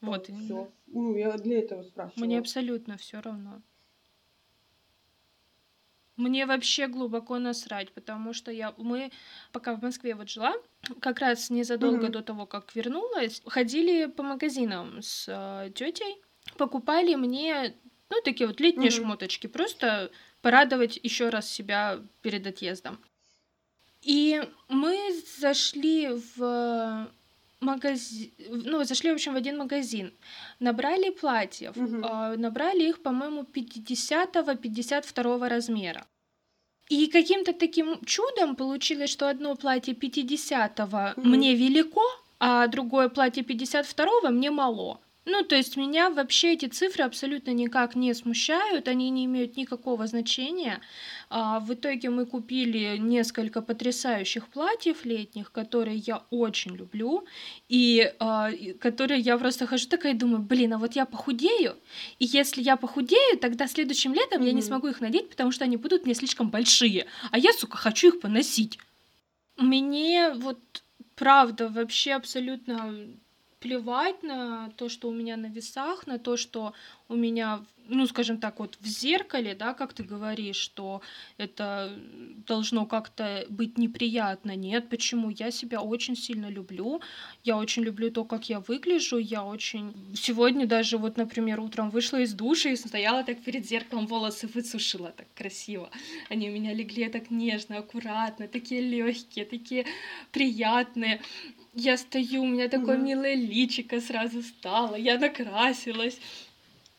Вот 0.00 0.26
все. 0.26 0.70
Ну, 0.86 1.16
я 1.16 1.36
для 1.36 1.58
этого 1.58 1.82
спрашивала. 1.82 2.24
Мне 2.24 2.38
абсолютно 2.38 2.96
все 2.96 3.20
равно. 3.20 3.60
Мне 6.16 6.46
вообще 6.46 6.88
глубоко 6.88 7.38
насрать, 7.38 7.92
потому 7.92 8.32
что 8.32 8.50
я, 8.50 8.74
мы, 8.76 9.12
пока 9.52 9.76
в 9.76 9.82
Москве 9.82 10.16
вот 10.16 10.28
жила, 10.28 10.52
как 11.00 11.20
раз 11.20 11.48
незадолго 11.48 12.04
Мгм. 12.04 12.12
до 12.12 12.22
того, 12.22 12.44
как 12.46 12.74
вернулась, 12.74 13.40
ходили 13.46 14.06
по 14.06 14.24
магазинам 14.24 15.00
с 15.00 15.26
э, 15.28 15.70
тетей, 15.70 16.20
покупали 16.56 17.14
мне, 17.14 17.76
ну, 18.10 18.16
такие 18.24 18.48
вот 18.48 18.58
летние 18.58 18.90
Мгм. 18.90 18.98
шмоточки, 18.98 19.46
просто 19.46 20.10
порадовать 20.42 20.98
еще 21.02 21.28
раз 21.28 21.50
себя 21.50 22.00
перед 22.22 22.46
отъездом. 22.46 22.98
И 24.02 24.40
мы 24.68 24.96
зашли 25.40 26.08
в 26.36 27.08
магазин, 27.60 28.30
ну, 28.48 28.84
зашли, 28.84 29.10
в 29.10 29.14
общем, 29.14 29.32
в 29.32 29.36
один 29.36 29.58
магазин, 29.58 30.12
набрали 30.60 31.10
платьев, 31.10 31.74
а, 32.04 32.36
набрали 32.36 32.88
их, 32.88 33.02
по-моему, 33.02 33.42
50-52 33.42 35.48
размера. 35.48 36.06
И 36.88 37.06
каким-то 37.08 37.52
таким 37.52 38.02
чудом 38.04 38.56
получилось, 38.56 39.10
что 39.10 39.28
одно 39.28 39.56
платье 39.56 39.94
50 39.94 41.14
Мгм. 41.16 41.30
мне 41.30 41.54
велико, 41.54 42.02
а 42.38 42.66
другое 42.68 43.08
платье 43.08 43.42
52 43.42 44.30
мне 44.30 44.50
мало. 44.50 45.00
Ну, 45.30 45.44
то 45.44 45.56
есть 45.56 45.76
меня 45.76 46.08
вообще 46.08 46.54
эти 46.54 46.64
цифры 46.66 47.04
абсолютно 47.04 47.50
никак 47.50 47.94
не 47.94 48.14
смущают, 48.14 48.88
они 48.88 49.10
не 49.10 49.26
имеют 49.26 49.58
никакого 49.58 50.06
значения. 50.06 50.80
А, 51.28 51.60
в 51.60 51.74
итоге 51.74 52.08
мы 52.08 52.24
купили 52.24 52.96
несколько 52.96 53.60
потрясающих 53.60 54.48
платьев 54.48 55.04
летних, 55.04 55.52
которые 55.52 55.98
я 55.98 56.22
очень 56.30 56.74
люблю, 56.74 57.26
и, 57.68 58.10
а, 58.20 58.50
которые 58.80 59.20
я 59.20 59.36
просто 59.36 59.66
хожу 59.66 59.86
такая 59.88 60.14
и 60.14 60.16
думаю, 60.16 60.38
блин, 60.40 60.72
а 60.72 60.78
вот 60.78 60.96
я 60.96 61.04
похудею, 61.04 61.76
и 62.18 62.24
если 62.24 62.62
я 62.62 62.76
похудею, 62.76 63.38
тогда 63.38 63.66
следующим 63.66 64.14
летом 64.14 64.42
я 64.42 64.52
не 64.52 64.62
смогу 64.62 64.86
их 64.86 65.02
надеть, 65.02 65.28
потому 65.28 65.52
что 65.52 65.64
они 65.64 65.76
будут 65.76 66.06
мне 66.06 66.14
слишком 66.14 66.48
большие, 66.48 67.04
а 67.30 67.38
я, 67.38 67.52
сука, 67.52 67.76
хочу 67.76 68.08
их 68.08 68.20
поносить. 68.20 68.78
Мне 69.58 70.30
вот 70.30 70.58
правда 71.16 71.68
вообще 71.68 72.14
абсолютно 72.14 72.94
плевать 73.60 74.22
на 74.22 74.70
то, 74.76 74.88
что 74.88 75.08
у 75.08 75.12
меня 75.12 75.36
на 75.36 75.46
весах, 75.46 76.06
на 76.06 76.18
то, 76.18 76.36
что 76.36 76.72
у 77.08 77.16
меня, 77.16 77.64
ну, 77.88 78.06
скажем 78.06 78.38
так, 78.38 78.58
вот 78.60 78.76
в 78.80 78.86
зеркале, 78.86 79.54
да, 79.54 79.74
как 79.74 79.94
ты 79.94 80.02
говоришь, 80.02 80.56
что 80.56 81.00
это 81.38 81.98
должно 82.46 82.86
как-то 82.86 83.46
быть 83.48 83.78
неприятно. 83.78 84.54
Нет, 84.54 84.88
почему? 84.88 85.30
Я 85.30 85.50
себя 85.50 85.80
очень 85.80 86.14
сильно 86.14 86.50
люблю. 86.50 87.00
Я 87.44 87.56
очень 87.56 87.82
люблю 87.82 88.10
то, 88.10 88.24
как 88.24 88.48
я 88.48 88.60
выгляжу. 88.60 89.18
Я 89.18 89.44
очень... 89.44 89.94
Сегодня 90.14 90.66
даже 90.66 90.98
вот, 90.98 91.16
например, 91.16 91.60
утром 91.60 91.90
вышла 91.90 92.18
из 92.18 92.34
душа 92.34 92.70
и 92.70 92.76
стояла 92.76 93.24
так 93.24 93.42
перед 93.42 93.66
зеркалом, 93.66 94.06
волосы 94.06 94.46
высушила 94.46 95.10
так 95.10 95.26
красиво. 95.34 95.90
Они 96.28 96.50
у 96.50 96.52
меня 96.52 96.74
легли 96.74 97.08
так 97.08 97.30
нежно, 97.30 97.78
аккуратно, 97.78 98.48
такие 98.48 98.82
легкие, 98.82 99.46
такие 99.46 99.86
приятные. 100.30 101.20
Я 101.80 101.96
стою, 101.96 102.42
у 102.42 102.46
меня 102.46 102.68
такое 102.68 102.96
Мгм. 102.96 103.04
милое 103.06 103.34
личико 103.36 104.00
сразу 104.00 104.42
стало, 104.42 104.96
я 104.96 105.16
накрасилась, 105.16 106.18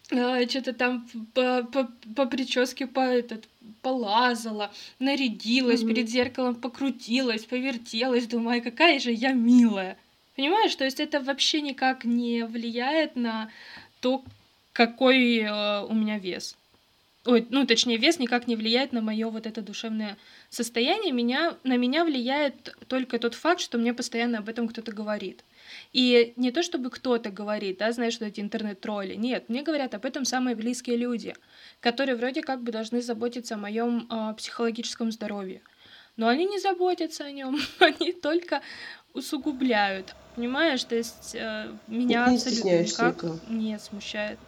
что-то 0.08 0.74
там 0.74 1.06
по, 1.34 1.64
по, 1.64 1.90
по 2.16 2.26
прическе 2.26 2.88
по 2.88 3.02
этот 3.02 3.44
полазала, 3.82 4.72
нарядилась, 5.00 5.82
Мгм. 5.82 5.90
перед 5.90 6.10
зеркалом 6.10 6.56
покрутилась, 6.56 7.44
повертелась, 7.44 8.26
думаю, 8.28 8.56
«Ай, 8.56 8.62
какая 8.62 9.00
же 9.00 9.12
я 9.12 9.34
милая. 9.34 9.98
Понимаешь, 10.38 10.76
то 10.76 10.86
есть 10.86 11.02
это 11.02 11.20
вообще 11.20 11.60
никак 11.60 12.06
не 12.06 12.46
влияет 12.46 13.18
на 13.18 13.52
то, 14.00 14.24
какой 14.72 15.40
э, 15.40 15.84
у 15.84 15.94
меня 15.94 16.18
вес. 16.18 16.56
Ой, 17.26 17.46
ну, 17.50 17.66
точнее, 17.68 17.98
вес 17.98 18.18
никак 18.18 18.48
не 18.48 18.56
влияет 18.56 18.94
на 18.94 19.02
мое 19.02 19.30
вот 19.30 19.46
это 19.46 19.62
душевное 19.62 20.18
состояние. 20.50 21.12
Меня, 21.12 21.58
на 21.66 21.76
меня 21.76 22.06
влияет 22.06 22.76
только 22.88 23.20
тот 23.20 23.36
факт, 23.36 23.60
что 23.60 23.78
мне 23.78 23.94
постоянно 23.94 24.38
об 24.38 24.48
этом 24.48 24.70
кто-то 24.70 24.94
говорит. 24.94 25.44
И 25.92 26.34
не 26.38 26.52
то, 26.52 26.64
чтобы 26.64 26.90
кто-то 26.90 27.30
говорит, 27.30 27.80
да, 27.80 27.92
знаешь, 27.92 28.14
что 28.14 28.26
эти 28.26 28.40
интернет-тролли. 28.40 29.16
Нет, 29.16 29.50
мне 29.50 29.64
говорят 29.64 29.94
об 29.96 30.06
этом 30.06 30.24
самые 30.24 30.56
близкие 30.56 30.96
люди, 30.96 31.36
которые 31.82 32.16
вроде 32.16 32.42
как 32.42 32.64
бы 32.64 32.72
должны 32.72 33.02
заботиться 33.02 33.56
о 33.56 33.58
моем 33.58 34.08
э, 34.10 34.34
психологическом 34.36 35.12
здоровье. 35.12 35.62
Но 36.16 36.28
они 36.30 36.46
не 36.46 36.60
заботятся 36.60 37.26
о 37.26 37.32
нем, 37.32 37.60
они 37.80 38.14
только 38.14 38.62
усугубляют. 39.14 40.16
Понимаешь, 40.36 40.84
то 40.86 40.96
есть 40.96 41.36
э, 41.36 41.70
меня 41.88 42.28
не 42.30 42.36
абсолютно 42.36 42.82
никак 42.82 43.18
этого? 43.18 43.40
не 43.50 43.78
смущает. 43.78 44.40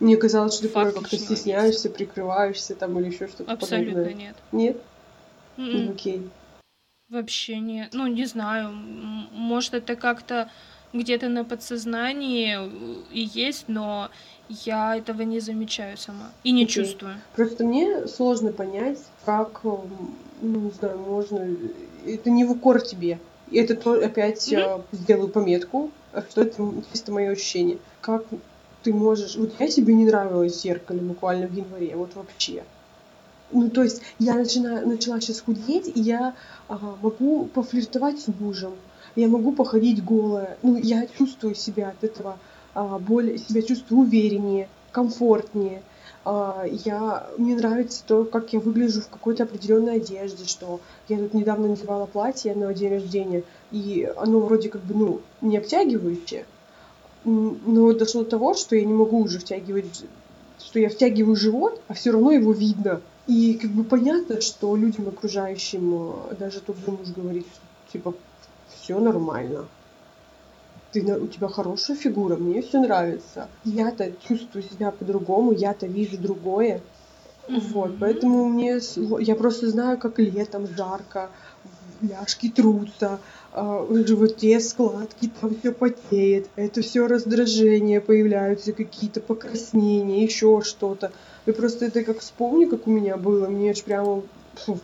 Мне 0.00 0.16
казалось, 0.16 0.54
что 0.54 0.68
ты 0.68 0.92
как-то 0.92 1.16
стесняешься, 1.16 1.90
прикрываешься 1.90 2.74
там 2.74 2.98
или 2.98 3.06
еще 3.06 3.26
что-то 3.26 3.52
Абсолютно 3.52 3.94
подобное. 3.94 4.14
нет. 4.14 4.36
Нет? 4.52 4.76
М-м. 5.56 5.86
Ну, 5.86 5.92
окей. 5.92 6.30
Вообще 7.08 7.58
нет. 7.58 7.90
Ну, 7.92 8.06
не 8.06 8.26
знаю. 8.26 8.70
Может, 8.72 9.74
это 9.74 9.96
как-то 9.96 10.50
где-то 10.92 11.28
на 11.28 11.44
подсознании 11.44 12.56
э, 12.58 13.02
и 13.12 13.28
есть, 13.34 13.64
но 13.66 14.10
я 14.48 14.96
этого 14.96 15.22
не 15.22 15.40
замечаю 15.40 15.96
сама. 15.96 16.30
И 16.44 16.52
не 16.52 16.64
Окей. 16.64 16.74
чувствую. 16.84 17.16
Просто 17.34 17.64
мне 17.64 18.06
сложно 18.06 18.52
понять, 18.52 18.98
как, 19.24 19.60
м, 19.64 20.14
ну, 20.40 20.60
не 20.60 20.70
знаю, 20.70 20.98
можно... 20.98 21.56
Это 22.06 22.30
не 22.30 22.44
в 22.44 22.52
укор 22.52 22.80
тебе. 22.80 23.18
И 23.50 23.58
это 23.58 23.74
то, 23.74 23.92
опять 23.92 24.46
я 24.48 24.80
сделаю 24.92 25.28
пометку, 25.28 25.90
а 26.12 26.22
что 26.22 26.42
это 26.42 26.62
чисто 26.92 27.12
мое 27.12 27.30
ощущение. 27.32 27.78
Как 28.00 28.24
ты 28.88 28.94
можешь... 28.94 29.36
Вот 29.36 29.52
я 29.58 29.68
себе 29.68 29.92
не 29.92 30.06
нравилась 30.06 30.54
в 30.54 30.62
зеркале 30.62 31.00
буквально 31.00 31.46
в 31.46 31.52
январе, 31.52 31.94
вот 31.94 32.14
вообще. 32.14 32.64
Ну, 33.52 33.68
то 33.68 33.82
есть 33.82 34.00
я 34.18 34.34
начинаю, 34.34 34.88
начала 34.88 35.20
сейчас 35.20 35.40
худеть, 35.40 35.92
и 35.94 36.00
я 36.00 36.34
ага, 36.68 36.96
могу 37.02 37.44
пофлиртовать 37.46 38.18
с 38.18 38.28
мужем, 38.28 38.72
я 39.14 39.28
могу 39.28 39.52
походить 39.52 40.02
голая. 40.02 40.56
Ну, 40.62 40.78
я 40.78 41.06
чувствую 41.06 41.54
себя 41.54 41.90
от 41.90 42.02
этого 42.02 42.38
а, 42.74 42.98
более, 42.98 43.36
себя 43.36 43.60
чувствую 43.60 44.06
увереннее, 44.06 44.70
комфортнее. 44.90 45.82
А, 46.24 46.64
я, 46.86 47.28
мне 47.36 47.56
нравится 47.56 48.02
то, 48.06 48.24
как 48.24 48.54
я 48.54 48.60
выгляжу 48.60 49.02
в 49.02 49.08
какой-то 49.08 49.42
определенной 49.42 49.96
одежде, 49.96 50.46
что 50.46 50.80
я 51.08 51.18
тут 51.18 51.34
недавно 51.34 51.68
надевала 51.68 52.06
платье 52.06 52.54
на 52.54 52.72
день 52.72 52.92
рождения, 52.92 53.44
и 53.70 54.10
оно 54.16 54.40
вроде 54.40 54.70
как 54.70 54.80
бы, 54.82 54.94
ну, 54.94 55.20
не 55.42 55.58
обтягивающее, 55.58 56.46
но 57.24 57.92
дошло 57.92 58.24
до 58.24 58.30
того, 58.30 58.54
что 58.54 58.76
я 58.76 58.84
не 58.84 58.92
могу 58.92 59.22
уже 59.22 59.38
втягивать, 59.38 60.04
что 60.58 60.78
я 60.78 60.88
втягиваю 60.88 61.36
живот, 61.36 61.80
а 61.88 61.94
все 61.94 62.12
равно 62.12 62.32
его 62.32 62.52
видно. 62.52 63.00
И 63.26 63.58
как 63.60 63.70
бы 63.70 63.84
понятно, 63.84 64.40
что 64.40 64.74
людям 64.74 65.08
окружающим, 65.08 66.12
э, 66.30 66.34
даже 66.38 66.60
тот 66.60 66.76
же 66.78 66.90
муж 66.90 67.08
говорит, 67.14 67.46
что, 67.52 67.92
типа, 67.92 68.14
все 68.68 68.98
нормально. 68.98 69.66
Ты, 70.92 71.02
у 71.02 71.26
тебя 71.26 71.48
хорошая 71.48 71.96
фигура, 71.96 72.36
мне 72.36 72.62
все 72.62 72.80
нравится. 72.80 73.48
Я-то 73.64 74.12
чувствую 74.26 74.62
себя 74.62 74.90
по-другому, 74.90 75.52
я-то 75.52 75.86
вижу 75.86 76.16
другое. 76.16 76.80
Вот, 77.48 77.98
поэтому 77.98 78.46
мне, 78.48 78.78
я 79.20 79.34
просто 79.34 79.68
знаю, 79.68 79.98
как 79.98 80.18
летом 80.18 80.66
жарко, 80.66 81.30
ляжки 82.02 82.48
трутся, 82.48 83.20
а, 83.52 83.82
в 83.82 84.06
животе 84.06 84.60
складки, 84.60 85.30
там 85.40 85.58
все 85.58 85.72
потеет, 85.72 86.48
это 86.56 86.82
все 86.82 87.06
раздражение, 87.06 88.00
появляются 88.00 88.72
какие-то 88.72 89.20
покраснения, 89.20 90.24
еще 90.24 90.60
что-то. 90.62 91.12
И 91.46 91.52
просто 91.52 91.86
это 91.86 92.04
как 92.04 92.20
вспомню, 92.20 92.68
как 92.68 92.86
у 92.86 92.90
меня 92.90 93.16
было, 93.16 93.48
мне 93.48 93.70
аж 93.70 93.82
прямо 93.82 94.22
фу, 94.54 94.78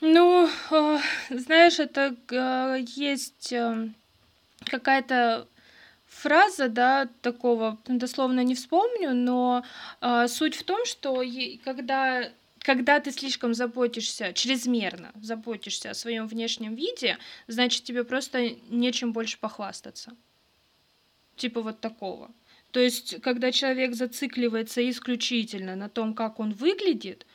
Ну, 0.00 0.48
э, 0.70 0.98
знаешь, 1.30 1.78
это 1.78 2.16
э, 2.30 2.84
есть 2.96 3.52
э, 3.52 3.88
какая-то 4.64 5.46
фраза, 6.08 6.68
да, 6.68 7.08
такого 7.20 7.78
дословно 7.86 8.42
не 8.42 8.54
вспомню, 8.54 9.14
но 9.14 9.64
суть 10.28 10.56
в 10.56 10.62
том, 10.62 10.84
что 10.84 11.22
когда 11.64 12.28
когда 12.62 13.00
ты 13.00 13.10
слишком 13.12 13.54
заботишься, 13.54 14.32
чрезмерно 14.32 15.12
заботишься 15.20 15.90
о 15.90 15.94
своем 15.94 16.26
внешнем 16.26 16.74
виде, 16.74 17.18
значит 17.48 17.84
тебе 17.84 18.04
просто 18.04 18.50
нечем 18.68 19.12
больше 19.12 19.38
похвастаться. 19.38 20.12
Типа 21.36 21.62
вот 21.62 21.80
такого. 21.80 22.30
То 22.70 22.80
есть, 22.80 23.20
когда 23.20 23.52
человек 23.52 23.94
зацикливается 23.94 24.88
исключительно 24.88 25.76
на 25.76 25.88
том, 25.88 26.14
как 26.14 26.40
он 26.40 26.52
выглядит, 26.52 27.26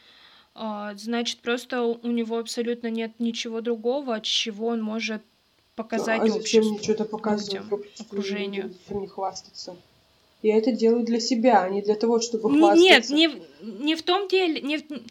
а, 0.55 0.95
значит, 0.95 1.39
просто 1.39 1.84
у 1.84 2.11
него 2.11 2.39
абсолютно 2.39 2.88
нет 2.88 3.19
ничего 3.19 3.61
другого, 3.61 4.15
от 4.15 4.23
чего 4.23 4.67
он 4.67 4.82
может 4.82 5.21
показать 5.75 6.21
а 6.21 6.28
зачем 6.28 6.39
обществу, 6.39 6.73
мне 6.73 6.84
что-то 6.84 7.05
показывать 7.05 7.53
людям, 7.53 7.84
окружению? 7.99 8.73
Зачем 8.88 9.07
хвастаться? 9.07 9.78
Я 10.43 10.57
это 10.57 10.71
делаю 10.71 11.03
для 11.05 11.19
себя, 11.19 11.63
а 11.63 11.69
не 11.69 11.81
для 11.81 11.95
того, 11.95 12.19
чтобы 12.21 12.49
хвастаться. 12.49 12.79
Нет, 12.81 13.09
не, 13.09 13.83
не 13.83 13.95
в 13.95 14.03
том 14.03 14.27
деле, 14.27 14.61
не, 14.61 14.77
в- 14.77 15.01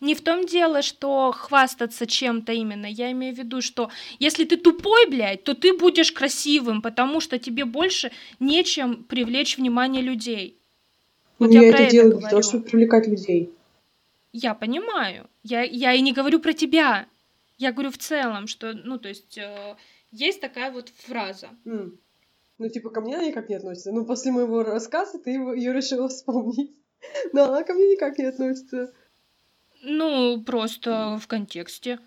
не 0.00 0.14
в 0.14 0.20
том 0.20 0.46
дело, 0.46 0.82
что 0.82 1.32
хвастаться 1.32 2.06
чем-то 2.06 2.52
именно. 2.52 2.86
Я 2.86 3.10
имею 3.12 3.34
в 3.34 3.38
виду, 3.38 3.60
что 3.60 3.90
если 4.20 4.44
ты 4.44 4.56
тупой, 4.56 5.06
блядь, 5.10 5.42
то 5.42 5.54
ты 5.54 5.76
будешь 5.76 6.12
красивым, 6.12 6.80
потому 6.80 7.20
что 7.20 7.38
тебе 7.38 7.64
больше 7.64 8.12
нечем 8.40 9.02
привлечь 9.04 9.58
внимание 9.58 10.02
людей. 10.02 10.56
Вот 11.38 11.48
Ну, 11.50 11.54
я 11.54 11.62
я 11.64 11.70
про 11.72 11.76
это 11.78 11.82
это 11.84 11.92
делаю 11.92 12.10
для 12.12 12.18
говорю. 12.20 12.30
того, 12.30 12.42
чтобы 12.42 12.64
привлекать 12.64 13.08
людей. 13.08 13.50
Я 14.32 14.54
понимаю. 14.54 15.26
Я, 15.42 15.62
я 15.62 15.92
и 15.94 16.00
не 16.00 16.12
говорю 16.12 16.38
про 16.38 16.52
тебя. 16.52 17.06
Я 17.58 17.72
говорю 17.72 17.90
в 17.90 17.98
целом, 17.98 18.46
что, 18.46 18.72
ну, 18.72 18.98
то 18.98 19.08
есть, 19.08 19.36
э, 19.38 19.74
есть 20.12 20.40
такая 20.40 20.70
вот 20.70 20.90
фраза. 20.96 21.48
М. 21.64 21.98
Ну, 22.58 22.68
типа, 22.68 22.90
ко 22.90 23.00
мне 23.00 23.16
она 23.16 23.26
никак 23.26 23.48
не 23.48 23.54
относится. 23.54 23.92
Ну, 23.92 24.04
после 24.04 24.32
моего 24.32 24.62
рассказа 24.62 25.18
ты 25.18 25.30
его, 25.30 25.54
ее 25.54 25.72
решила 25.72 26.08
вспомнить. 26.08 26.72
Но 27.32 27.44
она 27.44 27.62
ко 27.62 27.74
мне 27.74 27.92
никак 27.92 28.18
не 28.18 28.24
относится. 28.24 28.92
Ну, 29.82 30.42
просто 30.42 31.18
в 31.22 31.26
контексте. 31.28 32.00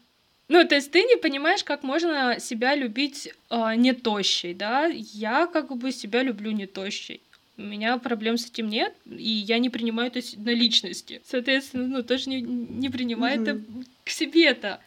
Ну, 0.50 0.68
то 0.68 0.76
есть 0.76 0.92
ты 0.92 1.04
не 1.04 1.16
понимаешь, 1.16 1.64
как 1.64 1.84
можно 1.84 2.38
себя 2.40 2.76
любить 2.76 3.34
а, 3.50 3.74
не 3.78 3.94
тощей, 3.94 4.54
да? 4.54 4.88
Я 4.88 5.48
как 5.48 5.74
бы 5.74 5.94
себя 5.94 6.24
люблю 6.24 6.52
не 6.52 6.66
тощей. 6.66 7.22
У 7.58 7.62
меня 7.62 7.98
проблем 7.98 8.38
с 8.38 8.48
этим 8.48 8.68
нет, 8.68 8.94
и 9.06 9.30
я 9.30 9.60
не 9.60 9.70
принимаю 9.70 10.12
это 10.14 10.20
на 10.38 10.50
личности. 10.50 11.22
Соответственно, 11.26 11.88
ну, 11.88 12.04
тоже 12.04 12.30
не, 12.30 12.42
не 12.42 12.90
принимай 12.90 13.38
это 13.38 13.54
Мгм. 13.54 13.86
к 14.04 14.10
себе-то. 14.10 14.82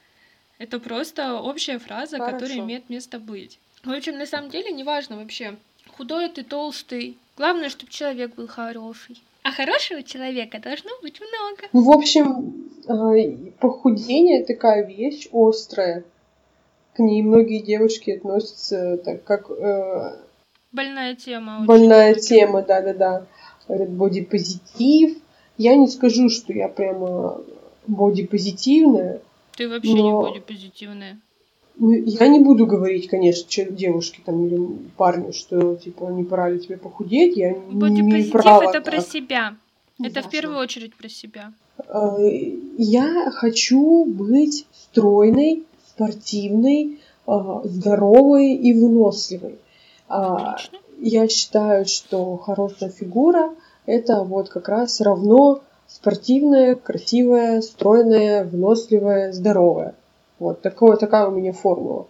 Это 0.59 0.79
просто 0.79 1.35
общая 1.35 1.79
фраза, 1.79 2.19
которая 2.19 2.39
Хорошо. 2.41 2.61
имеет 2.61 2.91
место 2.91 3.19
быть. 3.19 3.59
В 3.85 3.91
общем, 3.91 4.19
на 4.19 4.27
самом 4.27 4.51
деле, 4.51 4.73
неважно 4.73 5.17
вообще, 5.19 5.57
худой 5.97 6.29
ты, 6.29 6.43
толстый. 6.43 7.19
Главное, 7.37 7.69
чтобы 7.69 7.93
человек 7.93 8.35
был 8.35 8.47
хороший. 8.47 9.23
А 9.43 9.53
хорошего 9.53 10.03
человека 10.03 10.59
должно 10.59 10.91
быть 11.03 11.21
много. 11.21 11.69
Ну, 11.73 11.83
в 11.83 11.91
общем, 11.91 12.71
а, 12.89 13.13
похудение 13.61 14.45
такая 14.45 14.87
вещь 14.87 15.29
острая. 15.33 16.05
К 16.95 17.01
ней 17.01 17.23
многие 17.23 17.59
девушки 17.61 18.11
относятся 18.13 18.97
так, 18.99 19.25
как 19.25 19.51
э, 19.51 20.17
Больная 20.73 21.15
тема. 21.17 21.57
очень 21.57 21.67
больная 21.67 22.13
многим. 22.13 22.23
тема, 22.23 22.63
да-да-да. 22.63 23.27
Говорят, 23.67 23.91
бодипозитив. 23.91 25.19
Я 25.59 25.75
не 25.75 25.89
скажу, 25.89 26.31
что 26.31 26.53
я 26.53 26.69
прямо 26.69 27.41
бодипозитивная. 27.87 29.21
Ты 29.57 29.69
вообще 29.69 29.93
не 29.93 30.03
Но- 30.03 30.23
бодипозитивная. 30.23 31.19
Ну, 31.77 31.93
Я 31.93 32.29
не 32.29 32.41
буду 32.41 32.67
говорить, 32.67 33.09
конечно, 33.09 33.65
девушке 33.65 34.21
там 34.25 34.47
или 34.47 34.59
парню, 34.97 35.33
что 35.33 35.75
типа 35.77 36.05
не 36.07 36.25
пора 36.25 36.51
ли 36.51 36.61
тебе 36.61 36.77
похудеть. 36.77 37.37
Я 37.37 37.51
не 37.51 37.59
имею 37.59 37.79
Бодипозитив 37.79 38.33
права 38.33 38.71
это 38.71 38.81
про 38.81 38.97
так. 38.97 39.07
себя. 39.07 39.57
Это 40.03 40.23
в 40.23 40.31
первую 40.31 40.59
очередь 40.59 40.95
про 40.95 41.09
себя. 41.09 41.53
А, 41.89 42.17
Я 42.79 43.31
хочу 43.33 44.05
быть 44.05 44.67
стройной, 44.73 45.65
спортивной, 45.89 46.99
а, 47.27 47.63
здоровой 47.65 48.55
и 48.55 48.73
выносливой. 48.73 49.57
А, 50.09 50.55
Отлично. 50.55 50.79
Я 51.01 51.29
считаю, 51.29 51.87
что 51.87 52.37
хорошая 52.37 52.91
фигура 52.91 53.53
это 53.87 54.23
вот 54.23 54.49
как 54.49 54.69
раз 54.69 55.01
равно 55.01 55.61
спортивная, 55.87 56.75
красивая, 56.75 57.61
стройная, 57.61 58.45
выносливая, 58.45 59.33
здоровая. 59.33 59.95
Вот 60.39 60.63
такое, 60.63 60.97
такая 60.97 61.27
у 61.27 61.31
меня 61.31 61.53
формула. 61.53 62.09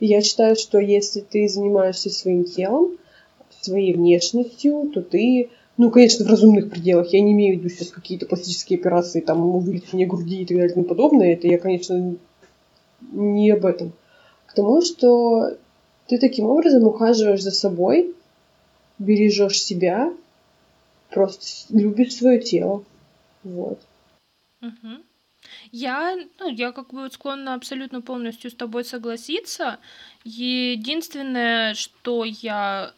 Я 0.00 0.20
считаю, 0.20 0.56
что 0.56 0.78
если 0.78 1.20
ты 1.20 1.48
занимаешься 1.48 2.10
своим 2.10 2.44
телом, 2.44 2.98
своей 3.60 3.94
внешностью, 3.94 4.90
то 4.92 5.00
ты, 5.00 5.50
ну, 5.76 5.90
конечно, 5.90 6.24
в 6.24 6.28
разумных 6.28 6.70
пределах. 6.70 7.12
Я 7.12 7.20
не 7.20 7.32
имею 7.32 7.56
в 7.56 7.60
виду 7.60 7.68
сейчас 7.68 7.88
какие-то 7.88 8.26
пластические 8.26 8.78
операции, 8.78 9.20
там, 9.20 9.54
увеличение 9.54 10.06
груди 10.06 10.42
и 10.42 10.46
так 10.46 10.56
далее 10.56 10.70
и 10.70 10.74
тому 10.74 10.86
подобное. 10.86 11.34
Это 11.34 11.46
я, 11.46 11.58
конечно, 11.58 12.16
не 13.12 13.50
об 13.50 13.64
этом. 13.64 13.92
К 14.46 14.54
тому, 14.54 14.82
что 14.82 15.56
ты 16.08 16.18
таким 16.18 16.46
образом 16.46 16.86
ухаживаешь 16.86 17.42
за 17.42 17.52
собой, 17.52 18.14
бережешь 18.98 19.62
себя, 19.62 20.12
просто 21.10 21.44
любишь 21.70 22.16
свое 22.16 22.40
тело. 22.40 22.84
Вот. 23.44 23.78
Мгм. 24.60 25.02
Я, 25.70 26.16
ну, 26.38 26.48
я 26.48 26.72
как 26.72 26.92
бы 26.92 27.10
склонна 27.10 27.54
абсолютно 27.54 28.00
полностью 28.00 28.50
с 28.50 28.54
тобой 28.54 28.84
согласиться. 28.84 29.78
Единственное, 30.24 31.74
что 31.74 32.24
я 32.24 32.92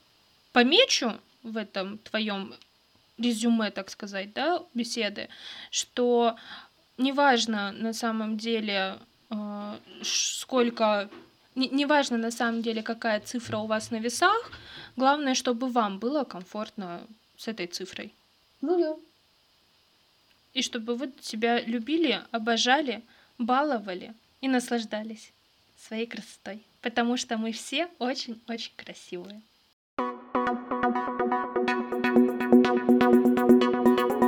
помечу 0.53 1.13
в 1.43 1.57
этом 1.57 1.99
твоем 1.99 2.55
резюме, 3.19 3.71
так 3.71 3.91
сказать, 3.91 4.33
да, 4.33 4.63
беседы, 4.75 5.29
что 5.71 6.37
неважно 6.99 7.73
на 7.73 7.93
самом 7.93 8.37
деле, 8.37 8.99
э, 9.31 9.75
сколько, 10.03 11.09
не- 11.55 11.69
неважно 11.69 12.17
на 12.19 12.31
самом 12.31 12.63
деле, 12.63 12.83
какая 12.83 13.21
цифра 13.21 13.59
у 13.59 13.67
вас 13.67 13.91
на 13.91 14.01
весах, 14.01 14.51
главное, 14.97 15.35
чтобы 15.35 15.69
вам 15.69 15.99
было 15.99 16.25
комфортно 16.25 17.01
с 17.37 17.49
этой 17.49 17.67
цифрой. 17.67 18.13
Ну 18.61 18.79
да. 18.79 18.97
И 20.55 20.63
чтобы 20.63 20.95
вы 20.95 21.13
себя 21.21 21.61
любили, 21.61 22.23
обожали, 22.31 23.03
баловали 23.39 24.15
и 24.41 24.49
наслаждались 24.49 25.33
своей 25.77 26.07
красотой. 26.07 26.63
Потому 26.81 27.17
что 27.17 27.37
мы 27.37 27.53
все 27.53 27.89
очень-очень 27.99 28.73
красивые. 28.77 29.43